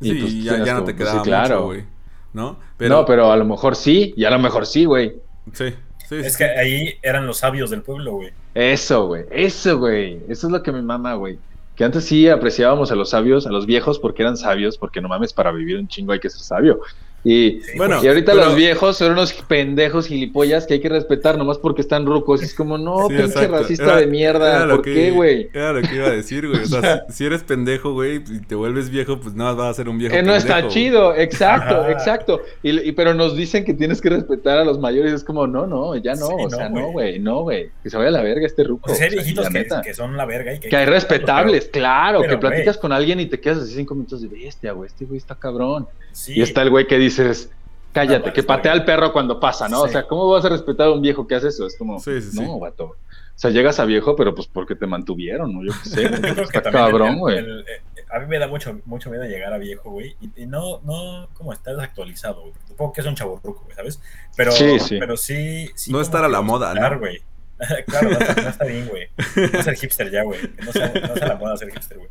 Y 0.00 0.10
Sí, 0.10 0.14
pues, 0.20 0.44
ya, 0.44 0.64
ya 0.64 0.74
no 0.74 0.84
te 0.84 0.94
pues, 0.94 0.96
quedaba 1.08 1.22
sí, 1.24 1.28
claro. 1.30 1.54
mucho, 1.56 1.66
güey. 1.66 1.84
¿No? 2.32 2.58
no, 2.78 3.04
pero 3.04 3.30
a 3.30 3.36
lo 3.36 3.44
mejor 3.44 3.76
sí, 3.76 4.14
y 4.16 4.24
a 4.24 4.30
lo 4.30 4.38
mejor 4.38 4.64
sí, 4.66 4.86
güey. 4.86 5.12
Sí, 5.52 5.74
sí, 6.08 6.16
Es 6.16 6.32
sí, 6.32 6.38
que 6.38 6.44
ahí 6.44 6.94
eran 7.02 7.26
los 7.26 7.38
sabios 7.38 7.68
del 7.70 7.82
pueblo, 7.82 8.12
güey. 8.12 8.30
Eso, 8.54 9.06
güey. 9.06 9.24
Eso, 9.30 9.78
güey. 9.78 10.24
Eso 10.28 10.46
es 10.46 10.52
lo 10.52 10.62
que 10.62 10.72
me 10.72 10.82
mama, 10.82 11.14
güey. 11.14 11.42
Que 11.74 11.84
antes 11.84 12.04
sí 12.04 12.28
apreciábamos 12.28 12.92
a 12.92 12.94
los 12.96 13.10
sabios, 13.10 13.46
a 13.46 13.50
los 13.50 13.64
viejos, 13.66 13.98
porque 13.98 14.22
eran 14.22 14.36
sabios, 14.36 14.76
porque 14.76 15.00
no 15.00 15.08
mames, 15.08 15.32
para 15.32 15.52
vivir 15.52 15.78
un 15.78 15.88
chingo 15.88 16.12
hay 16.12 16.20
que 16.20 16.28
ser 16.28 16.42
sabio. 16.42 16.80
Y, 17.24 17.60
Bueno, 17.76 18.02
y 18.02 18.08
ahorita 18.08 18.32
pero- 18.32 18.46
los 18.46 18.56
viejos 18.56 18.96
son 18.96 19.12
unos 19.12 19.32
pendejos 19.32 20.08
gilipollas 20.08 20.66
que 20.66 20.74
hay 20.74 20.80
que 20.80 20.88
respetar 20.88 21.38
nomás 21.38 21.56
porque 21.58 21.80
están 21.80 22.04
rucos. 22.04 22.42
Es 22.42 22.52
como, 22.52 22.78
no, 22.78 23.02
Sí, 23.08 23.14
pinche 23.14 23.24
exacto. 23.26 23.58
racista 23.58 23.84
Era- 23.84 23.96
de 23.96 24.06
mierda. 24.08 24.68
¿Por 24.68 24.82
que- 24.82 24.92
qué, 24.94 25.10
güey? 25.12 25.48
Era 25.52 25.72
lo 25.72 25.82
que 25.82 25.94
iba 25.94 26.06
a 26.08 26.10
decir, 26.10 26.48
güey. 26.48 26.62
O 26.62 26.66
sea, 26.66 27.04
si, 27.10 27.24
eres 27.24 27.44
pendejo, 27.44 27.92
güey, 27.92 28.16
y 28.16 28.40
te 28.40 28.54
vuelves 28.56 28.90
viejo, 28.90 29.20
pues 29.20 29.34
nada 29.34 29.50
más 29.50 29.58
vas 29.58 29.70
a 29.70 29.74
ser 29.74 29.88
un 29.88 29.98
viejo. 29.98 30.14
Eh, 30.16 30.22
no 30.22 30.34
está 30.34 30.66
chido, 30.66 31.14
exacto, 31.14 31.88
exacto. 31.88 32.40
Y, 32.62 32.88
y- 32.88 32.92
pero 32.92 33.14
nos 33.14 33.36
dicen 33.36 33.64
que 33.64 33.74
tienes 33.74 34.00
que 34.00 34.08
respetar 34.10 34.58
a 34.58 34.64
los 34.64 34.80
mayores. 34.80 35.12
Es 35.12 35.22
como, 35.24 35.46
no, 35.46 35.66
no, 35.68 35.94
ya 35.96 36.14
no. 36.14 36.26
Sí, 36.26 36.32
o 36.36 36.42
no, 36.44 36.50
sea, 36.50 36.68
güey. 36.68 36.82
no, 36.82 36.90
güey, 36.90 37.18
no, 37.20 37.42
güey. 37.42 37.70
Que 37.84 37.90
se 37.90 37.96
vaya 37.96 38.08
a 38.08 38.12
la 38.12 38.22
verga 38.22 38.46
este 38.46 38.64
ruco. 38.64 38.90
O 38.90 38.94
sea, 38.94 39.04
hay 39.06 39.10
o 39.10 39.12
sea, 39.12 39.22
viejitos 39.22 39.48
que, 39.48 39.88
que 39.88 39.94
son 39.94 40.16
la 40.16 40.24
verga 40.26 40.54
y 40.54 40.58
que, 40.60 40.68
Que 40.70 40.76
hay 40.76 40.86
respetables, 40.86 41.68
claro, 41.72 42.20
pero, 42.20 42.32
que 42.32 42.38
platicas 42.38 42.76
güey. 42.76 42.80
con 42.80 42.92
alguien 42.92 43.20
y 43.20 43.26
te 43.26 43.38
quedas 43.38 43.58
así 43.58 43.74
cinco 43.74 43.94
minutos 43.94 44.20
de 44.22 44.28
bestia, 44.28 44.72
güey, 44.72 44.88
este 44.88 45.04
güey 45.04 45.18
está 45.18 45.36
cabrón. 45.36 45.86
Sí, 46.12 46.34
Y 46.36 46.42
está 46.42 46.60
el 46.62 46.68
güey 46.68 46.86
que 46.86 46.98
dices, 47.20 47.50
cállate, 47.92 48.32
que 48.32 48.42
patea 48.42 48.72
al 48.72 48.84
perro 48.84 49.12
cuando 49.12 49.38
pasa, 49.40 49.68
¿no? 49.68 49.82
O 49.82 49.88
sea, 49.88 50.04
¿cómo 50.04 50.28
vas 50.28 50.44
a 50.44 50.48
respetar 50.48 50.88
a 50.88 50.92
un 50.92 51.02
viejo 51.02 51.26
que 51.26 51.34
hace 51.34 51.48
eso? 51.48 51.66
Es 51.66 51.76
como, 51.76 51.98
Sí, 52.00 52.20
sí, 52.20 52.30
sí. 52.32 52.40
no, 52.40 52.58
vato. 52.58 52.84
O 52.84 53.38
sea, 53.42 53.50
llegas 53.50 53.80
a 53.80 53.84
viejo, 53.84 54.14
pero 54.14 54.34
pues 54.34 54.46
porque 54.46 54.74
te 54.74 54.86
mantuvieron, 54.86 55.52
¿no? 55.54 55.64
Yo 55.64 55.72
qué 55.82 55.88
sé, 55.88 56.02
Yo 56.10 56.20
creo 56.20 56.34
que 56.34 56.42
está 56.42 56.62
también 56.62 56.84
cabrón, 56.84 57.18
güey. 57.18 57.38
eh, 57.38 57.64
a 58.10 58.18
mí 58.20 58.26
me 58.26 58.38
da 58.38 58.46
mucho, 58.46 58.78
mucho 58.84 59.08
miedo 59.10 59.24
llegar 59.24 59.52
a 59.54 59.58
viejo, 59.58 59.90
güey. 59.90 60.14
Y, 60.20 60.42
y 60.42 60.46
no, 60.46 60.80
no 60.82 61.28
como 61.34 61.52
estar 61.52 61.74
desactualizado, 61.74 62.42
güey. 62.42 62.52
Supongo 62.68 62.92
que 62.92 63.00
es 63.00 63.06
un 63.06 63.14
chavo 63.14 63.40
güey, 63.42 63.74
¿sabes? 63.74 64.00
Pero 64.36 64.52
Sí, 64.52 64.76
pero 64.98 65.16
sí, 65.16 65.70
sí 65.74 65.90
No 65.90 66.00
estar 66.00 66.22
a 66.24 66.28
la 66.28 66.42
moda, 66.42 66.70
buscar, 66.72 66.92
¿no? 66.92 66.98
güey. 67.00 67.22
claro, 67.86 68.10
no 68.10 68.18
está, 68.18 68.42
no 68.42 68.48
está 68.50 68.64
bien, 68.66 68.88
güey. 68.88 69.08
No 69.52 69.62
ser 69.62 69.74
hipster 69.80 70.10
ya, 70.10 70.22
güey. 70.24 70.40
No 70.64 70.72
sea, 70.72 70.92
no 70.92 71.14
sea 71.16 71.28
la 71.28 71.36
moda 71.36 71.56
ser 71.56 71.70
hipster, 71.70 71.98
güey. 71.98 72.10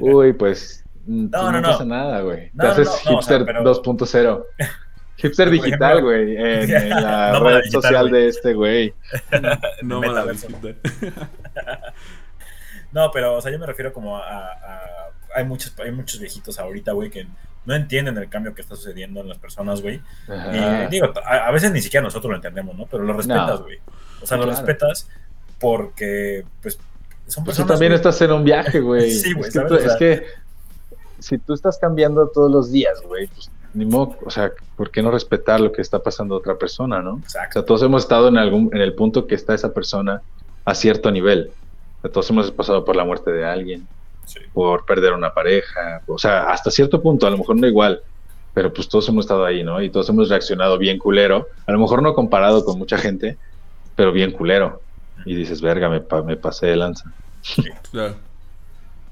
Uy, 0.00 0.32
pues 0.34 0.84
No, 1.06 1.42
no, 1.44 1.52
no, 1.52 1.60
no. 1.60 1.68
pasa 1.72 1.84
nada, 1.84 2.20
güey. 2.20 2.50
No, 2.54 2.64
te 2.64 2.70
haces 2.70 2.86
no, 2.86 2.92
no, 3.12 3.18
o 3.18 3.22
sea, 3.22 3.38
hipster 3.38 3.44
pero- 3.44 3.62
2.0. 3.82 4.44
Hipster 5.16 5.50
digital, 5.50 6.02
güey, 6.02 6.36
en, 6.36 6.70
en 6.74 6.88
la 6.90 7.38
red 7.38 7.56
digital, 7.62 7.82
social 7.82 8.10
de 8.10 8.28
este 8.28 8.54
güey. 8.54 8.94
No 9.82 10.00
me 10.00 10.08
la 10.08 10.24
Metaverso. 10.24 10.48
No, 12.92 13.10
pero, 13.12 13.36
o 13.36 13.40
sea, 13.40 13.50
yo 13.52 13.58
me 13.58 13.66
refiero 13.66 13.92
como 13.92 14.16
a... 14.18 14.22
a- 14.46 14.88
hay, 15.34 15.44
muchos, 15.44 15.72
hay 15.80 15.90
muchos 15.92 16.20
viejitos 16.20 16.58
ahorita, 16.58 16.92
güey, 16.92 17.08
que 17.08 17.26
no 17.64 17.74
entienden 17.74 18.18
el 18.18 18.28
cambio 18.28 18.54
que 18.54 18.60
está 18.60 18.76
sucediendo 18.76 19.20
en 19.22 19.28
las 19.30 19.38
personas, 19.38 19.80
güey. 19.80 20.02
Y 20.28 20.90
digo, 20.90 21.10
a, 21.24 21.46
a 21.46 21.50
veces 21.52 21.72
ni 21.72 21.80
siquiera 21.80 22.04
nosotros 22.04 22.28
lo 22.30 22.36
entendemos, 22.36 22.76
¿no? 22.76 22.84
Pero 22.86 23.02
lo 23.04 23.14
respetas, 23.14 23.60
No. 23.60 23.64
güey. 23.64 23.78
O 24.20 24.26
sea, 24.26 24.36
lo 24.36 24.44
respetas 24.44 25.08
porque, 25.58 26.44
pues, 26.60 26.74
son 27.28 27.44
Pues 27.44 27.56
tú 27.56 27.62
personas. 27.62 27.68
también 27.68 27.92
estás 27.92 28.20
en 28.20 28.32
un 28.32 28.44
viaje, 28.44 28.80
güey. 28.80 29.10
Sí, 29.10 29.32
güey, 29.32 29.48
es, 29.48 29.54
que 29.54 29.60
¿sabes? 29.60 29.68
tú- 29.70 29.74
O 29.76 29.78
sea- 29.78 29.92
es 29.92 29.96
que 29.96 30.26
si 31.22 31.38
tú 31.38 31.54
estás 31.54 31.78
cambiando 31.78 32.28
todos 32.28 32.50
los 32.50 32.70
días, 32.72 33.00
güey, 33.06 33.26
pues 33.28 33.50
ni 33.74 33.86
modo, 33.86 34.16
o 34.24 34.30
sea, 34.30 34.52
¿por 34.76 34.90
qué 34.90 35.02
no 35.02 35.10
respetar 35.10 35.58
lo 35.60 35.72
que 35.72 35.80
está 35.80 35.98
pasando 36.02 36.34
a 36.34 36.38
otra 36.38 36.56
persona, 36.58 37.00
no? 37.00 37.14
O 37.14 37.18
Exacto. 37.18 37.52
sea, 37.60 37.64
todos 37.64 37.82
hemos 37.82 38.02
estado 38.02 38.28
en 38.28 38.36
algún, 38.36 38.68
en 38.74 38.82
el 38.82 38.94
punto 38.94 39.26
que 39.26 39.34
está 39.34 39.54
esa 39.54 39.72
persona 39.72 40.20
a 40.66 40.74
cierto 40.74 41.10
nivel. 41.10 41.50
O 41.98 42.02
sea, 42.02 42.10
todos 42.12 42.28
hemos 42.30 42.50
pasado 42.50 42.84
por 42.84 42.96
la 42.96 43.04
muerte 43.04 43.32
de 43.32 43.44
alguien, 43.46 43.86
Sí. 44.26 44.38
por 44.52 44.84
perder 44.84 45.14
una 45.14 45.32
pareja, 45.34 46.02
o 46.06 46.18
sea, 46.18 46.50
hasta 46.50 46.70
cierto 46.70 47.00
punto, 47.02 47.26
a 47.26 47.30
lo 47.30 47.38
mejor 47.38 47.56
no 47.56 47.66
igual, 47.66 48.02
pero 48.54 48.72
pues 48.72 48.88
todos 48.88 49.08
hemos 49.08 49.24
estado 49.24 49.44
ahí, 49.44 49.64
¿no? 49.64 49.80
Y 49.82 49.88
todos 49.90 50.08
hemos 50.10 50.28
reaccionado 50.28 50.76
bien 50.78 50.98
culero, 50.98 51.48
a 51.66 51.72
lo 51.72 51.78
mejor 51.78 52.02
no 52.02 52.14
comparado 52.14 52.64
con 52.64 52.78
mucha 52.78 52.98
gente, 52.98 53.36
pero 53.96 54.12
bien 54.12 54.30
culero. 54.32 54.80
Y 55.24 55.34
dices, 55.34 55.60
verga, 55.60 55.88
me, 55.88 56.00
pa- 56.00 56.22
me 56.22 56.36
pasé 56.36 56.66
de 56.66 56.76
lanza. 56.76 57.10
Claro. 57.90 58.14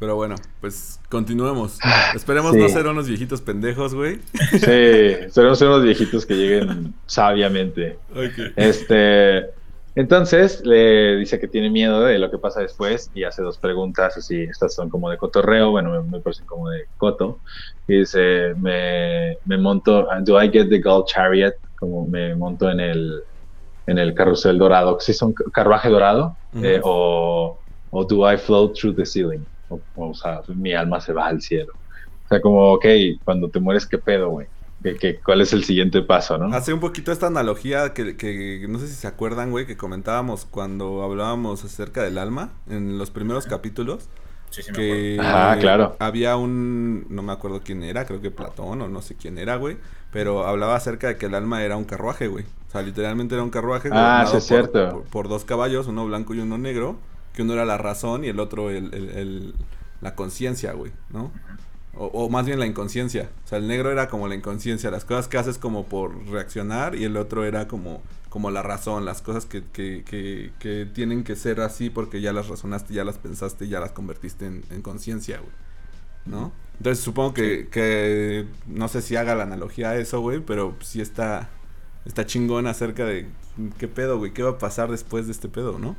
Pero 0.01 0.17
bueno, 0.17 0.35
pues 0.63 0.99
continuemos. 1.11 1.79
Ah, 1.85 2.13
Esperemos 2.17 2.53
sí. 2.53 2.59
no 2.59 2.69
ser 2.71 2.87
unos 2.87 3.07
viejitos 3.07 3.43
pendejos, 3.43 3.95
güey. 3.95 4.19
Sí, 4.51 5.29
seremos 5.31 5.59
ser 5.59 5.69
unos 5.69 5.83
viejitos 5.83 6.25
que 6.25 6.35
lleguen 6.35 6.95
sabiamente. 7.05 7.99
Este, 8.57 9.51
entonces 9.95 10.65
le 10.65 11.17
dice 11.17 11.39
que 11.39 11.49
tiene 11.49 11.69
miedo 11.69 12.01
de 12.01 12.19
lo 12.19 12.31
que 12.31 12.39
pasa 12.39 12.63
después 12.63 13.11
y 13.15 13.25
hace 13.25 13.43
dos 13.43 13.59
preguntas 13.59 14.17
así, 14.17 14.41
estas 14.45 14.75
son 14.75 14.89
como 14.89 15.11
de 15.11 15.19
cotorreo, 15.19 15.71
bueno, 15.71 15.91
me, 15.91 16.11
me 16.11 16.21
parecen 16.21 16.47
como 16.47 16.71
de 16.71 16.87
coto. 16.97 17.39
Y 17.87 17.99
dice, 17.99 18.55
me, 18.57 19.37
me 19.45 19.59
monto, 19.59 20.09
do 20.23 20.43
I 20.43 20.51
get 20.51 20.71
the 20.71 20.79
gold 20.79 21.09
chariot? 21.09 21.55
Como 21.79 22.07
me 22.07 22.35
monto 22.35 22.71
en 22.71 22.81
el, 22.81 23.23
en 23.87 23.99
el 23.99 24.15
carrusel 24.15 24.57
dorado, 24.57 24.99
si 24.99 25.13
son 25.13 25.35
carruaje 25.53 25.91
dorado. 25.91 26.37
Eh, 26.55 26.81
o, 26.83 27.59
o 27.91 28.05
do 28.05 28.33
I 28.33 28.39
float 28.39 28.79
through 28.79 28.97
the 28.97 29.05
ceiling? 29.05 29.45
O, 29.71 29.81
o 29.97 30.15
sea, 30.15 30.43
mi 30.55 30.75
alma 30.75 31.01
se 31.01 31.13
va 31.15 31.27
al 31.29 31.41
cielo. 31.41 31.73
O 32.27 32.29
sea, 32.29 32.41
como, 32.43 32.73
ok, 32.75 32.85
cuando 33.25 33.49
te 33.49 33.59
mueres, 33.61 33.87
¿qué 33.87 33.97
pedo, 33.99 34.29
güey? 34.31 34.47
¿Qué, 34.83 34.97
qué, 34.97 35.21
cuál 35.21 35.41
es 35.41 35.53
el 35.53 35.65
siguiente 35.65 36.01
paso, 36.03 36.39
no? 36.39 36.55
Hace 36.55 36.73
un 36.73 36.81
poquito 36.81 37.13
esta 37.13 37.27
analogía 37.27 37.93
que, 37.93 38.17
que 38.17 38.65
no 38.69 38.79
sé 38.79 38.89
si 38.89 38.95
se 38.95 39.07
acuerdan, 39.07 39.51
güey, 39.51 39.67
que 39.67 39.77
comentábamos 39.77 40.47
cuando 40.47 41.03
hablábamos 41.03 41.65
acerca 41.65 42.03
del 42.03 42.19
alma 42.19 42.51
en 42.69 42.99
los 42.99 43.11
primeros 43.11 43.47
capítulos. 43.47 44.09
Sí, 44.51 44.63
sí, 44.63 44.73
me 44.73 44.79
acuerdo. 44.79 44.93
Que 44.95 45.19
Ajá, 45.21 45.59
claro. 45.59 45.97
había 46.01 46.37
un, 46.37 47.07
no 47.11 47.23
me 47.23 47.33
acuerdo 47.33 47.61
quién 47.63 47.83
era, 47.85 48.05
creo 48.07 48.21
que 48.21 48.31
Platón 48.31 48.81
o 48.83 48.89
no 48.89 49.03
sé 49.03 49.15
quién 49.17 49.39
era, 49.39 49.57
güey, 49.57 49.77
pero 50.13 50.47
hablaba 50.47 50.75
acerca 50.77 51.07
de 51.09 51.17
que 51.19 51.27
el 51.27 51.35
alma 51.35 51.63
era 51.63 51.77
un 51.77 51.85
carruaje, 51.85 52.27
güey. 52.27 52.45
O 52.69 52.71
sea, 52.73 52.83
literalmente 52.83 53.35
era 53.35 53.45
un 53.45 53.51
carruaje 53.51 53.91
Ah, 53.93 54.25
sí 54.29 54.37
es 54.39 54.45
por- 54.45 54.49
cierto. 54.49 54.91
Por, 54.91 55.05
por 55.05 55.29
dos 55.29 55.45
caballos, 55.45 55.87
uno 55.89 56.07
blanco 56.07 56.35
y 56.35 56.41
uno 56.41 56.57
negro, 56.59 56.97
que 57.33 57.43
uno 57.43 57.53
era 57.55 57.65
la 57.65 57.79
razón 57.79 58.25
y 58.25 58.29
el 58.29 58.41
otro 58.41 58.71
el, 58.71 58.93
el- 58.95 59.11
el- 59.11 59.55
la 60.01 60.15
conciencia, 60.15 60.73
güey, 60.73 60.93
¿no? 61.11 61.31
O, 61.95 62.07
o 62.07 62.29
más 62.31 62.47
bien 62.47 62.59
la 62.61 62.67
inconsciencia. 62.67 63.31
O 63.45 63.49
sea, 63.49 63.59
el 63.59 63.69
negro 63.69 63.91
era 63.91 64.09
como 64.09 64.29
la 64.29 64.35
inconsciencia, 64.35 64.91
las 64.91 65.05
cosas 65.05 65.29
que 65.29 65.39
haces 65.39 65.59
como 65.59 65.87
por 65.87 66.27
reaccionar 66.29 66.95
y 66.95 67.05
el 67.05 67.17
otro 67.17 67.45
era 67.45 67.69
como, 67.69 68.03
como 68.29 68.51
la 68.51 68.63
razón, 68.63 69.05
las 69.05 69.23
cosas 69.23 69.45
que, 69.47 69.65
que, 69.73 70.05
que, 70.09 70.53
que 70.59 70.87
tienen 70.87 71.25
que 71.25 71.37
ser 71.37 71.61
así 71.61 71.91
porque 71.91 72.21
ya 72.21 72.33
las 72.33 72.49
razonaste, 72.49 72.95
ya 72.95 73.05
las 73.05 73.19
pensaste, 73.19 73.69
ya 73.69 73.81
las 73.81 73.93
convertiste 73.93 74.47
en, 74.47 74.65
en 74.71 74.83
conciencia, 74.83 75.39
güey. 75.39 75.53
¿No? 76.27 76.53
Entonces 76.79 77.03
supongo 77.05 77.35
que, 77.35 77.69
que 77.71 78.47
no 78.67 78.89
sé 78.89 79.03
si 79.03 79.17
haga 79.17 79.35
la 79.35 79.45
analogía 79.45 79.91
a 79.91 79.97
eso, 79.97 80.21
güey, 80.21 80.41
pero 80.41 80.77
sí 80.81 81.01
está, 81.01 81.51
está 82.05 82.27
chingón 82.27 82.67
acerca 82.67 83.05
de 83.05 83.27
qué 83.79 83.89
pedo, 83.89 84.19
güey, 84.19 84.33
qué 84.33 84.43
va 84.43 84.51
a 84.51 84.59
pasar 84.59 84.91
después 84.91 85.27
de 85.27 85.33
este 85.33 85.49
pedo, 85.49 85.79
¿no? 85.79 85.97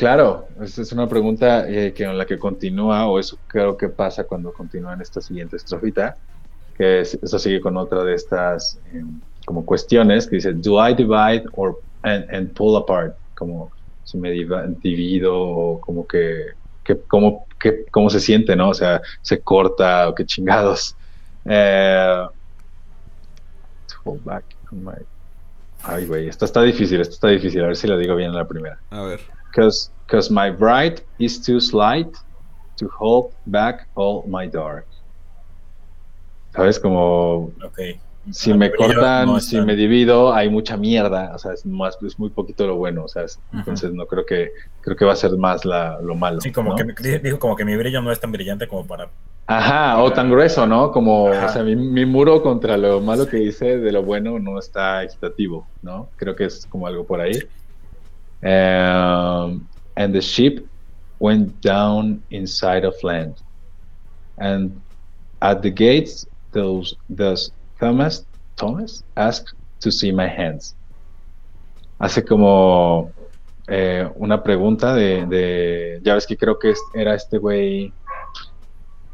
Claro, 0.00 0.48
esa 0.62 0.80
es 0.80 0.92
una 0.92 1.06
pregunta 1.06 1.68
eh, 1.68 1.92
que 1.92 2.04
en 2.04 2.16
la 2.16 2.24
que 2.24 2.38
continúa, 2.38 3.06
o 3.06 3.18
eso 3.18 3.36
creo 3.46 3.76
que 3.76 3.90
pasa 3.90 4.24
cuando 4.24 4.50
continúa 4.50 4.94
en 4.94 5.02
esta 5.02 5.20
siguiente 5.20 5.56
estrofita, 5.56 6.16
que 6.74 7.00
es- 7.02 7.18
eso 7.22 7.38
sigue 7.38 7.60
con 7.60 7.76
otra 7.76 8.02
de 8.02 8.14
estas 8.14 8.78
em, 8.94 9.20
como 9.44 9.62
cuestiones 9.66 10.26
que 10.26 10.36
dice, 10.36 10.54
do 10.54 10.78
I 10.88 10.94
divide 10.94 11.44
or 11.52 11.78
and, 12.00 12.24
and 12.34 12.50
pull 12.54 12.78
apart? 12.78 13.14
Como 13.34 13.70
si 14.04 14.16
me 14.16 14.30
divido 14.30 15.38
o 15.38 15.80
como 15.82 16.06
que, 16.06 16.46
cómo, 17.06 17.46
que, 17.58 17.84
cómo 17.90 18.08
se 18.08 18.20
siente, 18.20 18.56
¿no? 18.56 18.70
O 18.70 18.74
sea, 18.74 19.02
se 19.20 19.40
corta 19.42 20.08
o 20.08 20.14
qué 20.14 20.24
chingados. 20.24 20.96
Eh, 21.44 22.24
back 24.24 24.44
my- 24.70 24.92
Ay, 25.82 26.06
güey, 26.06 26.26
esto 26.28 26.46
está 26.46 26.62
difícil, 26.62 27.02
esto 27.02 27.14
está 27.16 27.28
difícil, 27.28 27.62
a 27.62 27.66
ver 27.66 27.76
si 27.76 27.86
lo 27.86 27.98
digo 27.98 28.16
bien 28.16 28.30
en 28.30 28.36
la 28.36 28.48
primera. 28.48 28.78
A 28.90 29.02
ver. 29.02 29.20
Cause, 29.54 29.90
cause 30.06 30.30
my 30.32 30.50
bride 30.50 31.02
is 31.18 31.40
too 31.40 31.60
slight 31.60 32.08
to 32.78 32.88
hold 32.98 33.32
back 33.46 33.86
all 33.94 34.22
my 34.26 34.46
dark. 34.48 34.86
¿Sabes? 36.54 36.78
Como 36.80 37.52
Ok. 37.64 37.78
si 38.32 38.52
me 38.54 38.70
cortan, 38.72 39.26
no 39.26 39.40
si 39.40 39.60
me 39.60 39.76
divido, 39.76 40.32
hay 40.34 40.48
mucha 40.50 40.76
mierda. 40.76 41.32
O 41.34 41.38
sea, 41.38 41.52
es, 41.52 41.64
más, 41.64 41.96
es 42.02 42.18
muy 42.18 42.30
poquito 42.30 42.66
lo 42.66 42.76
bueno. 42.76 43.04
O 43.04 43.08
sea, 43.08 43.22
es- 43.24 43.38
Ujú. 43.48 43.58
entonces 43.58 43.92
no 43.92 44.06
creo 44.06 44.26
que 44.26 44.50
creo 44.80 44.96
que 44.96 45.04
va 45.04 45.12
a 45.12 45.16
ser 45.16 45.36
más 45.36 45.64
la, 45.64 46.00
lo 46.00 46.14
malo. 46.14 46.40
Sí, 46.40 46.50
como 46.52 46.70
¿no? 46.70 46.76
que 46.76 46.84
me- 46.84 47.18
dijo 47.20 47.38
como 47.38 47.54
que 47.56 47.64
mi 47.64 47.76
brillo 47.76 48.02
no 48.02 48.10
es 48.10 48.18
tan 48.20 48.32
brillante 48.32 48.66
como 48.66 48.86
para. 48.86 49.10
Ajá, 49.46 50.00
o 50.02 50.12
tan 50.12 50.30
grueso, 50.30 50.64
¿no? 50.66 50.92
Como, 50.92 51.28
Ajá. 51.28 51.46
o 51.46 51.48
sea, 51.48 51.62
mi, 51.64 51.74
mi 51.74 52.06
muro 52.06 52.40
contra 52.42 52.76
lo 52.76 53.00
malo 53.00 53.26
que 53.26 53.42
hice 53.42 53.78
de 53.78 53.90
lo 53.92 54.02
bueno 54.02 54.38
no 54.38 54.58
está 54.58 55.02
equitativo, 55.02 55.66
¿no? 55.82 56.08
Creo 56.16 56.36
que 56.36 56.44
es 56.44 56.66
como 56.66 56.86
algo 56.86 57.04
por 57.04 57.20
ahí. 57.20 57.32
Um, 58.42 59.68
and 59.96 60.14
the 60.14 60.20
ship 60.22 60.66
went 61.18 61.60
down 61.60 62.22
inside 62.30 62.84
of 62.86 62.94
land. 63.02 63.34
And 64.38 64.80
at 65.42 65.60
the 65.62 65.70
gates, 65.70 66.26
those, 66.52 66.96
those 67.10 67.52
Thomas, 67.78 68.24
Thomas 68.56 69.04
asked 69.16 69.54
to 69.80 69.90
see 69.90 70.12
my 70.12 70.26
hands. 70.28 70.74
Hace 71.98 72.24
como 72.24 73.12
eh, 73.68 74.08
una 74.16 74.42
pregunta 74.42 74.94
de, 74.94 75.26
de, 75.26 76.00
ya 76.02 76.14
ves 76.14 76.26
que 76.26 76.36
creo 76.36 76.58
que 76.58 76.72
era 76.94 77.14
este 77.14 77.36
güey 77.38 77.92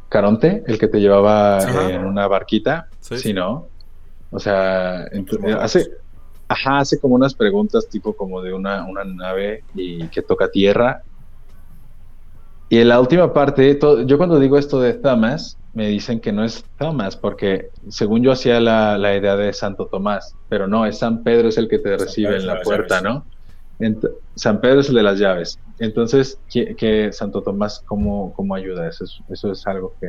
Caronte, 0.09 0.63
el 0.67 0.79
que 0.79 0.87
te 0.87 0.99
llevaba 1.01 1.57
Ajá. 1.57 1.89
en 1.91 2.05
una 2.05 2.27
barquita, 2.27 2.87
Sí. 3.01 3.17
sí, 3.17 3.33
¿no? 3.33 3.67
O 4.31 4.39
sea, 4.39 5.05
ent- 5.11 5.27
Pues, 5.29 5.41
bueno, 5.41 5.59
hace, 5.59 5.85
ajá, 6.47 6.79
hace 6.79 6.99
como 6.99 7.15
unas 7.15 7.35
preguntas 7.35 7.89
tipo 7.89 8.15
como 8.15 8.41
de 8.41 8.53
una, 8.53 8.85
una 8.87 9.03
nave 9.05 9.65
y 9.73 10.09
que 10.09 10.21
toca 10.23 10.49
tierra. 10.49 11.03
Y 12.69 12.79
en 12.79 12.89
la 12.89 12.99
última 12.99 13.33
parte, 13.33 13.75
to- 13.75 14.01
yo 14.05 14.17
cuando 14.17 14.39
digo 14.39 14.57
esto 14.57 14.79
de 14.81 14.93
Thomas, 14.95 15.59
me 15.73 15.87
dicen 15.87 16.19
que 16.19 16.31
no 16.33 16.43
es 16.43 16.65
Thomas, 16.77 17.15
porque 17.15 17.69
según 17.89 18.23
yo 18.23 18.31
hacía 18.31 18.59
la, 18.59 18.97
la 18.97 19.15
idea 19.15 19.35
de 19.37 19.53
Santo 19.53 19.87
Tomás, 19.87 20.35
pero 20.49 20.67
no, 20.67 20.85
es 20.85 20.97
San 20.99 21.23
Pedro 21.23 21.47
es 21.49 21.57
el 21.57 21.67
que 21.69 21.79
te 21.79 21.95
San 21.95 21.97
recibe 21.97 22.23
Pedro 22.23 22.37
en 22.37 22.47
la 22.47 22.61
puerta. 22.61 23.01
¿no? 23.01 23.27
Ent- 23.79 24.09
San 24.35 24.59
Pedro 24.61 24.81
es 24.81 24.89
el 24.89 24.95
de 24.95 25.03
las 25.03 25.19
llaves. 25.19 25.61
Entonces, 25.79 26.41
¿qué, 26.49 26.75
qué 26.75 27.11
Santo 27.13 27.41
Tomás 27.43 27.83
cómo, 27.85 28.33
cómo 28.33 28.55
ayuda? 28.55 28.87
Eso 28.89 29.05
es, 29.05 29.17
eso 29.29 29.51
es 29.51 29.65
algo 29.67 29.95
que 30.01 30.07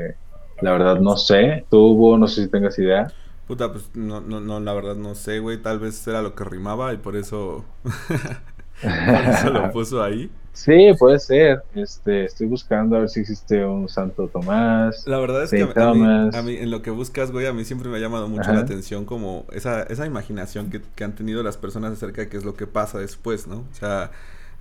la 0.60 0.72
verdad 0.72 1.00
no 1.00 1.16
sé. 1.16 1.66
Tú, 1.70 1.78
Hugo, 1.92 2.18
no 2.18 2.26
sé 2.28 2.44
si 2.44 2.50
tengas 2.50 2.78
idea. 2.78 3.14
Puta, 3.48 3.72
pues 3.72 3.90
no, 3.94 4.20
no, 4.20 4.40
no, 4.40 4.60
la 4.60 4.74
verdad 4.74 4.94
no 4.96 5.14
sé, 5.16 5.40
güey. 5.40 5.60
Tal 5.62 5.80
vez 5.80 6.06
era 6.06 6.22
lo 6.22 6.34
que 6.36 6.44
rimaba 6.44 6.92
y 6.94 6.98
por 6.98 7.16
eso, 7.16 7.64
por 9.10 9.24
eso 9.26 9.50
lo 9.50 9.70
puso 9.70 10.02
ahí. 10.02 10.30
Sí, 10.52 10.92
puede 10.98 11.18
ser. 11.20 11.62
Este, 11.74 12.24
estoy 12.24 12.46
buscando 12.48 12.96
a 12.96 13.00
ver 13.00 13.08
si 13.08 13.20
existe 13.20 13.64
un 13.64 13.88
Santo 13.88 14.28
Tomás. 14.28 15.06
La 15.06 15.18
verdad 15.18 15.44
es 15.44 15.54
que 15.54 15.62
a, 15.62 15.94
mí- 15.94 16.12
a 16.32 16.42
mí, 16.42 16.56
en 16.56 16.70
lo 16.70 16.82
que 16.82 16.90
buscas, 16.90 17.30
güey, 17.32 17.46
a 17.46 17.52
mí 17.52 17.64
siempre 17.64 17.88
me 17.88 17.96
ha 17.96 18.00
llamado 18.00 18.28
mucho 18.28 18.42
Ajá. 18.42 18.54
la 18.54 18.60
atención 18.60 19.04
como 19.06 19.46
esa, 19.52 19.82
esa 19.84 20.04
imaginación 20.06 20.68
que, 20.70 20.82
que 20.82 21.04
han 21.04 21.14
tenido 21.14 21.42
las 21.42 21.56
personas 21.56 21.92
acerca 21.92 22.22
de 22.22 22.28
qué 22.28 22.36
es 22.36 22.44
lo 22.44 22.54
que 22.54 22.66
pasa 22.66 22.98
después, 22.98 23.46
¿no? 23.46 23.58
O 23.70 23.74
sea, 23.74 24.10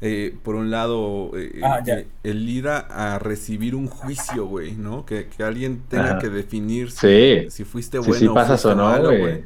eh, 0.02 0.36
por 0.44 0.56
un 0.56 0.70
lado, 0.70 1.32
eh, 1.36 1.60
Ah, 1.64 1.82
ya. 1.86 2.00
eh, 2.00 2.08
el 2.24 2.48
ir 2.50 2.68
a, 2.68 2.78
a 3.16 3.20
recibir 3.20 3.74
un 3.76 3.88
juicio, 3.88 4.46
güey, 4.46 4.74
¿no? 4.76 5.06
Que, 5.06 5.28
que 5.28 5.44
alguien 5.44 5.82
tenga 5.90 6.12
Ajá. 6.12 6.20
que 6.20 6.30
definir 6.30 6.92
si, 6.92 6.98
Sí. 7.08 7.50
si 7.50 7.64
fuiste 7.64 7.98
Sí, 7.98 8.04
bueno 8.08 8.20
sí 8.20 8.28
o 8.28 8.34
pasas 8.34 8.62
fuiste 8.62 8.68
o 8.70 8.76
no, 8.76 8.84
malo, 8.90 9.10
güey. 9.18 9.44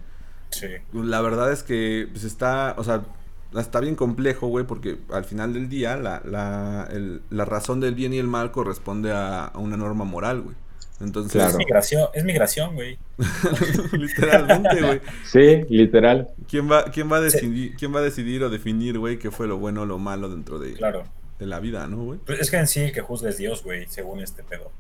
Sí. 0.49 0.68
La 0.93 1.22
verdad 1.22 1.52
es 1.54 1.64
que 1.64 2.08
pues 2.12 2.26
está, 2.26 2.76
o 2.78 2.84
sea, 2.84 3.04
está 3.58 3.80
bien 3.80 3.95
complejo, 3.95 4.47
güey, 4.47 4.66
porque 4.66 4.97
al 5.14 5.24
final 5.24 5.54
del 5.54 5.70
día 5.70 5.95
la, 5.97 6.22
la, 6.26 6.88
el- 6.91 7.22
la 7.30 7.45
razón 7.45 7.80
del 7.80 7.95
bien 7.95 8.14
y 8.14 8.18
el 8.18 8.28
mal 8.28 8.52
corresponde 8.52 9.12
a, 9.14 9.45
a 9.45 9.58
una 9.60 9.78
norma 9.78 10.04
moral, 10.04 10.41
güey. 10.41 10.56
Entonces, 11.02 11.32
Claro. 11.34 11.49
Es 11.52 11.58
migración, 11.58 12.08
es 12.14 12.24
migración, 12.24 12.76
güey. 12.76 12.97
literalmente, 13.91 14.82
güey. 14.82 15.02
Sí, 15.26 15.64
literal. 15.70 16.30
¿Quién 16.47 16.72
va, 16.72 16.86
quién 16.86 17.12
va 17.12 17.18
a 17.18 17.20
Sí. 17.22 17.26
decidir, 17.38 17.76
quién 17.76 17.93
va 17.95 17.99
a 17.99 18.04
decidir 18.04 18.43
o 18.43 18.49
definir, 18.49 18.99
güey, 18.99 19.18
qué 19.20 19.32
fue 19.32 19.47
lo 19.47 19.58
bueno 19.58 19.82
o 19.82 19.86
lo 19.86 19.97
malo 19.97 20.30
dentro 20.30 20.60
de, 20.60 20.74
Claro. 20.74 21.04
de 21.39 21.45
la 21.45 21.60
vida, 21.60 21.88
¿no, 21.88 22.04
güey? 22.04 22.20
Pues 22.26 22.39
es 22.39 22.52
que 22.52 22.58
en 22.58 22.68
sí 22.68 22.82
el 22.82 22.91
que 22.93 23.02
juzga 23.02 23.30
es 23.30 23.38
Dios, 23.38 23.64
güey, 23.64 23.86
según 23.88 24.20
este 24.22 24.43
pedo. 24.43 24.72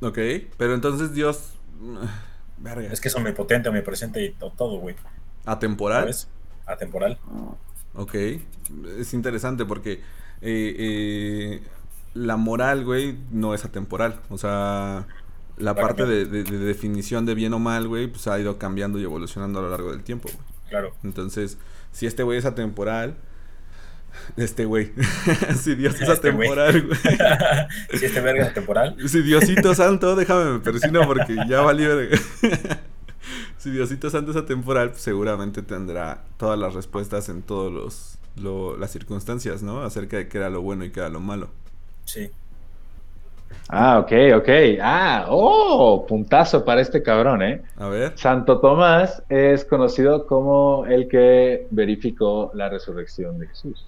Ok, 0.00 0.18
pero 0.56 0.74
entonces 0.74 1.12
Dios, 1.14 1.54
verga, 2.58 2.92
Es 2.92 3.00
que 3.00 3.08
es 3.08 3.14
omnipotente, 3.16 3.68
omnipresente 3.68 4.22
y 4.24 4.30
to- 4.32 4.52
todo, 4.56 4.78
güey. 4.78 4.94
atemporal. 5.46 6.02
¿Sabes? 6.02 6.28
Atemporal. 6.66 7.18
Ok, 7.94 8.14
es 8.98 9.12
interesante 9.14 9.64
porque 9.66 10.00
eh, 10.40 10.74
eh, 10.78 11.62
la 12.14 12.36
moral, 12.36 12.84
güey, 12.84 13.16
no 13.30 13.54
es 13.54 13.64
atemporal. 13.64 14.20
O 14.30 14.38
sea, 14.38 15.06
la 15.56 15.72
Va 15.72 15.82
parte 15.82 16.04
de, 16.06 16.22
cambiando. 16.24 16.50
de- 16.52 16.58
de 16.58 16.64
definición 16.66 17.26
de 17.26 17.34
bien 17.34 17.52
o 17.54 17.58
mal, 17.58 17.86
güey, 17.88 18.06
pues 18.08 18.26
ha 18.26 18.38
ido 18.38 18.58
cambiando 18.58 18.98
y 18.98 19.04
evolucionando 19.04 19.58
a 19.58 19.62
lo 19.62 19.70
largo 19.70 19.90
del 19.92 20.02
tiempo, 20.02 20.28
güey. 20.32 20.44
Claro. 20.68 20.94
Entonces, 21.04 21.58
si 21.92 22.06
este 22.06 22.22
güey 22.22 22.38
es 22.38 22.44
atemporal, 22.44 23.16
este 24.36 24.64
güey, 24.64 24.92
si 25.62 25.74
Dios 25.74 26.00
es 26.00 26.08
Este 26.08 26.30
güey. 26.30 26.48
atemporal, 26.48 26.86
güey. 26.86 26.98
si 27.98 28.04
este 28.06 28.20
verga 28.20 28.46
es 28.46 28.54
temporal. 28.54 28.96
Si 29.08 29.22
Diosito 29.22 29.74
Santo, 29.74 30.16
déjame 30.16 30.52
me 30.52 30.58
persino 30.60 31.02
porque 31.06 31.36
ya 31.48 31.60
valió. 31.62 31.96
verga. 31.96 32.18
si 33.58 33.70
Diosito 33.70 34.10
Santo 34.10 34.30
es 34.32 34.36
atemporal, 34.36 34.90
pues 34.90 35.02
seguramente 35.02 35.62
tendrá 35.62 36.24
todas 36.36 36.58
las 36.58 36.74
respuestas 36.74 37.28
en 37.28 37.42
todas 37.42 37.72
los 37.72 38.18
lo- 38.36 38.76
las 38.76 38.90
circunstancias, 38.90 39.62
¿no? 39.62 39.82
Acerca 39.82 40.16
de 40.16 40.28
qué 40.28 40.38
era 40.38 40.50
lo 40.50 40.60
bueno 40.62 40.84
y 40.84 40.90
qué 40.90 41.00
era 41.00 41.08
lo 41.08 41.20
malo. 41.20 41.50
Sí. 42.04 42.30
Ah, 43.68 43.98
ok, 43.98 44.12
ok. 44.36 44.48
Ah, 44.80 45.26
oh, 45.30 46.04
puntazo 46.06 46.64
para 46.64 46.80
este 46.82 47.02
cabrón, 47.02 47.42
¿eh? 47.42 47.62
A 47.76 47.88
ver. 47.88 48.12
Santo 48.16 48.60
Tomás 48.60 49.22
es 49.28 49.64
conocido 49.64 50.26
como 50.26 50.84
el 50.86 51.08
que 51.08 51.66
verificó 51.70 52.50
la 52.54 52.68
resurrección 52.68 53.38
de 53.38 53.46
Jesús. 53.48 53.86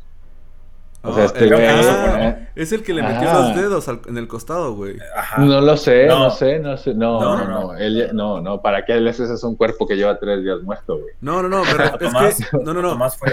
O 1.03 1.13
sea, 1.13 1.25
Oh, 1.25 1.27
este 1.27 1.45
el- 1.45 1.51
güey, 1.55 1.67
ah, 1.69 2.49
es 2.57 2.73
el 2.73 2.83
que 2.83 2.93
le 2.95 3.03
metió 3.03 3.29
Ah. 3.31 3.35
los 3.35 3.55
dedos 3.57 3.87
al- 3.89 4.01
en 4.09 4.19
el 4.19 4.27
costado, 4.27 4.75
güey. 4.75 4.97
Ajá. 5.15 5.41
No 5.43 5.61
lo 5.61 5.77
sé, 5.77 6.07
no, 6.07 6.19
No. 6.21 6.31
sé, 6.31 6.59
no 6.59 6.77
sé. 6.79 6.95
No, 6.95 7.21
No, 7.21 7.37
no, 7.37 7.45
no, 7.45 7.61
no. 7.73 7.77
él 7.77 8.11
no, 8.13 8.41
no, 8.41 8.61
¿para 8.61 8.85
qué 8.85 8.95
le 8.99 9.11
haces 9.11 9.31
eso 9.31 9.47
a 9.47 9.51
un 9.51 9.57
cuerpo 9.57 9.87
que 9.87 9.95
lleva 9.95 10.19
tres 10.19 10.43
días 10.43 10.63
muerto, 10.63 10.95
güey? 10.99 11.15
No, 11.21 11.43
no, 11.43 11.49
no, 11.49 11.63
pero 11.71 11.85
es 11.85 11.99
Tomás, 11.99 12.37
que. 12.51 12.57
No, 12.65 12.73
no, 12.75 12.83
no. 12.83 12.89
Tomás 12.93 13.17
fue. 13.17 13.29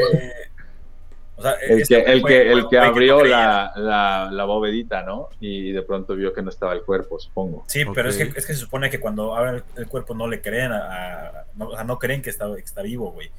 O 1.36 1.42
sea, 1.42 1.54
El 1.54 1.82
este 1.82 2.04
que, 2.04 2.12
el 2.12 2.22
fue- 2.22 2.30
que, 2.30 2.38
fue 2.44 2.52
el 2.60 2.68
que 2.70 2.76
no 2.78 2.84
abrió 2.84 3.20
creía. 3.20 3.38
la, 3.38 3.74
la, 3.76 4.30
la 4.32 4.44
bovedita, 4.46 5.02
¿no? 5.04 5.30
Y 5.40 5.72
de 5.72 5.82
pronto 5.82 6.16
vio 6.16 6.32
que 6.32 6.42
no 6.44 6.50
estaba 6.50 6.74
el 6.74 6.84
cuerpo, 6.84 7.20
supongo. 7.20 7.64
Sí, 7.68 7.84
pero 7.94 8.10
es, 8.10 8.18
que, 8.18 8.24
es 8.24 8.46
que 8.46 8.54
se 8.54 8.56
supone 8.56 8.90
que 8.92 9.00
cuando 9.00 9.36
abren 9.36 9.56
el, 9.56 9.64
el 9.78 9.88
cuerpo 9.88 10.14
no 10.14 10.28
le 10.28 10.42
creen 10.42 10.72
a, 10.72 10.78
a- 10.78 11.46
no, 11.56 11.70
o 11.70 11.76
sea, 11.76 11.84
no 11.84 11.98
creen 11.98 12.22
que 12.22 12.30
está, 12.30 12.54
que 12.56 12.62
está 12.62 12.84
vivo, 12.84 13.12
güey. 13.12 13.32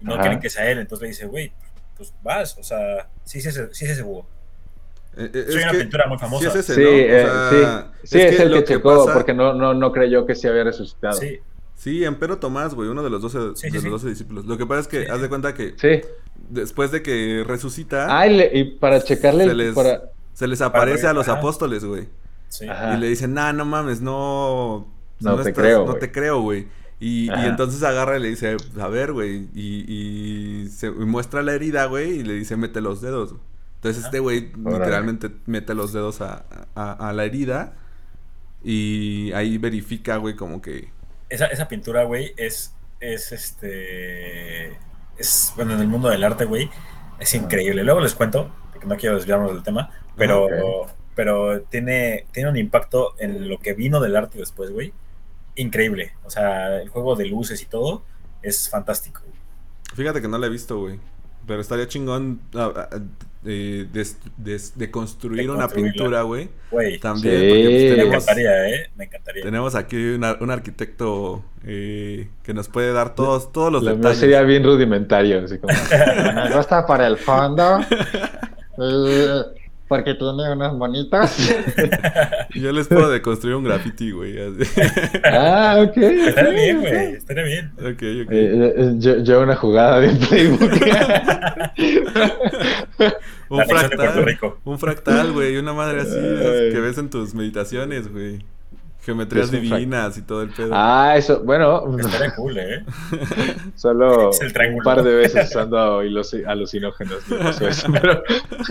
Y 0.00 0.04
no 0.04 0.14
Ajá. 0.14 0.22
creen 0.22 0.40
que 0.40 0.48
sea 0.48 0.70
él. 0.70 0.78
Entonces 0.78 1.02
le 1.02 1.08
dice, 1.08 1.26
güey, 1.26 1.52
pues 1.96 2.14
vas, 2.22 2.56
o 2.56 2.62
sea, 2.62 3.08
sí, 3.24 3.40
sí, 3.40 3.48
es 3.48 3.56
ese- 3.56 3.74
sí 3.74 3.84
es 3.84 3.90
ese 3.92 4.02
búho. 4.02 4.26
Eh, 5.16 5.28
eh, 5.34 5.44
Soy 5.48 5.56
es 5.58 5.64
una 5.64 5.72
que 5.72 5.78
pintura 5.78 6.06
muy 6.06 6.18
famosa. 6.18 6.50
Sí, 6.52 6.58
es 6.58 6.70
ese, 6.70 6.74
Sí, 6.76 6.80
¿no? 6.82 6.88
O 6.88 6.92
eh, 6.92 7.20
sea, 7.62 7.90
sí, 8.04 8.08
sí, 8.08 8.20
es, 8.20 8.40
el 8.40 8.50
lo 8.52 8.58
que 8.58 8.64
checó 8.64 9.04
pasa- 9.06 9.12
porque 9.14 9.34
no, 9.34 9.54
no, 9.54 9.74
no 9.74 9.90
creyó 9.90 10.24
que 10.24 10.36
se 10.36 10.48
había 10.48 10.62
resucitado. 10.64 11.14
Sí, 11.14 11.40
Sí, 11.74 12.04
Empero 12.04 12.36
Tomás, 12.38 12.74
güey, 12.74 12.90
uno 12.90 13.02
de 13.02 13.08
los 13.08 13.22
12, 13.22 13.38
Sí, 13.56 13.70
de 13.70 13.70
sí, 13.70 13.74
los 13.76 13.82
sí. 13.82 13.88
12 13.88 14.08
discípulos. 14.10 14.44
Lo 14.44 14.58
que 14.58 14.66
pasa 14.66 14.80
es 14.82 14.86
que, 14.88 15.04
Sí. 15.06 15.10
haz 15.10 15.22
de 15.22 15.28
cuenta 15.30 15.54
que 15.54 15.74
Sí. 15.78 16.02
Después 16.50 16.90
de 16.90 17.02
que 17.02 17.44
resucita, 17.46 18.06
Ah, 18.18 18.26
y, 18.26 18.36
le- 18.36 18.50
y 18.58 18.64
para 18.64 19.02
checarle, 19.02 19.46
se 19.46 19.54
les, 19.54 19.74
para- 19.74 20.02
se 20.34 20.46
les 20.46 20.60
aparece 20.60 21.06
a 21.06 21.12
los 21.12 21.28
Ajá. 21.28 21.38
apóstoles, 21.38 21.84
güey. 21.84 22.08
sí. 22.48 22.66
Ajá. 22.68 22.94
Y 22.94 23.00
le 23.00 23.08
dicen, 23.08 23.34
nah, 23.34 23.52
no 23.52 23.64
mames, 23.64 24.00
no... 24.00 24.86
No 25.20 25.36
te 25.42 25.52
creo, 25.52 25.80
No 25.80 25.86
güey". 25.92 26.00
te 26.00 26.10
creo, 26.12 26.40
güey. 26.40 26.66
Y, 26.98 27.30
entonces 27.30 27.82
agarra 27.82 28.18
y 28.18 28.22
le 28.22 28.28
dice, 28.28 28.56
a 28.80 28.88
ver, 28.88 29.12
güey. 29.12 29.48
Y, 29.54 29.84
y 30.64 30.68
se 30.68 30.86
y 30.88 30.90
muestra 30.90 31.42
la 31.42 31.52
herida, 31.54 31.86
güey, 31.86 32.20
y 32.20 32.22
le 32.24 32.34
dice, 32.34 32.56
mete 32.56 32.80
los 32.80 33.00
dedos. 33.00 33.34
Entonces 33.76 34.00
Ajá. 34.02 34.08
este 34.08 34.18
güey 34.18 34.52
literalmente 34.56 35.30
mete 35.46 35.74
los 35.74 35.92
dedos 35.92 36.20
a, 36.20 36.44
a- 36.74 37.08
a 37.08 37.12
la 37.12 37.24
herida. 37.24 37.74
Y 38.62 39.32
ahí 39.32 39.56
verifica, 39.58 40.16
güey, 40.18 40.36
como 40.36 40.60
que... 40.60 40.88
Esa, 41.30 41.46
esa 41.46 41.68
pintura, 41.68 42.04
güey, 42.04 42.32
es, 42.36 42.74
es 43.00 43.32
este. 43.32 44.76
Es, 45.20 45.52
bueno, 45.56 45.74
en 45.74 45.80
el 45.80 45.88
mundo 45.88 46.08
del 46.08 46.24
arte, 46.24 46.46
güey, 46.46 46.70
es 47.18 47.34
increíble. 47.34 47.84
Luego 47.84 48.00
les 48.00 48.14
cuento, 48.14 48.50
porque 48.72 48.86
no 48.86 48.96
quiero 48.96 49.16
desviarnos 49.16 49.52
del 49.52 49.62
tema, 49.62 49.90
pero, 50.16 50.44
Ok. 50.46 50.90
pero 51.14 51.60
tiene, 51.62 52.26
tiene 52.32 52.48
un 52.48 52.56
impacto 52.56 53.14
en 53.18 53.48
lo 53.48 53.58
que 53.58 53.74
vino 53.74 54.00
del 54.00 54.16
arte 54.16 54.38
después, 54.38 54.70
güey. 54.70 54.92
Increíble. 55.56 56.14
O 56.24 56.30
sea, 56.30 56.80
el 56.80 56.88
juego 56.88 57.16
de 57.16 57.26
luces 57.26 57.60
y 57.62 57.66
todo 57.66 58.02
es 58.42 58.70
fantástico. 58.70 59.20
Fíjate 59.94 60.22
que 60.22 60.28
no 60.28 60.38
la 60.38 60.46
he 60.46 60.50
visto, 60.50 60.78
güey. 60.78 60.98
Pero 61.50 61.62
estaría 61.62 61.88
chingón 61.88 62.38
de, 63.42 64.88
construir 64.92 65.50
una 65.50 65.66
pintura, 65.66 66.22
güey. 66.22 66.48
También, 67.00 67.40
Sí. 67.40 67.48
porque 67.48 67.64
pues, 67.64 67.96
me 67.96 68.02
encantaría, 68.04 68.68
¿eh? 68.68 68.90
Me 68.96 69.04
encantaría. 69.06 69.42
tenemos 69.42 69.74
aquí 69.74 69.96
una- 70.10 70.36
un 70.40 70.52
arquitecto 70.52 71.42
eh, 71.66 72.28
que 72.44 72.54
nos 72.54 72.68
puede 72.68 72.92
dar 72.92 73.16
todos, 73.16 73.50
todos 73.50 73.72
los 73.72 73.82
lo 73.82 73.96
detalles. 73.96 74.18
sería 74.18 74.42
bien 74.42 74.62
rudimentario, 74.62 75.42
así 75.44 75.58
como, 75.58 75.72
gusta 76.54 76.86
para 76.86 77.08
el 77.08 77.16
fondo, 77.16 77.80
porque 79.90 80.14
tiene 80.14 80.52
unas 80.52 80.72
bonitas. 80.78 81.36
Yo 82.54 82.70
les 82.70 82.86
puedo 82.86 83.10
deconstruir 83.10 83.56
un 83.56 83.64
graffiti, 83.64 84.12
güey. 84.12 84.36
ah, 85.24 85.78
ok. 85.84 85.96
Estaría 85.96 86.52
bien, 86.52 86.78
güey. 86.78 87.14
Estaría 87.14 87.42
bien. 87.42 87.72
ok, 87.76 87.88
ok. 87.88 88.30
Eh, 88.30 88.74
eh, 88.76 88.94
yo, 88.98 89.18
yo 89.18 89.40
una 89.42 89.56
jugada 89.56 89.98
de 89.98 90.10
Facebook. 90.10 90.70
un 93.48 93.64
fractal. 93.66 94.38
Un 94.62 94.78
fractal, 94.78 95.32
güey. 95.32 95.56
Una 95.56 95.72
madre 95.72 96.02
así 96.02 96.16
Ay. 96.16 96.70
que 96.72 96.78
ves 96.78 96.96
en 96.98 97.10
tus 97.10 97.34
meditaciones, 97.34 98.12
güey. 98.12 98.44
Geometrías 99.10 99.50
divinas 99.50 100.16
y 100.16 100.22
todo 100.22 100.42
el 100.42 100.50
pedo. 100.50 100.70
ah, 100.72 101.14
eso, 101.16 101.42
bueno, 101.42 101.98
Estaría 101.98 102.34
cool, 102.36 102.58
¿eh? 102.58 102.84
solo 103.74 104.30
un 104.30 104.82
par 104.84 105.02
de 105.02 105.14
veces 105.14 105.50
usando 105.50 106.00
alucinógenos 106.46 107.28
me 107.28 107.38
pasó 107.38 107.68
eso, 107.68 107.88
pero, 107.92 108.22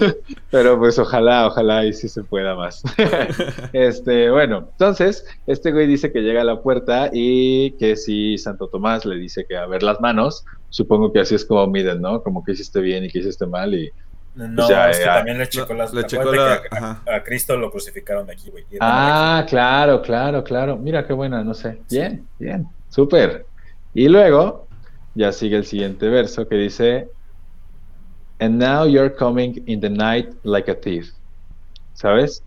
pero 0.52 0.80
pues 0.80 0.98
ojalá, 0.98 1.48
ojalá 1.48 1.86
y 1.86 1.94
sí 1.94 2.08
se 2.08 2.24
pueda 2.24 2.56
más. 2.56 2.84
Este, 3.74 4.30
bueno, 4.30 4.70
entonces, 4.72 5.26
este 5.46 5.72
güey 5.72 5.88
dice 5.88 6.12
que 6.12 6.22
llega 6.22 6.42
a 6.42 6.46
la 6.46 6.62
puerta 6.62 7.10
y 7.14 7.72
que 7.72 7.96
si 7.96 8.38
Santo 8.38 8.68
Tomás 8.68 9.06
le 9.06 9.16
dice 9.16 9.46
que 9.48 9.58
a 9.58 9.66
ver 9.68 9.84
las 9.84 10.00
manos, 10.02 10.46
supongo 10.70 11.12
que 11.12 11.20
así 11.20 11.36
es 11.36 11.46
como 11.46 11.68
miden, 11.68 12.02
¿no? 12.02 12.24
Como 12.24 12.44
que 12.44 12.54
hiciste 12.54 12.80
bien 12.80 13.04
y 13.04 13.10
que 13.10 13.20
hiciste 13.20 13.46
mal 13.46 13.74
y... 13.76 13.92
No, 14.48 14.70
ya, 14.70 14.90
es 14.90 15.00
que 15.00 15.06
ya. 15.06 15.14
también 15.16 15.38
le 15.38 15.50
checó 15.50 15.74
No, 15.74 15.80
las. 15.80 15.94
le 15.94 16.06
checó 16.06 16.32
la- 16.32 16.62
que 16.62 16.68
a- 16.76 17.16
a, 17.16 17.24
Cristo 17.24 17.58
lo 17.58 17.70
crucificaron 17.70 18.26
de 18.28 18.34
aquí, 18.34 18.50
güey. 18.50 18.66
Ah, 18.80 19.46
claro, 19.48 20.02
claro, 20.02 20.44
claro. 20.44 20.78
Mira 20.78 21.06
qué 21.06 21.14
buena, 21.14 21.44
no 21.44 21.54
sé. 21.54 21.82
Bien, 21.90 22.26
bien, 22.40 22.68
súper. 22.90 23.46
Y 23.94 24.08
luego 24.08 24.68
ya 25.16 25.32
sigue 25.32 25.58
el 25.58 25.66
siguiente 25.66 26.08
verso 26.08 26.48
que 26.48 26.56
dice, 26.56 27.10
And 28.40 28.58
now 28.58 28.86
you're 28.86 29.14
coming 29.14 29.62
in 29.68 29.82
the 29.82 29.90
night 29.90 30.34
like 30.44 30.72
a 30.72 30.76
thief. 30.76 31.12
¿Sabes? 31.94 32.42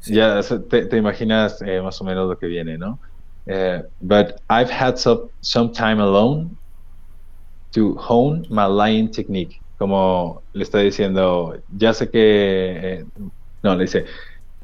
Sí. 0.00 0.14
Ya 0.14 0.38
o 0.38 0.42
sea, 0.42 0.58
te, 0.60 0.86
te 0.86 0.96
imaginas 0.96 1.62
eh, 1.62 1.80
más 1.80 2.00
o 2.00 2.04
menos 2.04 2.28
lo 2.28 2.36
que 2.36 2.46
viene, 2.46 2.76
¿no? 2.76 2.98
Eh, 3.46 3.82
but 4.00 4.40
I've 4.48 4.70
had 4.70 4.96
some, 4.96 5.28
some 5.40 5.70
time 5.72 6.00
alone 6.02 6.56
to 7.72 7.94
hone 7.96 8.44
my 8.50 8.66
lying 8.66 9.08
technique. 9.10 9.60
Como 9.80 10.44
le 10.54 10.64
está 10.64 10.80
diciendo, 10.80 11.56
ya 11.68 11.94
sé 11.94 12.10
que... 12.10 13.00
eh, 13.00 13.06
no, 13.64 13.76
le 13.76 13.84
dice, 13.84 14.06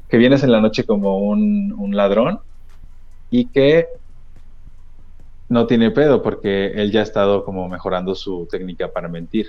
que 0.09 0.17
vienes 0.17 0.43
en 0.43 0.51
la 0.53 0.61
noche 0.61 0.85
como 0.85 1.19
un, 1.19 1.73
un 1.77 1.95
ladrón 1.97 2.41
y 3.31 3.51
que 3.51 3.87
no 5.49 5.67
tiene 5.67 5.91
pedo 5.91 6.21
porque 6.21 6.67
él 6.67 6.91
ya 6.91 7.01
ha 7.01 7.03
estado 7.03 7.43
como 7.43 7.67
mejorando 7.69 8.15
su 8.15 8.47
técnica 8.49 8.91
para 8.91 9.09
mentir. 9.09 9.47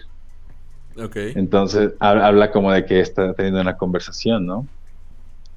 Ok. 0.97 1.17
Entonces 1.35 1.95
ha- 2.01 2.27
habla 2.27 2.51
como 2.51 2.73
de 2.73 2.85
que 2.85 3.01
está 3.01 3.35
teniendo 3.35 3.61
una 3.61 3.77
conversación, 3.77 4.47
¿no? 4.47 4.69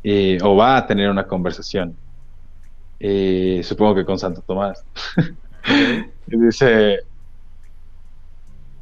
Y- 0.03 0.41
o 0.43 0.55
va 0.57 0.77
a 0.77 0.87
tener 0.87 1.09
una 1.09 1.27
conversación. 1.27 1.99
Y 2.99 3.63
supongo 3.63 3.95
que 3.95 4.05
con 4.05 4.19
Santo 4.19 4.43
Tomás. 4.43 4.85
y 6.27 6.37
dice, 6.39 6.99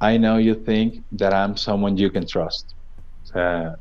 I 0.02 0.18
know 0.18 0.38
you 0.38 0.56
think 0.56 1.04
that 1.18 1.34
I'm 1.34 1.58
someone 1.58 1.97
you 1.97 2.10
can 2.10 2.26
trust. 2.26 2.74
O 3.24 3.28
sea, 3.28 3.76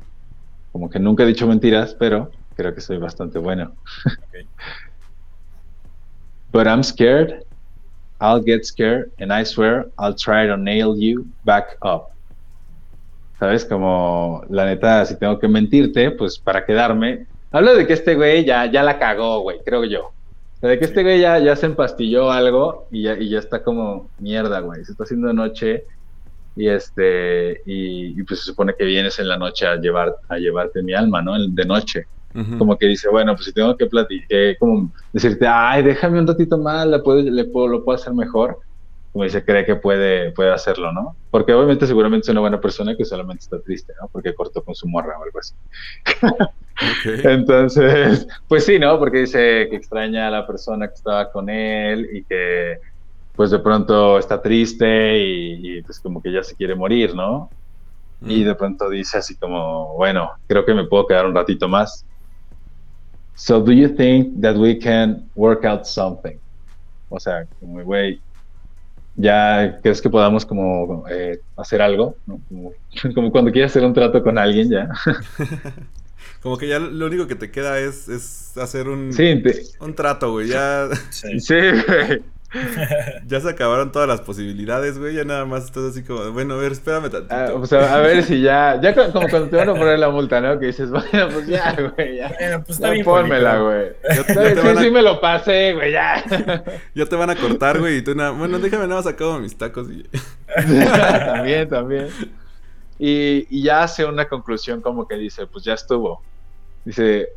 como 0.71 0.89
que 0.89 0.99
nunca 0.99 1.23
he 1.23 1.27
dicho 1.27 1.47
mentiras, 1.47 1.95
pero 1.97 2.29
creo 2.55 2.73
que 2.75 2.81
soy 2.81 2.97
bastante 2.97 3.39
bueno. 3.39 3.73
Ok. 4.05 4.45
But 6.51 6.67
I'm 6.67 6.83
scared. 6.83 7.45
I'll 8.19 8.41
get 8.41 8.65
scared 8.65 9.11
and 9.19 9.31
I 9.31 9.43
swear 9.43 9.85
I'll 9.97 10.15
try 10.15 10.45
to 10.47 10.57
nail 10.57 10.97
you 10.97 11.25
back 11.45 11.77
up. 11.83 12.09
¿Sabes? 13.39 13.63
Como 13.63 14.43
la 14.49 14.65
neta, 14.65 15.05
si 15.05 15.15
tengo 15.15 15.39
que 15.39 15.47
mentirte, 15.47 16.11
pues 16.11 16.37
para 16.37 16.65
quedarme. 16.65 17.27
Hablo 17.51 17.75
de 17.75 17.87
que 17.87 17.93
este 17.93 18.15
güey 18.15 18.43
ya, 18.43 18.65
ya 18.65 18.83
la 18.83 18.99
cagó, 18.99 19.39
güey, 19.41 19.59
creo 19.63 19.85
yo. 19.85 20.07
O 20.07 20.59
sea, 20.59 20.69
de 20.69 20.79
que 20.79 20.85
este 20.85 21.03
güey 21.03 21.21
ya, 21.21 21.39
ya 21.39 21.55
se 21.55 21.67
empastilló 21.67 22.29
algo 22.29 22.87
y 22.91 23.03
ya, 23.03 23.13
y 23.13 23.29
ya 23.29 23.39
está 23.39 23.63
como 23.63 24.09
mierda, 24.17 24.59
güey. 24.59 24.83
Se 24.83 24.91
está 24.91 25.05
haciendo 25.05 25.31
noche 25.31 25.85
y 26.59 26.69
este 26.69 27.61
y, 27.65 28.19
y, 28.19 28.23
pues 28.23 28.41
se 28.41 28.47
supone 28.47 28.73
que 28.77 28.85
vienes 28.85 29.19
en 29.19 29.27
la 29.29 29.37
noche 29.37 29.65
a 29.67 29.75
llevar 29.77 30.15
a 30.29 30.37
llevarte 30.37 30.83
mi 30.83 30.93
alma, 30.93 31.21
¿no? 31.21 31.35
El- 31.35 31.53
De 31.55 31.65
noche 31.65 32.07
como 32.57 32.77
que 32.77 32.87
dice, 32.87 33.09
bueno, 33.09 33.33
pues 33.35 33.45
si 33.45 33.53
tengo 33.53 33.77
que 33.77 33.87
platicar, 33.87 34.57
como 34.59 34.91
decirte, 35.13 35.47
ay, 35.47 35.81
déjame 35.83 36.19
un 36.19 36.27
ratito 36.27 36.57
más, 36.57 36.85
la 36.87 37.01
puedo, 37.01 37.21
le 37.21 37.45
puedo, 37.45 37.67
lo 37.69 37.83
puedo 37.85 37.95
hacer 37.97 38.13
mejor, 38.13 38.59
como 39.11 39.23
dice, 39.25 39.43
cree 39.45 39.65
que 39.65 39.75
puede, 39.77 40.31
puede 40.33 40.51
hacerlo, 40.51 40.91
¿no? 40.91 41.17
Porque 41.31 41.53
obviamente 41.53 41.87
seguramente 41.87 42.25
es 42.25 42.29
una 42.29 42.41
buena 42.41 42.61
persona 42.61 42.95
que 42.97 43.05
solamente 43.05 43.43
está 43.43 43.61
triste, 43.61 43.93
¿no? 44.01 44.09
Porque 44.11 44.33
cortó 44.35 44.63
con 44.63 44.75
su 44.75 44.87
morra 44.89 45.17
o 45.19 45.23
algo 45.23 45.39
así. 45.39 45.55
Entonces, 47.23 48.27
pues 48.47 48.65
sí, 48.65 48.79
¿no? 48.79 48.97
Porque 48.99 49.19
dice 49.19 49.67
que 49.69 49.75
extraña 49.75 50.27
a 50.27 50.31
la 50.31 50.47
persona 50.47 50.87
que 50.87 50.93
estaba 50.93 51.31
con 51.31 51.49
él 51.49 52.07
y 52.13 52.23
que 52.25 52.77
pues 53.39 53.51
de 53.51 53.59
pronto 53.59 54.19
está 54.19 54.41
triste 54.41 55.17
y, 55.17 55.77
y, 55.77 55.81
pues 55.83 55.97
como 56.01 56.21
que 56.21 56.29
ya 56.29 56.43
se 56.43 56.57
quiere 56.57 56.75
morir, 56.75 57.15
¿no? 57.15 57.49
Y 58.21 58.43
de 58.43 58.53
pronto 58.53 58.89
dice 58.89 59.17
así 59.17 59.37
como, 59.37 59.95
bueno, 59.95 60.29
creo 60.45 60.65
que 60.65 60.73
me 60.73 60.83
puedo 60.83 61.07
quedar 61.07 61.25
un 61.25 61.33
ratito 61.33 61.69
más. 61.69 62.03
So 63.35 63.61
do 63.61 63.71
you 63.71 63.87
think 63.95 64.41
that 64.41 64.57
we 64.57 64.77
can 64.77 65.29
work 65.35 65.63
out 65.63 65.85
something? 65.85 66.37
O 67.07 67.17
sea, 67.17 67.45
como, 67.61 67.81
güey, 67.81 68.19
ya 69.15 69.79
crees 69.81 70.01
que 70.01 70.09
podamos 70.09 70.45
como 70.45 71.05
eh, 71.09 71.39
hacer 71.55 71.81
algo, 71.81 72.17
¿no? 72.25 72.41
Como, 72.49 72.73
como 73.15 73.31
cuando 73.31 73.53
quieres 73.53 73.71
hacer 73.71 73.85
un 73.85 73.93
trato 73.93 74.21
con 74.21 74.37
alguien 74.37 74.69
ya. 74.69 74.89
Como 76.41 76.57
que 76.57 76.67
ya 76.67 76.79
lo 76.79 77.05
único 77.07 77.27
que 77.27 77.35
te 77.35 77.51
queda 77.51 77.79
es, 77.79 78.07
es 78.09 78.57
hacer 78.57 78.87
un, 78.89 79.11
Sí, 79.13 79.41
te- 79.41 79.61
un 79.81 79.93
trato, 79.95 80.31
güey. 80.33 80.47
Ya, 80.49 80.87
Sí. 81.09 81.39
sí, 81.39 81.55
güey. 81.87 82.21
ya 83.27 83.39
se 83.39 83.49
acabaron 83.49 83.91
todas 83.91 84.07
las 84.07 84.21
posibilidades, 84.21 84.97
güey. 84.97 85.13
Ya 85.15 85.23
nada 85.23 85.45
más 85.45 85.65
estás 85.65 85.83
así 85.83 86.03
como, 86.03 86.31
bueno, 86.31 86.55
a 86.55 86.57
ver, 86.57 86.71
espérame 86.71 87.09
tantito. 87.09 87.35
Ah, 87.35 87.49
o 87.53 87.65
sea, 87.65 87.93
a 87.95 87.99
ver 87.99 88.23
si 88.23 88.41
ya, 88.41 88.79
ya 88.81 88.95
co- 88.95 89.11
como 89.11 89.29
cuando 89.29 89.49
te 89.49 89.55
van 89.57 89.69
a 89.69 89.73
poner 89.75 89.99
la 89.99 90.09
multa, 90.09 90.41
¿no? 90.41 90.59
Que 90.59 90.67
dices, 90.67 90.89
bueno, 90.91 91.29
pues 91.31 91.45
ya, 91.47 91.75
güey, 91.95 92.17
ya. 92.17 92.33
Bueno, 92.39 92.57
pues 92.65 92.69
está 92.77 92.87
Ya 92.87 92.93
bien. 92.93 93.05
pónmela, 93.05 93.59
güey. 93.59 93.87
Ya- 94.15 94.23
te 94.25 94.55
Sí, 94.55 94.61
van 94.67 94.77
a- 94.77 94.81
sí 94.81 94.91
me 94.91 95.01
lo 95.01 95.21
pasé, 95.21 95.73
güey, 95.73 95.91
ya. 95.91 96.23
Ya 96.95 97.05
te 97.05 97.15
van 97.15 97.29
a 97.29 97.35
cortar, 97.35 97.79
güey. 97.79 97.97
Y 97.97 98.01
tú 98.01 98.15
nada, 98.15 98.31
bueno, 98.31 98.57
déjame 98.59 98.87
nada 98.87 99.01
más 99.01 99.07
acabo 99.07 99.37
mis 99.39 99.55
tacos 99.57 99.87
y... 99.89 100.03
también, 101.25 101.69
también. 101.69 102.07
Y, 102.97 103.47
y 103.49 103.63
ya 103.63 103.83
hace 103.83 104.05
una 104.05 104.27
conclusión 104.27 104.81
como 104.81 105.07
que 105.07 105.15
dice, 105.15 105.45
pues 105.47 105.63
ya 105.63 105.73
estuvo. 105.73 106.21
Dice, 106.83 107.29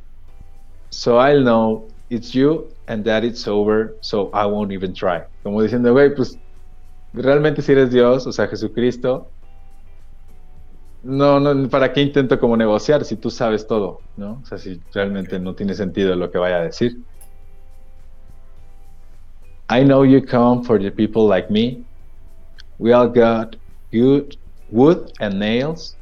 so 0.89 1.21
I'll 1.25 1.43
know 1.43 1.87
it's 2.11 2.33
you 2.33 2.69
and 2.89 3.05
that 3.05 3.25
it's 3.25 3.47
over, 3.47 3.95
so 4.01 4.31
I 4.33 4.47
won't 4.47 4.73
even 4.73 4.93
try. 4.93 5.23
Como 5.43 5.63
diciendo, 5.63 5.93
güey, 5.93 6.15
pues 6.15 6.39
realmente 7.13 7.63
si 7.63 7.73
eres 7.73 7.91
Dios, 7.91 8.27
o 8.27 8.33
sea, 8.33 8.49
Jesucristo, 8.49 9.29
no, 11.03 11.41
no, 11.41 11.69
¿para 11.69 11.93
qué 11.93 12.01
intento 12.01 12.39
como 12.39 12.57
negociar 12.57 13.05
si 13.05 13.17
tú 13.17 13.31
sabes 13.31 13.67
todo, 13.67 14.01
no? 14.17 14.41
O 14.43 14.47
sea, 14.47 14.59
si 14.59 14.81
realmente 14.95 15.39
no 15.39 15.55
tiene 15.55 15.75
sentido 15.75 16.15
lo 16.15 16.31
que 16.31 16.39
vaya 16.39 16.59
a 16.59 16.63
decir. 16.63 16.99
I 19.69 19.85
know 19.85 20.05
you 20.05 20.21
come 20.25 20.63
for 20.65 20.79
the 20.79 20.91
people 20.91 21.27
like 21.27 21.51
me. 21.51 21.85
We 22.79 22.93
all 22.93 23.09
got 23.09 23.57
good 23.91 24.37
wood 24.71 25.13
and 25.21 25.39
nails. 25.39 25.97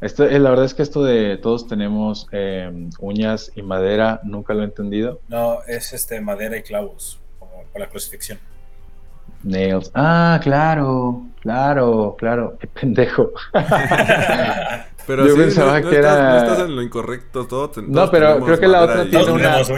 Esto, 0.00 0.24
eh, 0.24 0.38
la 0.38 0.50
verdad 0.50 0.64
es 0.64 0.74
que 0.74 0.82
esto 0.82 1.04
de 1.04 1.36
todos 1.36 1.68
tenemos 1.68 2.26
eh, 2.32 2.88
uñas 3.00 3.52
y 3.54 3.62
madera, 3.62 4.20
nunca 4.24 4.54
lo 4.54 4.62
he 4.62 4.64
entendido. 4.64 5.20
No, 5.28 5.58
es 5.66 5.92
este 5.92 6.20
madera 6.22 6.56
y 6.56 6.62
clavos, 6.62 7.18
como 7.38 7.64
para 7.72 7.84
la 7.84 7.90
crucifixión. 7.90 8.38
Nails. 9.42 9.90
Ah, 9.94 10.38
claro, 10.42 11.22
claro, 11.42 12.14
claro. 12.18 12.56
Qué 12.60 12.66
pendejo. 12.66 13.30
Pero 15.06 15.26
Yo 15.26 15.34
sí, 15.34 15.40
pensaba 15.40 15.80
no, 15.80 15.84
no 15.84 15.90
que 15.90 15.96
estás, 15.96 16.18
era- 16.18 16.30
no 16.30 16.36
estás 16.38 16.58
en 16.60 16.76
lo 16.76 16.82
incorrecto. 16.82 17.46
Todo, 17.46 17.70
ten- 17.70 17.90
No, 17.90 18.10
pero 18.10 18.38
creo 18.44 18.60
que 18.60 18.68
la 18.68 18.82
otra 18.82 19.04
y- 19.04 19.10
tiene 19.10 19.24
Todos 19.24 19.38
una, 19.40 19.48
uñas. 19.56 19.70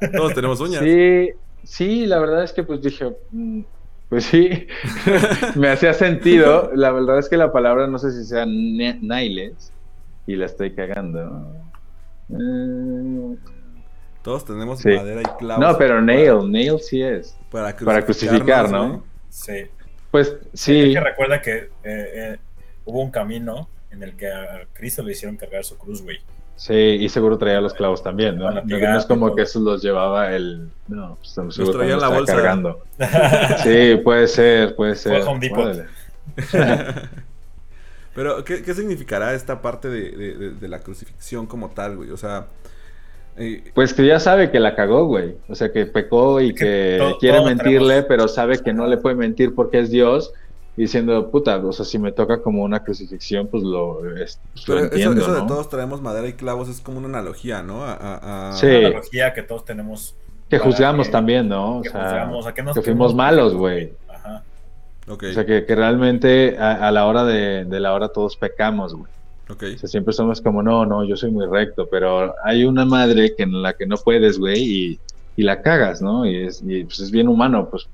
una- 0.00 0.12
Todos 0.16 0.34
tenemos 0.34 0.60
uñas. 0.60 0.82
Sí, 0.82 1.30
sí, 1.64 2.06
la 2.06 2.18
verdad 2.20 2.44
es 2.44 2.52
que 2.52 2.62
pues 2.62 2.80
dije, 2.80 3.12
mm, 3.32 3.60
pues 4.08 4.24
sí, 4.24 4.66
me 5.56 5.68
hacía 5.68 5.92
sentido. 5.94 6.70
La 6.74 6.90
verdad 6.92 7.18
es 7.18 7.28
que 7.28 7.36
la 7.36 7.52
palabra 7.52 7.86
no 7.86 7.98
sé 7.98 8.12
si 8.12 8.24
sea 8.24 8.44
nailes 8.46 9.72
y 10.26 10.36
la 10.36 10.46
estoy 10.46 10.74
cagando. 10.74 11.52
Eh, 12.30 13.36
Todos 14.22 14.44
tenemos 14.44 14.80
Sí. 14.80 14.90
madera 14.90 15.22
y 15.22 15.38
clavos. 15.38 15.64
no, 15.64 15.78
pero 15.78 15.94
para- 15.94 16.02
nail, 16.02 16.50
nail 16.50 16.78
sí 16.80 17.02
es. 17.02 17.36
Para, 17.50 17.74
para 17.76 18.02
crucificar, 18.04 18.70
¿no? 18.70 19.02
Sí. 19.30 19.64
Pues 20.10 20.28
Es 20.52 20.60
sí, 20.60 20.92
que 20.92 21.00
recuerda 21.00 21.40
que 21.42 21.56
eh, 21.56 21.68
eh, 21.84 22.36
hubo 22.84 23.02
un 23.02 23.10
camino 23.10 23.68
en 23.90 24.02
el 24.02 24.16
que 24.16 24.26
a 24.26 24.66
Cristo 24.72 25.02
le 25.02 25.12
hicieron 25.12 25.36
cargar 25.36 25.64
su 25.64 25.76
cruz, 25.78 26.02
güey. 26.02 26.18
Sí, 26.58 26.74
y 26.74 27.08
seguro 27.08 27.38
traía 27.38 27.60
los 27.62 27.72
clavos 27.72 28.02
también, 28.02 28.36
¿no? 28.36 28.50
No, 28.50 28.98
es 28.98 29.06
como 29.06 29.34
que 29.34 29.42
esos 29.42 29.62
los 29.62 29.80
llevaba 29.82 30.30
el... 30.36 30.68
No, 30.88 31.16
pues 31.20 31.54
seguro 31.54 31.78
traía 31.78 31.94
en 31.94 32.00
la 32.00 32.08
bolsa. 32.08 32.34
cargando. 32.34 32.82
Sí, 33.62 33.96
puede 34.04 34.26
ser, 34.28 34.76
puede 34.76 34.94
ser. 34.96 35.22
Home 35.22 35.40
Depot. 35.40 35.58
Órale. 35.60 35.84
Pero, 38.14 38.44
¿qué, 38.44 38.62
qué 38.62 38.74
significará 38.74 39.34
esta 39.34 39.62
parte 39.62 39.88
de, 39.88 40.10
de- 40.10 40.34
de- 40.34 40.50
de 40.50 40.68
la 40.68 40.80
crucifixión 40.80 41.46
como 41.46 41.70
tal, 41.70 41.96
güey? 41.96 42.10
O 42.10 42.16
sea, 42.16 42.46
eh, 43.36 43.62
Pues 43.74 43.94
que 43.94 44.04
ya 44.04 44.18
sabe 44.18 44.50
que 44.50 44.58
la 44.58 44.74
cagó, 44.74 45.04
güey. 45.06 45.36
O 45.48 45.54
sea, 45.54 45.70
que 45.70 45.86
pecó 45.86 46.40
y 46.40 46.52
Que 46.52 47.14
quiere 47.20 47.40
mentirle, 47.44 48.02
tenemos- 48.02 48.06
pero 48.08 48.28
sabe 48.28 48.58
que 48.58 48.72
no 48.72 48.86
le 48.88 48.96
puede 48.96 49.14
mentir 49.14 49.54
porque 49.54 49.78
es 49.78 49.90
Dios. 49.90 50.32
Diciendo, 50.78 51.28
puta, 51.30 51.56
o 51.58 51.72
sea, 51.72 51.84
si 51.84 51.98
me 51.98 52.12
toca 52.12 52.40
como 52.40 52.62
una 52.62 52.84
crucifixión, 52.84 53.48
pues 53.48 53.62
lo, 53.64 53.98
es- 54.16 54.38
pues 54.54 54.68
lo 54.68 54.74
pero 54.74 54.86
eso, 54.86 54.94
entiendo, 54.94 55.20
eso 55.22 55.34
de 55.34 55.40
¿no? 55.40 55.46
todos 55.46 55.68
traemos 55.68 56.00
madera 56.00 56.28
y 56.28 56.34
clavos 56.34 56.68
es 56.68 56.80
como 56.80 56.98
una 56.98 57.08
analogía, 57.08 57.62
¿no? 57.62 57.84
A, 57.84 57.94
a- 57.94 58.50
a- 58.50 58.52
Sí. 58.52 58.66
Una 58.66 58.78
analogía 58.88 59.34
que 59.34 59.42
todos 59.42 59.64
tenemos. 59.64 60.14
Que 60.48 60.58
juzgamos 60.58 61.08
que- 61.08 61.12
también, 61.12 61.48
¿no? 61.48 61.78
O 61.78 61.82
que 61.82 61.90
sea, 61.90 62.02
juzgamos, 62.04 62.46
a 62.46 62.54
que 62.54 62.62
nos 62.62 62.74
que 62.76 62.82
fuimos 62.82 63.14
malos, 63.14 63.54
güey. 63.54 63.92
Ajá. 64.08 64.42
Ok, 65.08 65.24
O 65.30 65.32
sea, 65.32 65.44
que, 65.44 65.64
que 65.66 65.74
realmente 65.74 66.56
a, 66.58 66.86
a 66.88 66.90
la 66.92 67.06
hora 67.06 67.24
de, 67.24 67.64
de 67.64 67.80
la 67.80 67.92
hora 67.92 68.08
todos 68.10 68.36
pecamos, 68.36 68.94
güey. 68.94 69.10
ok. 69.50 69.64
O 69.74 69.78
sea, 69.78 69.88
siempre 69.88 70.12
somos 70.14 70.40
como, 70.40 70.62
no, 70.62 70.86
no, 70.86 71.02
yo 71.04 71.16
soy 71.16 71.30
muy 71.32 71.46
recto, 71.46 71.88
pero 71.90 72.34
hay 72.44 72.64
una 72.64 72.84
madre 72.84 73.34
que 73.36 73.42
en 73.42 73.60
la 73.62 73.72
que 73.72 73.84
no 73.86 73.96
puedes, 73.96 74.38
güey, 74.38 74.60
y, 74.62 75.00
y 75.36 75.42
la 75.42 75.60
cagas, 75.60 76.00
¿no? 76.00 76.24
Y, 76.24 76.36
es, 76.46 76.62
y, 76.64 76.84
pues 76.84 77.00
es 77.00 77.10
bien 77.10 77.26
humano, 77.26 77.68
pues 77.68 77.88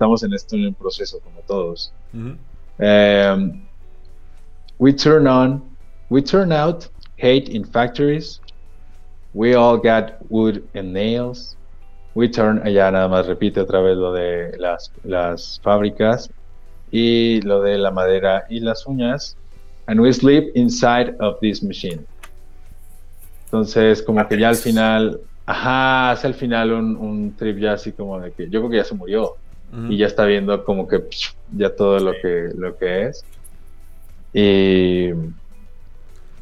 estamos 0.00 0.22
en 0.22 0.32
esto 0.32 0.56
en 0.56 0.68
un 0.68 0.74
proceso 0.74 1.20
como 1.20 1.42
todos. 1.42 1.92
Um, 2.14 3.68
we 4.78 4.94
turn 4.94 5.26
on, 5.26 5.62
we 6.08 6.22
turn 6.22 6.52
out 6.52 6.88
hate 7.18 7.50
in 7.50 7.64
factories. 7.64 8.40
We 9.34 9.54
all 9.54 9.76
got 9.76 10.14
wood 10.30 10.66
and 10.74 10.94
nails. 10.94 11.54
We 12.14 12.28
turn, 12.30 12.62
allá 12.64 12.90
nada 12.90 13.08
más 13.08 13.26
repite 13.26 13.60
otra 13.60 13.82
vez 13.82 13.98
lo 13.98 14.12
de 14.12 14.56
las, 14.56 14.90
las 15.04 15.60
fábricas 15.62 16.30
y 16.90 17.42
lo 17.42 17.60
de 17.60 17.76
la 17.76 17.90
madera 17.90 18.46
y 18.48 18.60
las 18.60 18.86
uñas. 18.86 19.36
And 19.86 20.00
we 20.00 20.10
sleep 20.14 20.50
inside 20.54 21.14
of 21.20 21.38
this 21.40 21.62
machine. 21.62 22.06
Entonces, 23.44 24.02
como 24.02 24.26
que 24.26 24.38
ya 24.38 24.48
al 24.48 24.56
final, 24.56 25.20
ajá, 25.44 26.12
hace 26.12 26.26
al 26.26 26.34
final 26.34 26.72
un, 26.72 26.96
un 26.96 27.36
trip 27.36 27.58
ya 27.58 27.74
así 27.74 27.92
como 27.92 28.18
de 28.18 28.32
que 28.32 28.48
yo 28.48 28.60
creo 28.60 28.70
que 28.70 28.76
ya 28.78 28.84
se 28.84 28.94
murió 28.94 29.36
Y 29.88 29.96
ya 29.98 30.06
está 30.06 30.24
viendo 30.26 30.64
como 30.64 30.88
que 30.88 31.04
ya 31.56 31.74
todo 31.76 31.98
lo 32.00 32.12
que 32.20 32.50
lo 32.56 32.76
que 32.76 33.06
es 33.06 33.24
y, 34.32 35.10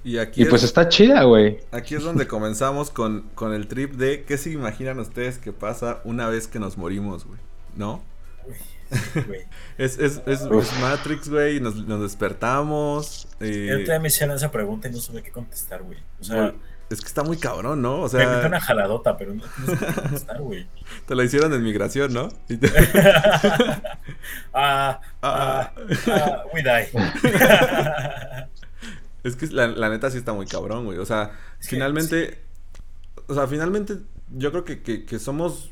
Y 0.05 0.19
aquí, 0.19 0.43
y 0.43 0.45
pues 0.47 0.63
es, 0.63 0.69
está 0.69 0.89
chida 0.89 1.25
güey 1.25 1.59
aquí 1.71 1.95
es 1.95 2.03
donde 2.05 2.27
comenzamos 2.27 2.91
con, 2.91 3.29
con 3.35 3.53
el 3.53 3.67
trip 3.69 3.95
de 3.95 4.25
qué 4.25 4.39
se 4.39 4.51
imaginan 4.51 4.99
ustedes 4.99 5.39
que 5.39 5.53
pasa 5.53 6.01
una 6.05 6.29
vez 6.29 6.49
que 6.49 6.59
nos 6.59 6.79
morimos, 6.79 7.25
güey. 7.27 7.39
¿No? 7.77 8.03
Güey. 8.45 8.59
Es, 9.79 9.99
es, 9.99 10.23
es, 10.27 10.43
Matrix, 10.81 11.29
güey, 11.29 11.57
y 11.59 11.61
nos, 11.61 11.77
nos 11.87 12.01
despertamos. 12.01 13.29
eh, 13.41 13.69
El 13.69 13.75
otro 13.83 13.93
día 13.93 14.01
me 14.01 14.09
hicieron 14.09 14.35
esa 14.35 14.51
pregunta 14.51 14.89
y 14.89 14.93
no 14.93 14.99
supe 14.99 15.23
qué 15.23 15.31
contestar, 15.31 15.83
güey. 15.83 15.99
O 16.21 16.25
sea, 16.25 16.43
Güey, 16.43 16.55
es 16.91 17.01
que 17.01 17.07
está 17.07 17.23
muy 17.23 17.37
cabrón, 17.37 17.83
¿no? 17.83 18.01
O 18.01 18.03
me 18.05 18.09
sea, 18.09 18.43
una 18.47 18.61
jaladota, 18.61 19.17
pero 19.17 19.35
no, 19.35 19.43
supe 19.45 19.77
qué 19.87 19.93
contestar, 19.95 20.41
güey. 20.41 20.67
te 21.07 21.15
la 21.15 21.25
hicieron 21.25 21.53
en 21.53 21.63
migración, 21.63 22.13
¿no? 22.15 22.29
Te- 22.47 22.59
ah, 24.55 25.01
Ah. 25.23 25.73
ah, 26.07 26.43
we 26.55 26.63
die. 26.63 26.89
Es 29.25 29.35
que 29.37 29.49
la, 29.49 29.67
la 29.67 29.89
neta 29.89 30.11
sí 30.11 30.19
está 30.19 30.33
muy 30.33 30.47
cabrón, 30.47 30.85
güey. 30.85 30.99
O 30.99 31.05
sea, 31.07 31.33
que 31.61 31.67
finalmente. 31.69 32.41
O 33.27 33.35
sea, 33.35 33.47
finalmente 33.49 33.99
yo 34.31 34.51
creo 34.53 34.65
que, 34.65 34.83
que- 34.83 35.05
que 35.05 35.19
somos 35.19 35.71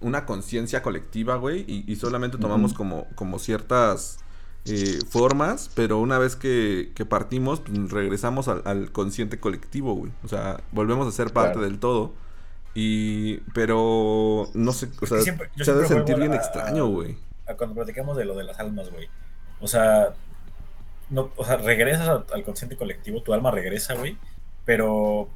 una 0.00 0.24
conciencia 0.26 0.80
colectiva, 0.82 1.36
güey. 1.36 1.64
Y, 1.66 1.84
y 1.90 1.96
solamente 1.96 2.38
tomamos 2.38 2.72
como, 2.72 3.06
como 3.16 3.38
ciertas 3.38 4.18
eh, 4.66 4.98
formas. 5.08 5.70
Pero 5.74 5.98
una 5.98 6.18
vez 6.18 6.36
que, 6.36 6.92
que 6.94 7.04
partimos, 7.04 7.60
pues, 7.60 7.90
regresamos 7.90 8.48
al, 8.48 8.62
al 8.64 8.92
consciente 8.92 9.38
colectivo, 9.40 9.94
güey. 9.94 10.12
O 10.24 10.28
sea, 10.28 10.60
volvemos 10.72 11.06
a 11.08 11.12
ser 11.12 11.32
parte 11.32 11.54
Claro. 11.54 11.68
del 11.68 11.78
todo. 11.78 12.12
Y. 12.74 13.36
Pero. 13.54 14.48
No 14.54 14.72
sé. 14.72 14.88
O 15.00 15.06
sea, 15.06 15.20
siempre- 15.20 15.50
se 15.62 15.70
ha 15.70 15.74
de 15.74 15.86
sentir 15.86 16.16
bien 16.16 16.32
a- 16.32 16.36
extraño, 16.36 16.86
güey. 16.88 17.16
a 17.46 17.54
cuando 17.54 17.74
platicamos 17.74 18.16
de 18.16 18.24
lo 18.24 18.34
de 18.34 18.44
las 18.44 18.58
almas, 18.58 18.90
güey. 18.90 19.08
O 19.60 19.68
sea, 19.68 20.14
no, 21.10 21.30
o 21.36 21.44
sea, 21.44 21.56
regresas 21.58 22.08
a- 22.08 22.24
al 22.34 22.42
consciente 22.42 22.76
colectivo, 22.76 23.22
tu 23.22 23.32
alma 23.34 23.50
regresa, 23.50 23.94
güey. 23.94 24.16
Pero 24.64 25.28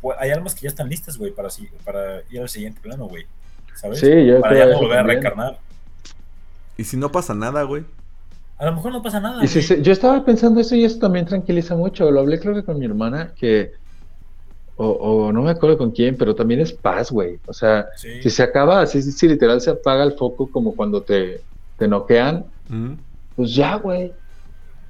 pues, 0.00 0.16
hay 0.20 0.30
almas 0.30 0.54
que 0.54 0.62
ya 0.62 0.68
están 0.68 0.88
listas, 0.88 1.18
güey, 1.18 1.32
para, 1.32 1.50
si- 1.50 1.68
para 1.84 2.22
ir 2.30 2.40
al 2.40 2.48
siguiente 2.48 2.80
plano, 2.80 3.06
güey. 3.06 3.26
¿Sabes? 3.74 4.00
sí 4.00 4.26
yo 4.26 4.40
para 4.40 4.56
ya 4.58 4.76
volver 4.76 4.98
a 4.98 5.02
reencarnar. 5.04 5.58
¿Y 6.76 6.84
si 6.84 6.96
no 6.96 7.10
pasa 7.12 7.34
nada, 7.34 7.62
güey? 7.64 7.84
A 8.58 8.66
lo 8.66 8.72
mejor 8.72 8.92
no 8.92 9.02
pasa 9.02 9.20
nada. 9.20 9.44
Y 9.44 9.48
si 9.48 9.62
se- 9.62 9.80
yo 9.82 9.92
estaba 9.92 10.24
pensando 10.24 10.60
eso 10.60 10.74
y 10.74 10.84
eso 10.84 10.98
también 10.98 11.24
tranquiliza 11.26 11.76
mucho. 11.76 12.10
Lo 12.10 12.20
hablé 12.20 12.40
creo 12.40 12.54
que 12.54 12.64
con 12.64 12.78
mi 12.78 12.86
hermana, 12.86 13.32
que... 13.38 13.72
O, 14.80 14.86
o 14.90 15.32
no 15.32 15.42
me 15.42 15.50
acuerdo 15.50 15.76
con 15.76 15.90
quién, 15.90 16.16
pero 16.16 16.34
también 16.36 16.60
es 16.60 16.72
paz, 16.72 17.10
güey. 17.10 17.40
O 17.46 17.52
sea, 17.52 17.86
Sí. 17.96 18.22
si 18.22 18.30
se 18.30 18.42
acaba, 18.44 18.80
así 18.82 19.02
si 19.02 19.26
literal 19.28 19.60
se 19.60 19.70
apaga 19.70 20.04
el 20.04 20.12
foco 20.12 20.48
como 20.50 20.74
cuando 20.76 21.02
te, 21.02 21.40
te 21.76 21.88
noquean, 21.88 22.44
pues 23.34 23.54
ya, 23.54 23.74
güey. 23.76 24.12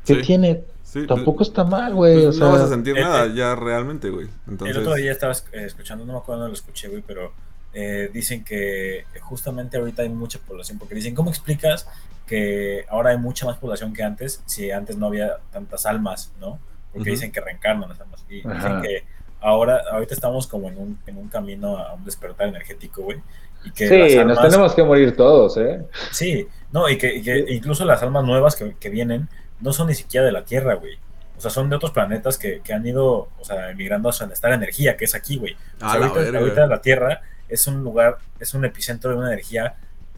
¿Qué 0.04 0.16
Sí. 0.16 0.20
tiene? 0.22 0.62
Sí, 0.82 1.06
Tampoco 1.06 1.42
está 1.42 1.64
mal, 1.64 1.92
pues, 1.94 2.14
güey. 2.14 2.22
o 2.24 2.26
no 2.28 2.32
sea, 2.32 2.46
vas 2.48 2.60
a 2.62 2.68
sentir 2.68 2.94
nada 2.94 3.26
ya 3.34 3.54
realmente, 3.54 4.08
güey. 4.10 4.26
Entonces, 4.46 4.74
El 4.76 4.82
otro 4.82 4.94
día 4.94 5.12
estaba 5.12 5.32
eh, 5.52 5.64
escuchando, 5.66 6.04
no 6.06 6.14
me 6.14 6.18
acuerdo 6.18 6.40
dónde 6.42 6.52
lo 6.52 6.54
escuché, 6.58 6.88
güey, 6.88 7.02
pero 7.06 7.32
eh, 7.72 8.10
dicen 8.12 8.44
que 8.44 9.04
justamente 9.20 9.76
ahorita 9.76 10.02
hay 10.02 10.08
mucha 10.08 10.38
población, 10.38 10.78
porque 10.78 10.94
dicen, 10.94 11.14
¿cómo 11.14 11.30
explicas 11.30 11.86
que 12.26 12.84
ahora 12.88 13.10
hay 13.10 13.18
mucha 13.18 13.46
más 13.46 13.56
población 13.56 13.92
que 13.92 14.02
antes 14.02 14.42
si 14.46 14.70
antes 14.70 14.96
no 14.96 15.06
había 15.06 15.38
tantas 15.50 15.86
almas, 15.86 16.32
¿no? 16.40 16.58
Porque 16.92 17.10
dicen 17.10 17.32
que 17.32 17.40
reencarnan 17.40 17.88
las 17.88 18.00
almas. 18.00 18.24
Y 18.28 18.36
dicen 18.36 18.82
que 18.82 19.04
ahora, 19.40 19.82
ahorita 19.90 20.14
estamos 20.14 20.46
como 20.46 20.68
en 20.68 20.78
un, 20.78 20.98
en 21.06 21.16
un 21.16 21.28
camino 21.28 21.78
a 21.78 21.94
un 21.94 22.04
despertar 22.04 22.48
energético, 22.48 23.02
güey. 23.02 23.20
Y 23.64 23.70
que 23.72 23.88
sí, 23.88 24.24
nos 24.24 24.40
tenemos 24.40 24.74
que 24.74 24.82
morir 24.84 25.16
todos, 25.16 25.56
¿eh? 25.56 25.84
Sí, 26.12 26.46
no, 26.72 26.88
y 26.88 26.96
que, 26.98 27.14
y 27.16 27.22
que 27.22 27.44
incluso 27.48 27.84
las 27.84 28.02
almas 28.02 28.24
nuevas 28.24 28.56
que, 28.56 28.76
que 28.78 28.88
vienen 28.88 29.28
no 29.60 29.72
son 29.72 29.88
ni 29.88 29.94
siquiera 29.94 30.24
de 30.24 30.32
la 30.32 30.44
Tierra, 30.44 30.74
güey. 30.74 30.98
O 31.36 31.40
sea, 31.40 31.50
son 31.50 31.70
de 31.70 31.76
otros 31.76 31.92
planetas 31.92 32.36
que, 32.36 32.60
que 32.62 32.72
han 32.72 32.86
ido, 32.86 33.28
o 33.38 33.44
sea, 33.44 33.70
emigrando 33.70 34.08
hacia 34.08 34.26
esta 34.26 34.52
energía 34.52 34.96
que 34.96 35.04
es 35.04 35.14
aquí, 35.14 35.38
güey. 35.38 35.54
O 35.76 35.80
sea, 35.80 35.92
A 35.92 35.98
la 35.98 36.06
ahorita, 36.06 36.20
verga. 36.20 36.38
ahorita 36.40 36.66
la 36.66 36.80
Tierra 36.80 37.22
es 37.48 37.66
un 37.66 37.82
lugar, 37.82 38.18
es 38.40 38.54
un 38.54 38.64
epicentro 38.64 39.10
de 39.10 39.16
una 39.16 39.28
energía 39.28 39.76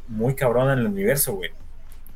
muy 0.09 0.35
cabrona 0.35 0.72
en 0.72 0.81
el 0.81 0.87
universo, 0.87 1.35
güey. 1.35 1.51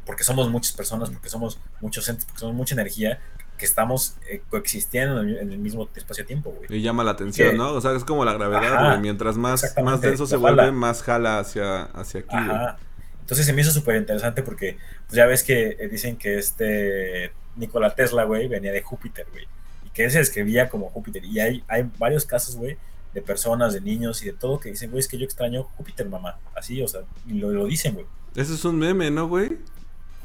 Porque 0.04 0.24
somos 0.24 0.50
muchas 0.50 0.72
personas, 0.72 1.10
porque 1.10 1.28
somos 1.28 1.58
muchos 1.80 2.08
entes, 2.08 2.24
porque 2.26 2.40
somos 2.40 2.54
mucha 2.54 2.74
energía 2.74 3.20
que 3.56 3.64
estamos 3.64 4.16
eh, 4.28 4.42
coexistiendo 4.50 5.22
en 5.22 5.52
el, 5.52 5.58
mismo 5.58 5.88
espacio-tiempo, 5.94 6.50
güey. 6.50 6.78
Y 6.78 6.82
llama 6.82 7.04
la 7.04 7.12
atención, 7.12 7.52
que- 7.52 7.56
¿no? 7.56 7.72
O 7.72 7.80
sea, 7.80 7.92
es 7.92 8.04
como 8.04 8.24
la 8.24 8.34
gravedad, 8.34 8.74
Ajá, 8.74 8.88
güey. 8.88 9.00
Mientras 9.00 9.36
más, 9.36 9.74
más 9.82 10.00
denso 10.00 10.26
se 10.26 10.36
vuelve, 10.36 10.72
más 10.72 11.02
jala 11.02 11.38
hacia, 11.38 11.84
hacia 11.84 12.20
aquí, 12.20 12.36
güey. 12.36 12.50
Ajá. 12.50 12.78
Entonces 13.20 13.46
se 13.46 13.54
me 13.54 13.62
hizo 13.62 13.70
súper 13.70 13.96
interesante 13.96 14.42
porque 14.42 14.76
pues 15.06 15.16
ya 15.16 15.24
ves 15.24 15.42
que 15.42 15.76
eh, 15.78 15.88
dicen 15.88 16.16
que 16.16 16.36
este 16.36 17.32
Nikola 17.56 17.94
Tesla, 17.94 18.24
güey, 18.24 18.48
venía 18.48 18.70
de 18.70 18.82
Júpiter, 18.82 19.26
güey. 19.30 19.46
Y 19.86 19.90
que 19.90 20.04
él 20.04 20.10
se 20.10 20.18
describía 20.18 20.68
como 20.68 20.90
Júpiter. 20.90 21.24
Y 21.24 21.40
hay, 21.40 21.64
hay 21.68 21.88
varios 21.98 22.26
casos, 22.26 22.56
güey, 22.56 22.76
de 23.14 23.22
personas, 23.22 23.72
de 23.72 23.80
niños 23.80 24.22
y 24.22 24.26
de 24.26 24.32
todo 24.32 24.60
que 24.60 24.70
dicen, 24.70 24.90
güey, 24.90 25.00
es 25.00 25.08
que 25.08 25.16
yo 25.16 25.24
extraño 25.24 25.62
Júpiter, 25.76 26.08
mamá. 26.08 26.36
Así, 26.54 26.82
o 26.82 26.88
sea, 26.88 27.02
y 27.26 27.34
lo, 27.34 27.50
lo 27.50 27.66
dicen, 27.66 27.94
güey. 27.94 28.06
Ese 28.34 28.54
es 28.54 28.64
un 28.64 28.78
meme, 28.78 29.10
¿no, 29.10 29.28
güey? 29.28 29.56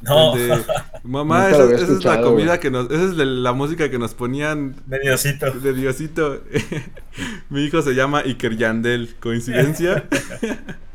No, 0.01 0.33
de, 0.33 0.63
Mamá, 1.03 1.49
esa, 1.49 1.65
es 1.73 2.03
la 2.05 2.21
comida 2.21 2.59
que 2.59 2.71
nos... 2.71 2.89
Esa 2.89 3.03
es 3.03 3.17
de 3.17 3.25
la 3.25 3.51
música 3.51 3.89
que 3.89 3.99
nos 3.99 4.13
ponían 4.13 4.75
de 4.85 4.99
Diosito. 4.99 5.51
de 5.51 5.73
Diosito. 5.73 6.41
Mi 7.49 7.65
hijo 7.65 7.81
se 7.81 7.93
llama 7.93 8.19
Iker 8.19 8.55
Yandel. 8.55 9.15
¿Coincidencia? 9.19 10.07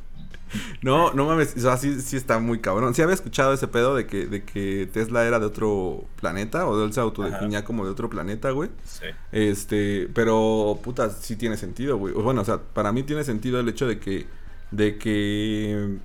no, 0.82 1.12
no 1.12 1.26
mames. 1.26 1.57
O 1.57 1.61
sea, 1.61 1.76
sí, 1.76 2.00
sí 2.00 2.16
está 2.16 2.38
muy 2.38 2.61
cabrón. 2.61 2.94
Sí 2.94 3.02
había 3.02 3.14
escuchado 3.14 3.52
ese 3.52 3.68
pedo 3.68 3.94
de 3.94 4.07
que, 4.07 4.26
de 4.26 4.44
que 4.44 4.88
Tesla 4.92 5.24
era 5.24 5.38
de 5.38 5.46
otro 5.46 6.05
planeta. 6.20 6.66
O 6.66 6.84
él 6.84 6.92
se 6.92 7.00
autodefinía 7.00 7.64
como 7.64 7.84
de 7.84 7.90
otro 7.90 8.11
planeta, 8.11 8.50
güey. 8.50 8.70
Sí. 8.84 9.07
Este, 9.32 10.09
pero 10.14 10.78
puta, 10.82 11.11
sí 11.11 11.36
tiene 11.36 11.57
sentido, 11.57 11.96
güey. 11.96 12.14
Bueno, 12.14 12.42
o 12.42 12.44
sea, 12.44 12.59
para 12.59 12.92
mí 12.92 13.02
tiene 13.02 13.24
sentido 13.24 13.61
el 13.61 13.68
hecho 13.68 13.86
de 13.86 13.98
que 13.98 14.26
de 14.70 14.98
que 14.98 15.98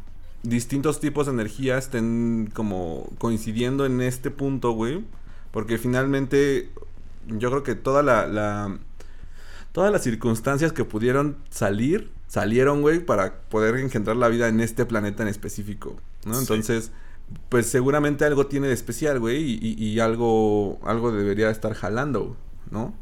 distintos 0.43 0.99
tipos 0.99 1.25
de 1.25 1.33
energía 1.33 1.77
estén 1.77 2.49
como 2.53 3.09
coincidiendo 3.17 3.85
en 3.85 4.01
este 4.01 4.31
punto, 4.31 4.71
güey, 4.71 5.03
porque 5.51 5.77
finalmente 5.77 6.69
yo 7.27 7.49
creo 7.49 7.63
que 7.63 7.75
toda 7.75 8.03
la, 8.03 8.27
la 8.27 8.77
todas 9.71 9.91
las 9.91 10.03
circunstancias 10.03 10.71
que 10.71 10.85
pudieron 10.85 11.37
salir 11.49 12.11
salieron, 12.29 12.81
güey, 12.83 13.01
para 13.05 13.41
poder 13.49 13.75
engendrar 13.77 14.17
la 14.17 14.29
vida 14.29 14.49
en 14.49 14.61
este 14.61 14.85
planeta 14.87 15.23
en 15.23 15.29
específico, 15.29 15.97
¿no? 16.25 16.35
Sí. 16.35 16.41
Entonces, 16.41 16.93
pues 17.49 17.67
seguramente 17.67 18.25
algo 18.25 18.47
tiene 18.47 18.69
de 18.69 18.75
especial, 18.75 19.19
güey, 19.19 19.43
y, 19.43 19.59
y- 19.61 19.85
y 19.85 19.99
algo 20.01 20.79
algo 20.85 21.11
debería 21.13 21.51
estar 21.51 21.73
jalando, 21.75 22.37
¿no? 22.71 22.95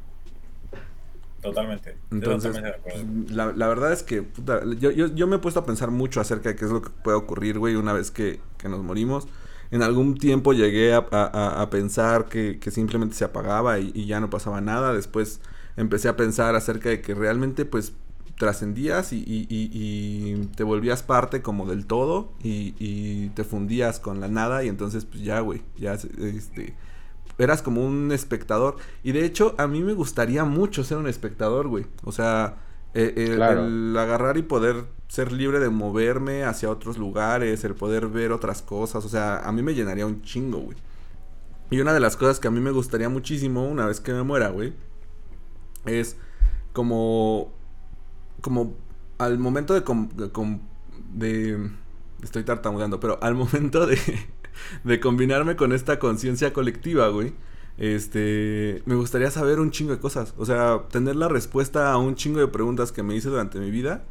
Totalmente. 1.42 1.98
Entonces, 2.12 2.52
totalmente 2.54 2.80
pues, 2.84 3.06
la, 3.32 3.52
la 3.54 3.68
verdad 3.68 3.94
es 3.94 4.04
que 4.04 4.24
puta, 4.24 4.62
yo, 4.80 4.92
yo, 4.92 5.08
yo 5.08 5.28
me 5.28 5.36
he 5.38 5.40
puesto 5.40 5.60
a 5.60 5.66
pensar 5.66 5.92
mucho 5.92 6.20
acerca 6.20 6.50
de 6.50 6.56
qué 6.56 6.66
es 6.66 6.72
lo 6.72 6.82
que 6.82 6.90
puede 6.90 7.18
ocurrir, 7.18 7.60
güey, 7.60 7.76
una 7.76 7.94
vez 7.94 8.12
que, 8.12 8.42
que 8.58 8.70
nos 8.70 8.84
morimos. 8.84 9.28
En 9.70 9.84
algún 9.84 10.18
tiempo 10.18 10.54
llegué 10.54 10.94
a, 10.94 11.06
a- 11.12 11.26
a- 11.26 11.62
a 11.62 11.70
pensar 11.70 12.26
que, 12.28 12.60
que 12.60 12.72
simplemente 12.72 13.16
se 13.16 13.26
apagaba 13.26 13.80
y, 13.80 13.92
y 13.94 14.08
ya 14.08 14.20
no 14.20 14.30
pasaba 14.30 14.62
nada. 14.62 14.94
Después 14.94 15.42
empecé 15.78 16.08
a 16.10 16.16
pensar 16.18 16.56
acerca 16.56 16.90
de 16.90 17.02
que 17.02 17.14
realmente, 17.14 17.66
pues, 17.66 17.94
trascendías 18.38 19.14
y, 19.14 19.24
y- 19.28 20.50
te 20.56 20.64
volvías 20.64 21.04
parte 21.04 21.42
como 21.42 21.66
del 21.66 21.86
todo 21.86 22.34
y, 22.44 22.76
y 22.80 23.30
te 23.30 23.44
fundías 23.44 24.00
con 24.00 24.20
la 24.20 24.28
nada 24.28 24.64
y 24.64 24.68
entonces, 24.70 25.06
pues, 25.06 25.24
ya, 25.24 25.40
güey, 25.40 25.62
ya, 25.78 25.94
este 25.94 26.76
eras 27.40 27.62
como 27.62 27.86
un 27.86 28.12
espectador. 28.12 28.78
Y 29.04 29.12
de 29.12 29.24
hecho, 29.24 29.54
a 29.60 29.68
mí 29.68 29.84
me 29.84 29.94
gustaría 29.94 30.44
mucho 30.44 30.84
ser 30.84 30.98
un 30.98 31.08
espectador, 31.08 31.68
güey. 31.68 31.86
O 32.04 32.12
sea, 32.12 32.58
eh, 32.96 33.34
Claro. 33.36 33.66
el 33.68 33.96
agarrar 33.96 34.38
y 34.38 34.42
poder 34.42 34.86
ser 35.08 35.32
libre 35.32 35.60
de 35.60 35.70
moverme 35.70 36.46
hacia 36.46 36.70
otros 36.72 36.98
lugares, 36.98 37.64
el 37.64 37.76
poder 37.76 38.08
ver 38.08 38.32
otras 38.32 38.64
cosas. 38.64 39.06
O 39.06 39.10
sea, 39.10 39.38
a 39.40 39.52
mí 39.52 39.62
me 39.62 39.76
llenaría 39.76 40.08
un 40.08 40.24
chingo, 40.24 40.58
güey. 40.60 40.78
Y 41.70 41.80
una 41.80 41.94
de 41.94 42.00
las 42.00 42.18
cosas 42.18 42.40
que 42.40 42.48
a 42.48 42.52
mí 42.52 42.60
me 42.60 42.72
gustaría 42.72 43.08
muchísimo 43.10 43.68
una 43.68 43.86
vez 43.86 44.00
que 44.00 44.14
me 44.14 44.24
muera, 44.24 44.50
güey, 44.50 44.74
es 45.86 46.18
como. 46.74 47.52
Como 48.42 48.76
al 49.18 49.40
momento 49.40 49.74
de. 49.74 49.84
com- 49.84 50.10
de 50.10 50.30
de- 51.14 51.70
estoy 52.24 52.44
tartamudeando, 52.44 53.00
pero 53.00 53.18
al 53.22 53.36
momento 53.36 53.86
de, 53.88 54.00
de 54.84 55.00
combinarme 55.00 55.56
con 55.56 55.72
esta 55.74 56.00
conciencia 56.00 56.54
colectiva, 56.54 57.08
güey. 57.10 57.34
Este, 57.78 58.82
me 58.86 58.96
gustaría 58.96 59.30
saber 59.32 59.60
un 59.60 59.70
chingo 59.72 59.92
de 59.92 60.00
cosas, 60.00 60.34
o 60.38 60.46
sea, 60.46 60.88
tener 60.90 61.16
la 61.16 61.28
respuesta 61.28 61.92
a 61.92 61.98
un 61.98 62.16
chingo 62.16 62.40
de 62.40 62.48
preguntas 62.48 62.92
que 62.92 63.04
me 63.04 63.16
hice 63.16 63.30
durante 63.30 63.60
mi 63.60 63.70
vida. 63.72 64.04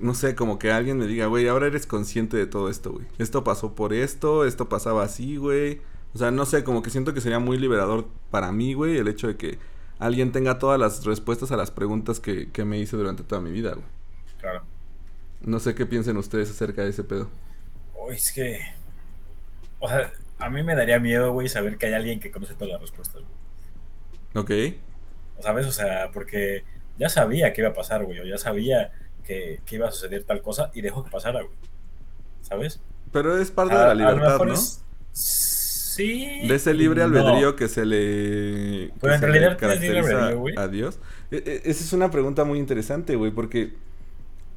No 0.00 0.14
sé, 0.14 0.34
como 0.34 0.58
que 0.58 0.72
alguien 0.72 0.98
me 0.98 1.06
diga, 1.06 1.26
güey, 1.26 1.46
ahora 1.46 1.68
eres 1.68 1.86
consciente 1.86 2.36
de 2.36 2.46
todo 2.46 2.68
esto, 2.68 2.90
güey. 2.92 3.06
Esto 3.18 3.44
pasó 3.44 3.74
por 3.76 3.92
esto, 3.94 4.44
esto 4.44 4.68
pasaba 4.68 5.04
así, 5.04 5.36
güey. 5.36 5.80
O 6.14 6.18
sea, 6.18 6.32
no 6.32 6.44
sé, 6.46 6.64
como 6.64 6.82
que 6.82 6.90
siento 6.90 7.14
que 7.14 7.20
sería 7.20 7.38
muy 7.38 7.56
liberador 7.56 8.08
para 8.30 8.50
mí, 8.50 8.74
güey, 8.74 8.96
el 8.98 9.06
hecho 9.08 9.28
de 9.28 9.36
que 9.36 9.58
alguien 9.98 10.32
tenga 10.32 10.58
todas 10.58 10.78
las 10.78 11.04
respuestas 11.04 11.52
a 11.52 11.56
las 11.56 11.70
preguntas 11.70 12.20
que, 12.20 12.50
que 12.50 12.64
me 12.64 12.78
hice 12.78 12.96
durante 12.96 13.22
toda 13.22 13.40
mi 13.40 13.50
vida, 13.50 13.72
güey. 13.74 13.86
Claro. 14.40 14.62
No 15.42 15.60
sé 15.60 15.74
qué 15.74 15.86
piensen 15.86 16.16
ustedes 16.16 16.50
acerca 16.50 16.82
de 16.82 16.90
ese 16.90 17.04
pedo. 17.04 17.28
Uy, 17.94 18.14
es 18.16 18.32
que. 18.32 18.60
O 19.78 19.88
sea, 19.88 20.12
a 20.38 20.50
mí 20.50 20.62
me 20.62 20.74
daría 20.74 20.98
miedo, 20.98 21.32
güey, 21.32 21.48
saber 21.48 21.76
que 21.78 21.86
hay 21.86 21.92
alguien 21.94 22.20
que 22.20 22.30
conoce 22.30 22.54
todas 22.54 22.70
las 22.72 22.80
respuestas, 22.80 23.22
güey. 23.22 24.72
¿Ok? 24.72 24.76
¿Sabes? 25.40 25.66
O 25.66 25.72
sea, 25.72 26.10
porque 26.12 26.64
ya 26.98 27.08
sabía 27.08 27.52
que 27.52 27.60
iba 27.60 27.70
a 27.70 27.74
pasar, 27.74 28.04
güey. 28.04 28.20
O 28.20 28.24
ya 28.24 28.38
sabía 28.38 28.92
que, 29.24 29.60
que 29.66 29.76
iba 29.76 29.88
a 29.88 29.92
suceder 29.92 30.24
tal 30.24 30.42
cosa 30.42 30.70
y 30.74 30.80
dejó 30.80 31.04
que 31.04 31.10
pasara, 31.10 31.42
güey. 31.42 31.54
¿Sabes? 32.42 32.80
Pero 33.12 33.36
es 33.38 33.50
parte 33.50 33.74
A- 33.74 33.80
de 33.80 33.86
la 33.86 33.94
libertad, 33.94 34.38
¿no? 34.44 34.52
es- 34.52 34.82
Sí. 35.94 36.46
De 36.48 36.54
ese 36.54 36.74
libre 36.74 37.02
albedrío 37.02 37.50
no. 37.50 37.56
que 37.56 37.68
se 37.68 37.84
le. 37.86 37.96
que 38.88 38.92
Pero 39.00 39.14
en 39.14 39.20
se 39.20 39.26
realidad 39.26 39.50
le 39.52 39.56
caracteriza 39.56 39.98
albedrío, 40.16 40.38
güey. 40.38 40.54
a 40.58 40.68
Dios. 40.68 40.98
E- 41.30 41.36
e- 41.44 41.62
esa 41.70 41.84
es 41.84 41.92
una 41.92 42.10
pregunta 42.10 42.44
muy 42.44 42.58
interesante, 42.58 43.16
güey, 43.16 43.30
porque 43.30 43.72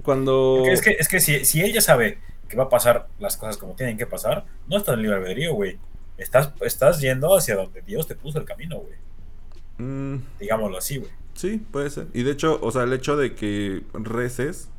cuando. 0.04 0.56
Porque 0.60 0.74
es 0.74 0.82
que, 0.82 0.92
es 1.00 1.08
que 1.08 1.20
si, 1.20 1.46
si 1.46 1.62
ella 1.64 1.82
sabe 1.82 2.20
que 2.48 2.56
va 2.58 2.66
a 2.66 2.70
pasar 2.70 3.08
las 3.20 3.38
cosas 3.38 3.58
como 3.58 3.74
tienen 3.76 3.98
que 3.98 4.06
pasar, 4.08 4.46
no 4.68 4.78
estás 4.78 4.96
en 4.96 5.02
libre 5.04 5.18
albedrío, 5.18 5.54
güey. 5.54 5.78
Estás, 6.18 6.52
estás 6.62 7.00
yendo 7.02 7.36
hacia 7.38 7.56
donde 7.56 7.82
Dios 7.82 8.08
te 8.08 8.16
puso 8.16 8.40
el 8.40 8.46
camino, 8.46 8.78
güey. 8.80 8.96
Mm, 9.78 10.22
Digámoslo 10.40 10.78
así, 10.78 10.98
güey. 10.98 11.12
sí, 11.36 11.62
puede 11.72 11.90
ser. 11.92 12.08
Y 12.14 12.24
de 12.24 12.32
hecho, 12.32 12.58
o 12.62 12.72
sea, 12.72 12.84
el 12.84 12.94
hecho 12.94 13.16
de 13.18 13.36
que 13.36 13.84
reces, 13.94 14.70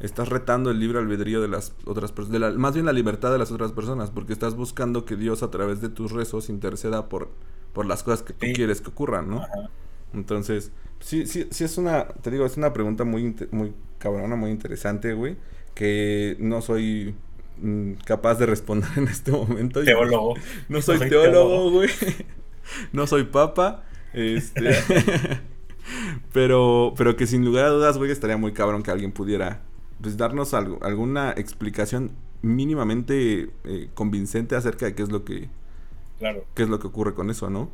estás 0.00 0.28
retando 0.28 0.70
el 0.70 0.80
libre 0.80 0.98
albedrío 0.98 1.40
de 1.40 1.48
las 1.48 1.74
otras 1.84 2.12
personas. 2.12 2.54
Más 2.56 2.74
bien 2.74 2.86
la 2.86 2.92
libertad 2.92 3.30
de 3.32 3.38
las 3.38 3.52
otras 3.52 3.72
personas, 3.72 4.10
porque 4.10 4.32
estás 4.32 4.54
buscando 4.56 5.04
que 5.04 5.16
Dios 5.16 5.42
a 5.42 5.50
través 5.50 5.80
de 5.80 5.88
tus 5.90 6.12
rezos 6.12 6.48
interceda 6.48 7.08
por, 7.08 7.28
por 7.72 7.86
las 7.86 8.02
cosas 8.02 8.22
que 8.22 8.32
tú 8.32 8.46
Sí. 8.46 8.52
quieres 8.54 8.80
que 8.80 8.88
ocurran, 8.88 9.28
¿no? 9.30 9.42
Ajá. 9.42 9.70
Entonces, 10.12 10.72
sí, 10.98 11.26
sí, 11.26 11.46
sí 11.50 11.64
es 11.64 11.78
una, 11.78 12.08
te 12.08 12.30
digo, 12.30 12.44
es 12.44 12.56
una 12.56 12.72
pregunta 12.72 13.04
muy, 13.04 13.36
muy 13.52 13.72
cabrona, 13.98 14.34
muy 14.36 14.50
interesante, 14.50 15.12
güey, 15.12 15.36
que 15.74 16.36
no 16.40 16.62
soy 16.62 17.14
mm, 17.60 17.92
capaz 18.06 18.34
de 18.36 18.46
responder 18.46 18.88
en 18.96 19.06
este 19.08 19.30
momento. 19.30 19.82
Teólogo. 19.84 20.34
No 20.68 20.82
soy, 20.82 20.98
soy 20.98 21.08
teólogo, 21.10 21.48
teólogo. 21.48 21.70
güey. 21.70 21.88
no 22.92 23.06
soy 23.06 23.24
papa. 23.24 23.84
Este. 24.12 24.70
pero, 26.32 26.94
pero 26.96 27.16
que 27.16 27.26
sin 27.26 27.44
lugar 27.44 27.66
a 27.66 27.68
dudas, 27.70 27.98
güey, 27.98 28.10
estaría 28.10 28.36
muy 28.36 28.52
cabrón 28.52 28.82
que 28.82 28.90
alguien 28.90 29.12
pudiera 29.12 29.62
pues 30.02 30.16
darnos 30.16 30.54
algo, 30.54 30.78
alguna 30.82 31.32
explicación 31.32 32.12
mínimamente 32.42 33.50
eh, 33.64 33.90
convincente 33.94 34.56
acerca 34.56 34.86
de 34.86 34.94
qué 34.94 35.02
es 35.02 35.10
lo 35.10 35.24
que 35.24 35.48
Claro. 36.18 36.44
qué 36.54 36.62
es 36.64 36.68
lo 36.68 36.78
que 36.78 36.86
ocurre 36.86 37.14
con 37.14 37.30
eso, 37.30 37.48
¿no? 37.50 37.70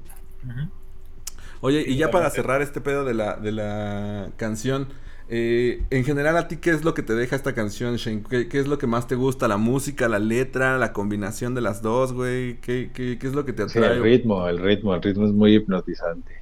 Oye, 1.61 1.85
Sí, 1.85 1.93
y 1.93 1.97
ya 1.97 2.11
para 2.11 2.31
cerrar 2.31 2.63
este 2.63 2.81
pedo 2.81 3.05
de 3.05 3.15
la, 3.15 3.37
de 3.37 3.51
la 3.51 4.31
canción, 4.37 4.89
eh, 5.29 5.83
en 5.91 6.05
general 6.05 6.37
a 6.37 6.47
ti, 6.47 6.59
¿qué 6.59 6.71
es 6.71 6.85
lo 6.85 6.95
que 6.95 7.03
te 7.03 7.15
deja 7.15 7.35
esta 7.35 7.55
canción, 7.55 7.97
Shane? 7.97 8.23
¿Qué, 8.29 8.47
qué 8.49 8.61
es 8.61 8.69
lo 8.69 8.79
que 8.79 8.87
más 8.87 9.09
te 9.09 9.15
gusta? 9.17 9.49
¿La 9.49 9.57
música, 9.57 10.09
la 10.09 10.19
letra, 10.21 10.79
la 10.79 10.93
combinación 10.93 11.55
de 11.55 11.63
las 11.63 11.83
dos, 11.83 12.13
güey? 12.13 12.61
¿Qué, 12.61 12.91
qué, 12.95 13.19
qué 13.19 13.27
es 13.27 13.35
lo 13.35 13.45
que 13.45 13.53
te 13.53 13.69
Sí, 13.69 13.79
atrae? 13.79 13.97
el 13.97 14.03
ritmo, 14.03 14.47
el 14.49 14.59
ritmo, 14.59 14.95
el 14.95 15.03
ritmo 15.03 15.25
es 15.27 15.33
muy 15.33 15.55
hipnotizante. 15.57 16.33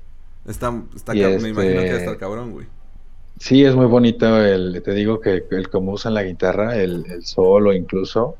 Está, 0.47 0.83
está 0.95 1.15
Y 1.15 1.21
cab- 1.21 1.29
Me 1.31 1.37
este- 1.37 1.49
imagino 1.51 1.81
que 1.81 1.89
va 1.89 1.95
a 1.95 1.99
estar 1.99 2.19
cabrón, 2.19 2.51
güey. 2.53 2.67
Sí, 3.37 3.65
es 3.65 3.75
muy 3.75 3.87
bonito 3.87 4.41
el, 4.43 4.83
te 4.83 4.93
digo 4.93 5.21
que 5.21 5.47
el 5.51 5.69
cómo 5.69 5.93
usan 5.93 6.15
la 6.15 6.23
guitarra, 6.23 6.77
el, 6.77 7.05
el 7.11 7.25
solo 7.25 7.73
incluso, 7.73 8.39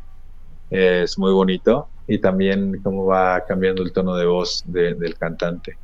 es 0.71 1.19
muy 1.19 1.33
bonito. 1.33 1.91
Y 2.07 2.21
también 2.21 2.83
cómo 2.83 3.07
va 3.07 3.45
cambiando 3.47 3.83
el 3.83 3.93
tono 3.93 4.17
de 4.17 4.27
voz 4.27 4.63
de- 4.67 4.95
del 4.95 5.17
cantante. 5.19 5.79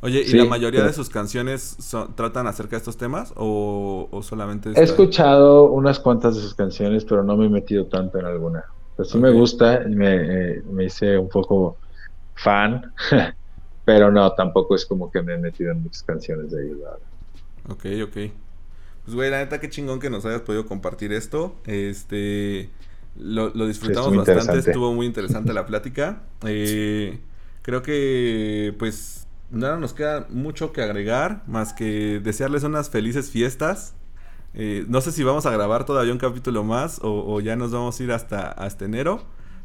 Oye, 0.00 0.20
¿y 0.20 0.30
Sí, 0.30 0.36
la 0.36 0.44
mayoría 0.44 0.80
pero- 0.80 0.90
de 0.90 0.94
sus 0.94 1.08
canciones 1.08 1.76
son- 1.78 2.14
tratan 2.16 2.46
acerca 2.48 2.72
de 2.72 2.78
estos 2.78 2.96
temas 2.96 3.32
o, 3.36 4.08
o 4.10 4.22
solamente 4.22 4.70
He 4.74 4.82
escuchado 4.82 5.70
unas 5.70 6.00
cuantas 6.00 6.34
de 6.36 6.42
sus 6.42 6.54
canciones, 6.54 7.04
pero 7.04 7.22
no 7.22 7.36
me 7.36 7.46
he 7.46 7.48
metido 7.48 7.86
tanto 7.88 8.18
en 8.18 8.26
alguna. 8.26 8.64
Pues 8.96 9.10
sí 9.10 9.18
me 9.18 9.30
gusta, 9.30 9.80
me, 9.88 10.56
eh, 10.58 10.62
me 10.64 10.84
hice 10.84 11.16
un 11.18 11.28
poco 11.28 11.78
fan, 12.34 12.82
pero 13.84 14.10
no, 14.10 14.32
tampoco 14.34 14.74
es 14.76 14.86
como 14.86 15.10
que 15.10 15.22
me 15.22 15.34
he 15.34 15.38
metido 15.38 15.72
en 15.72 15.82
muchas 15.82 16.02
canciones 16.04 16.50
de 16.52 16.66
ellos. 16.66 16.78
la 16.80 16.90
verdad. 16.92 17.06
Ok, 17.68 17.86
ok. 18.04 18.32
Pues, 19.04 19.14
güey, 19.14 19.30
la 19.30 19.38
neta, 19.38 19.60
qué 19.60 19.68
chingón 19.68 20.00
que 20.00 20.10
nos 20.10 20.24
hayas 20.24 20.42
podido 20.42 20.66
compartir 20.66 21.12
esto. 21.12 21.56
Este. 21.66 22.70
Lo, 23.18 23.50
lo 23.54 23.66
disfrutamos 23.66 24.16
bastante, 24.16 24.58
estuvo 24.58 24.92
muy 24.94 25.06
interesante 25.06 25.52
la 25.52 25.66
plática. 25.66 26.22
Eh, 26.44 27.20
creo 27.62 27.82
que, 27.82 28.74
pues, 28.76 29.28
nada 29.52 29.76
nos 29.76 29.92
queda 29.92 30.26
mucho 30.28 30.72
que 30.72 30.82
agregar, 30.82 31.44
más 31.46 31.72
que 31.72 32.18
desearles 32.18 32.64
unas 32.64 32.90
felices 32.90 33.30
fiestas. 33.30 33.94
Eh, 34.54 34.84
no 34.88 35.00
sé 35.00 35.12
si 35.12 35.22
vamos 35.22 35.46
a 35.46 35.52
grabar 35.52 35.86
todavía 35.86 36.12
un 36.12 36.18
capítulo 36.18 36.64
más 36.64 36.98
o, 37.00 37.32
o 37.32 37.40
ya 37.40 37.54
nos 37.54 37.70
vamos 37.70 38.00
a 38.00 38.02
ir 38.02 38.10
hasta, 38.10 38.50
hasta 38.50 38.86
enero. 38.86 39.22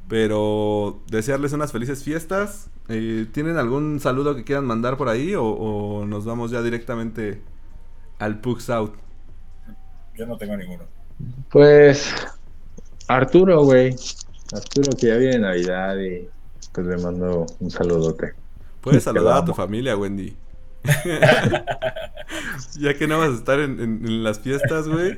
Pero 0.08 1.02
desearles 1.10 1.52
unas 1.52 1.72
felices 1.72 2.04
fiestas. 2.04 2.70
Eh, 2.90 3.26
¿Tienen 3.32 3.58
algún 3.58 4.00
saludo 4.00 4.36
que 4.36 4.44
quieran 4.44 4.66
mandar 4.66 4.98
por 4.98 5.10
ahí 5.10 5.34
o, 5.34 5.44
o 5.44 6.06
nos 6.06 6.26
vamos 6.26 6.52
ya 6.52 6.62
directamente 6.62 7.42
al 8.20 8.40
Pugs 8.40 8.70
Out? 8.70 8.96
Yo 10.16 10.26
no 10.26 10.38
tengo 10.38 10.56
ninguno. 10.58 10.84
Pues 11.50 12.14
Arturo, 13.08 13.64
güey. 13.64 13.96
Arturo 14.54 14.92
que 15.00 15.08
ya 15.08 15.16
viene 15.18 15.40
Navidad 15.40 15.98
y 15.98 16.28
pues 16.74 16.88
le 16.88 16.98
mando 16.98 17.46
un 17.60 17.72
saludote. 17.72 18.34
Puedes 18.82 19.04
saludar 19.06 19.42
a 19.42 19.46
tu 19.46 19.54
familia, 19.54 19.96
Wendy. 19.98 20.36
ya 22.80 22.94
que 22.94 23.08
no 23.08 23.20
vas 23.20 23.30
a 23.32 23.36
estar 23.36 23.60
en, 23.60 23.80
en- 23.80 24.06
en 24.06 24.24
las 24.24 24.40
fiestas, 24.40 24.88
güey. 24.88 25.18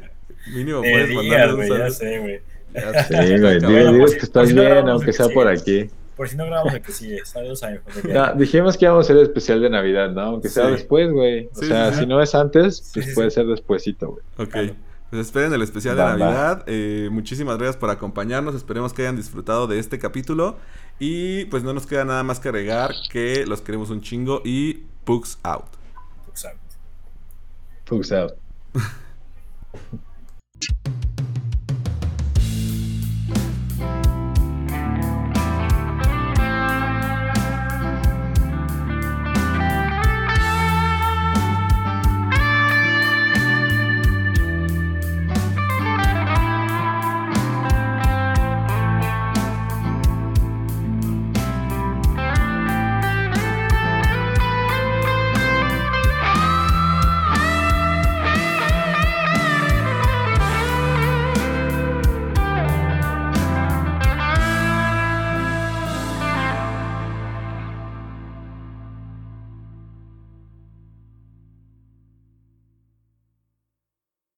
Mínimo 0.53 0.79
puedes 0.81 1.13
mandarle 1.13 1.53
un 1.53 1.55
güey, 1.57 1.69
ya 1.69 1.75
saludo. 1.75 1.91
sé, 1.93 2.19
güey. 2.19 2.41
Ya 2.73 3.03
sé, 3.03 3.39
güey. 3.39 4.07
si- 4.09 4.17
que 4.17 4.25
estás 4.25 4.53
no 4.53 4.61
bien, 4.61 4.89
aunque 4.89 5.13
sea 5.13 5.27
por 5.29 5.47
aquí. 5.47 5.89
Por 6.19 6.27
si 6.27 6.35
no 6.35 6.45
grabamos 6.47 6.73
el 6.73 6.81
que 6.81 6.91
sigue. 6.91 7.23
Saludos 7.23 7.63
a 7.63 7.69
mi 7.69 7.77
familia. 7.77 8.13
Ya, 8.13 8.33
dijimos 8.33 8.75
que 8.75 8.83
íbamos 8.83 8.99
a 8.99 9.03
hacer 9.05 9.15
el 9.15 9.23
especial 9.23 9.61
de 9.61 9.69
Navidad, 9.69 10.11
¿no? 10.11 10.19
Aunque 10.21 10.49
sea 10.49 10.65
Sí. 10.65 10.71
después, 10.73 11.09
güey. 11.13 11.45
O 11.45 11.49
Sí, 11.61 11.67
sea, 11.67 11.93
sí, 11.93 12.01
si 12.01 12.05
no 12.07 12.21
es 12.21 12.35
antes, 12.35 12.91
pues 12.93 13.05
sí, 13.05 13.11
puede 13.15 13.29
sí. 13.29 13.35
ser 13.35 13.47
despuesito, 13.47 14.09
güey. 14.09 14.23
Ok. 14.37 14.49
Claro. 14.49 14.75
Pues 15.11 15.21
esperen 15.27 15.53
el 15.53 15.61
especial 15.61 15.95
de 15.95 16.03
Va. 16.03 16.17
Navidad. 16.17 16.63
Eh, 16.67 17.07
muchísimas 17.09 17.55
gracias 17.57 17.77
por 17.77 17.89
acompañarnos. 17.89 18.53
Esperemos 18.53 18.91
que 18.91 19.03
hayan 19.03 19.15
disfrutado 19.15 19.65
de 19.65 19.79
este 19.79 19.97
capítulo. 19.97 20.57
Y 20.99 21.45
pues 21.45 21.63
no 21.63 21.73
nos 21.73 21.87
queda 21.87 22.03
nada 22.03 22.23
más 22.23 22.41
que 22.41 22.49
agregar 22.49 22.91
que 23.09 23.45
los 23.45 23.61
queremos 23.61 23.89
un 23.89 24.01
chingo 24.01 24.41
y 24.43 24.83
Pugs 25.05 25.39
out. 25.43 25.67
Exacto. 26.27 26.59
Fuchs 27.85 28.11
out. 28.11 28.33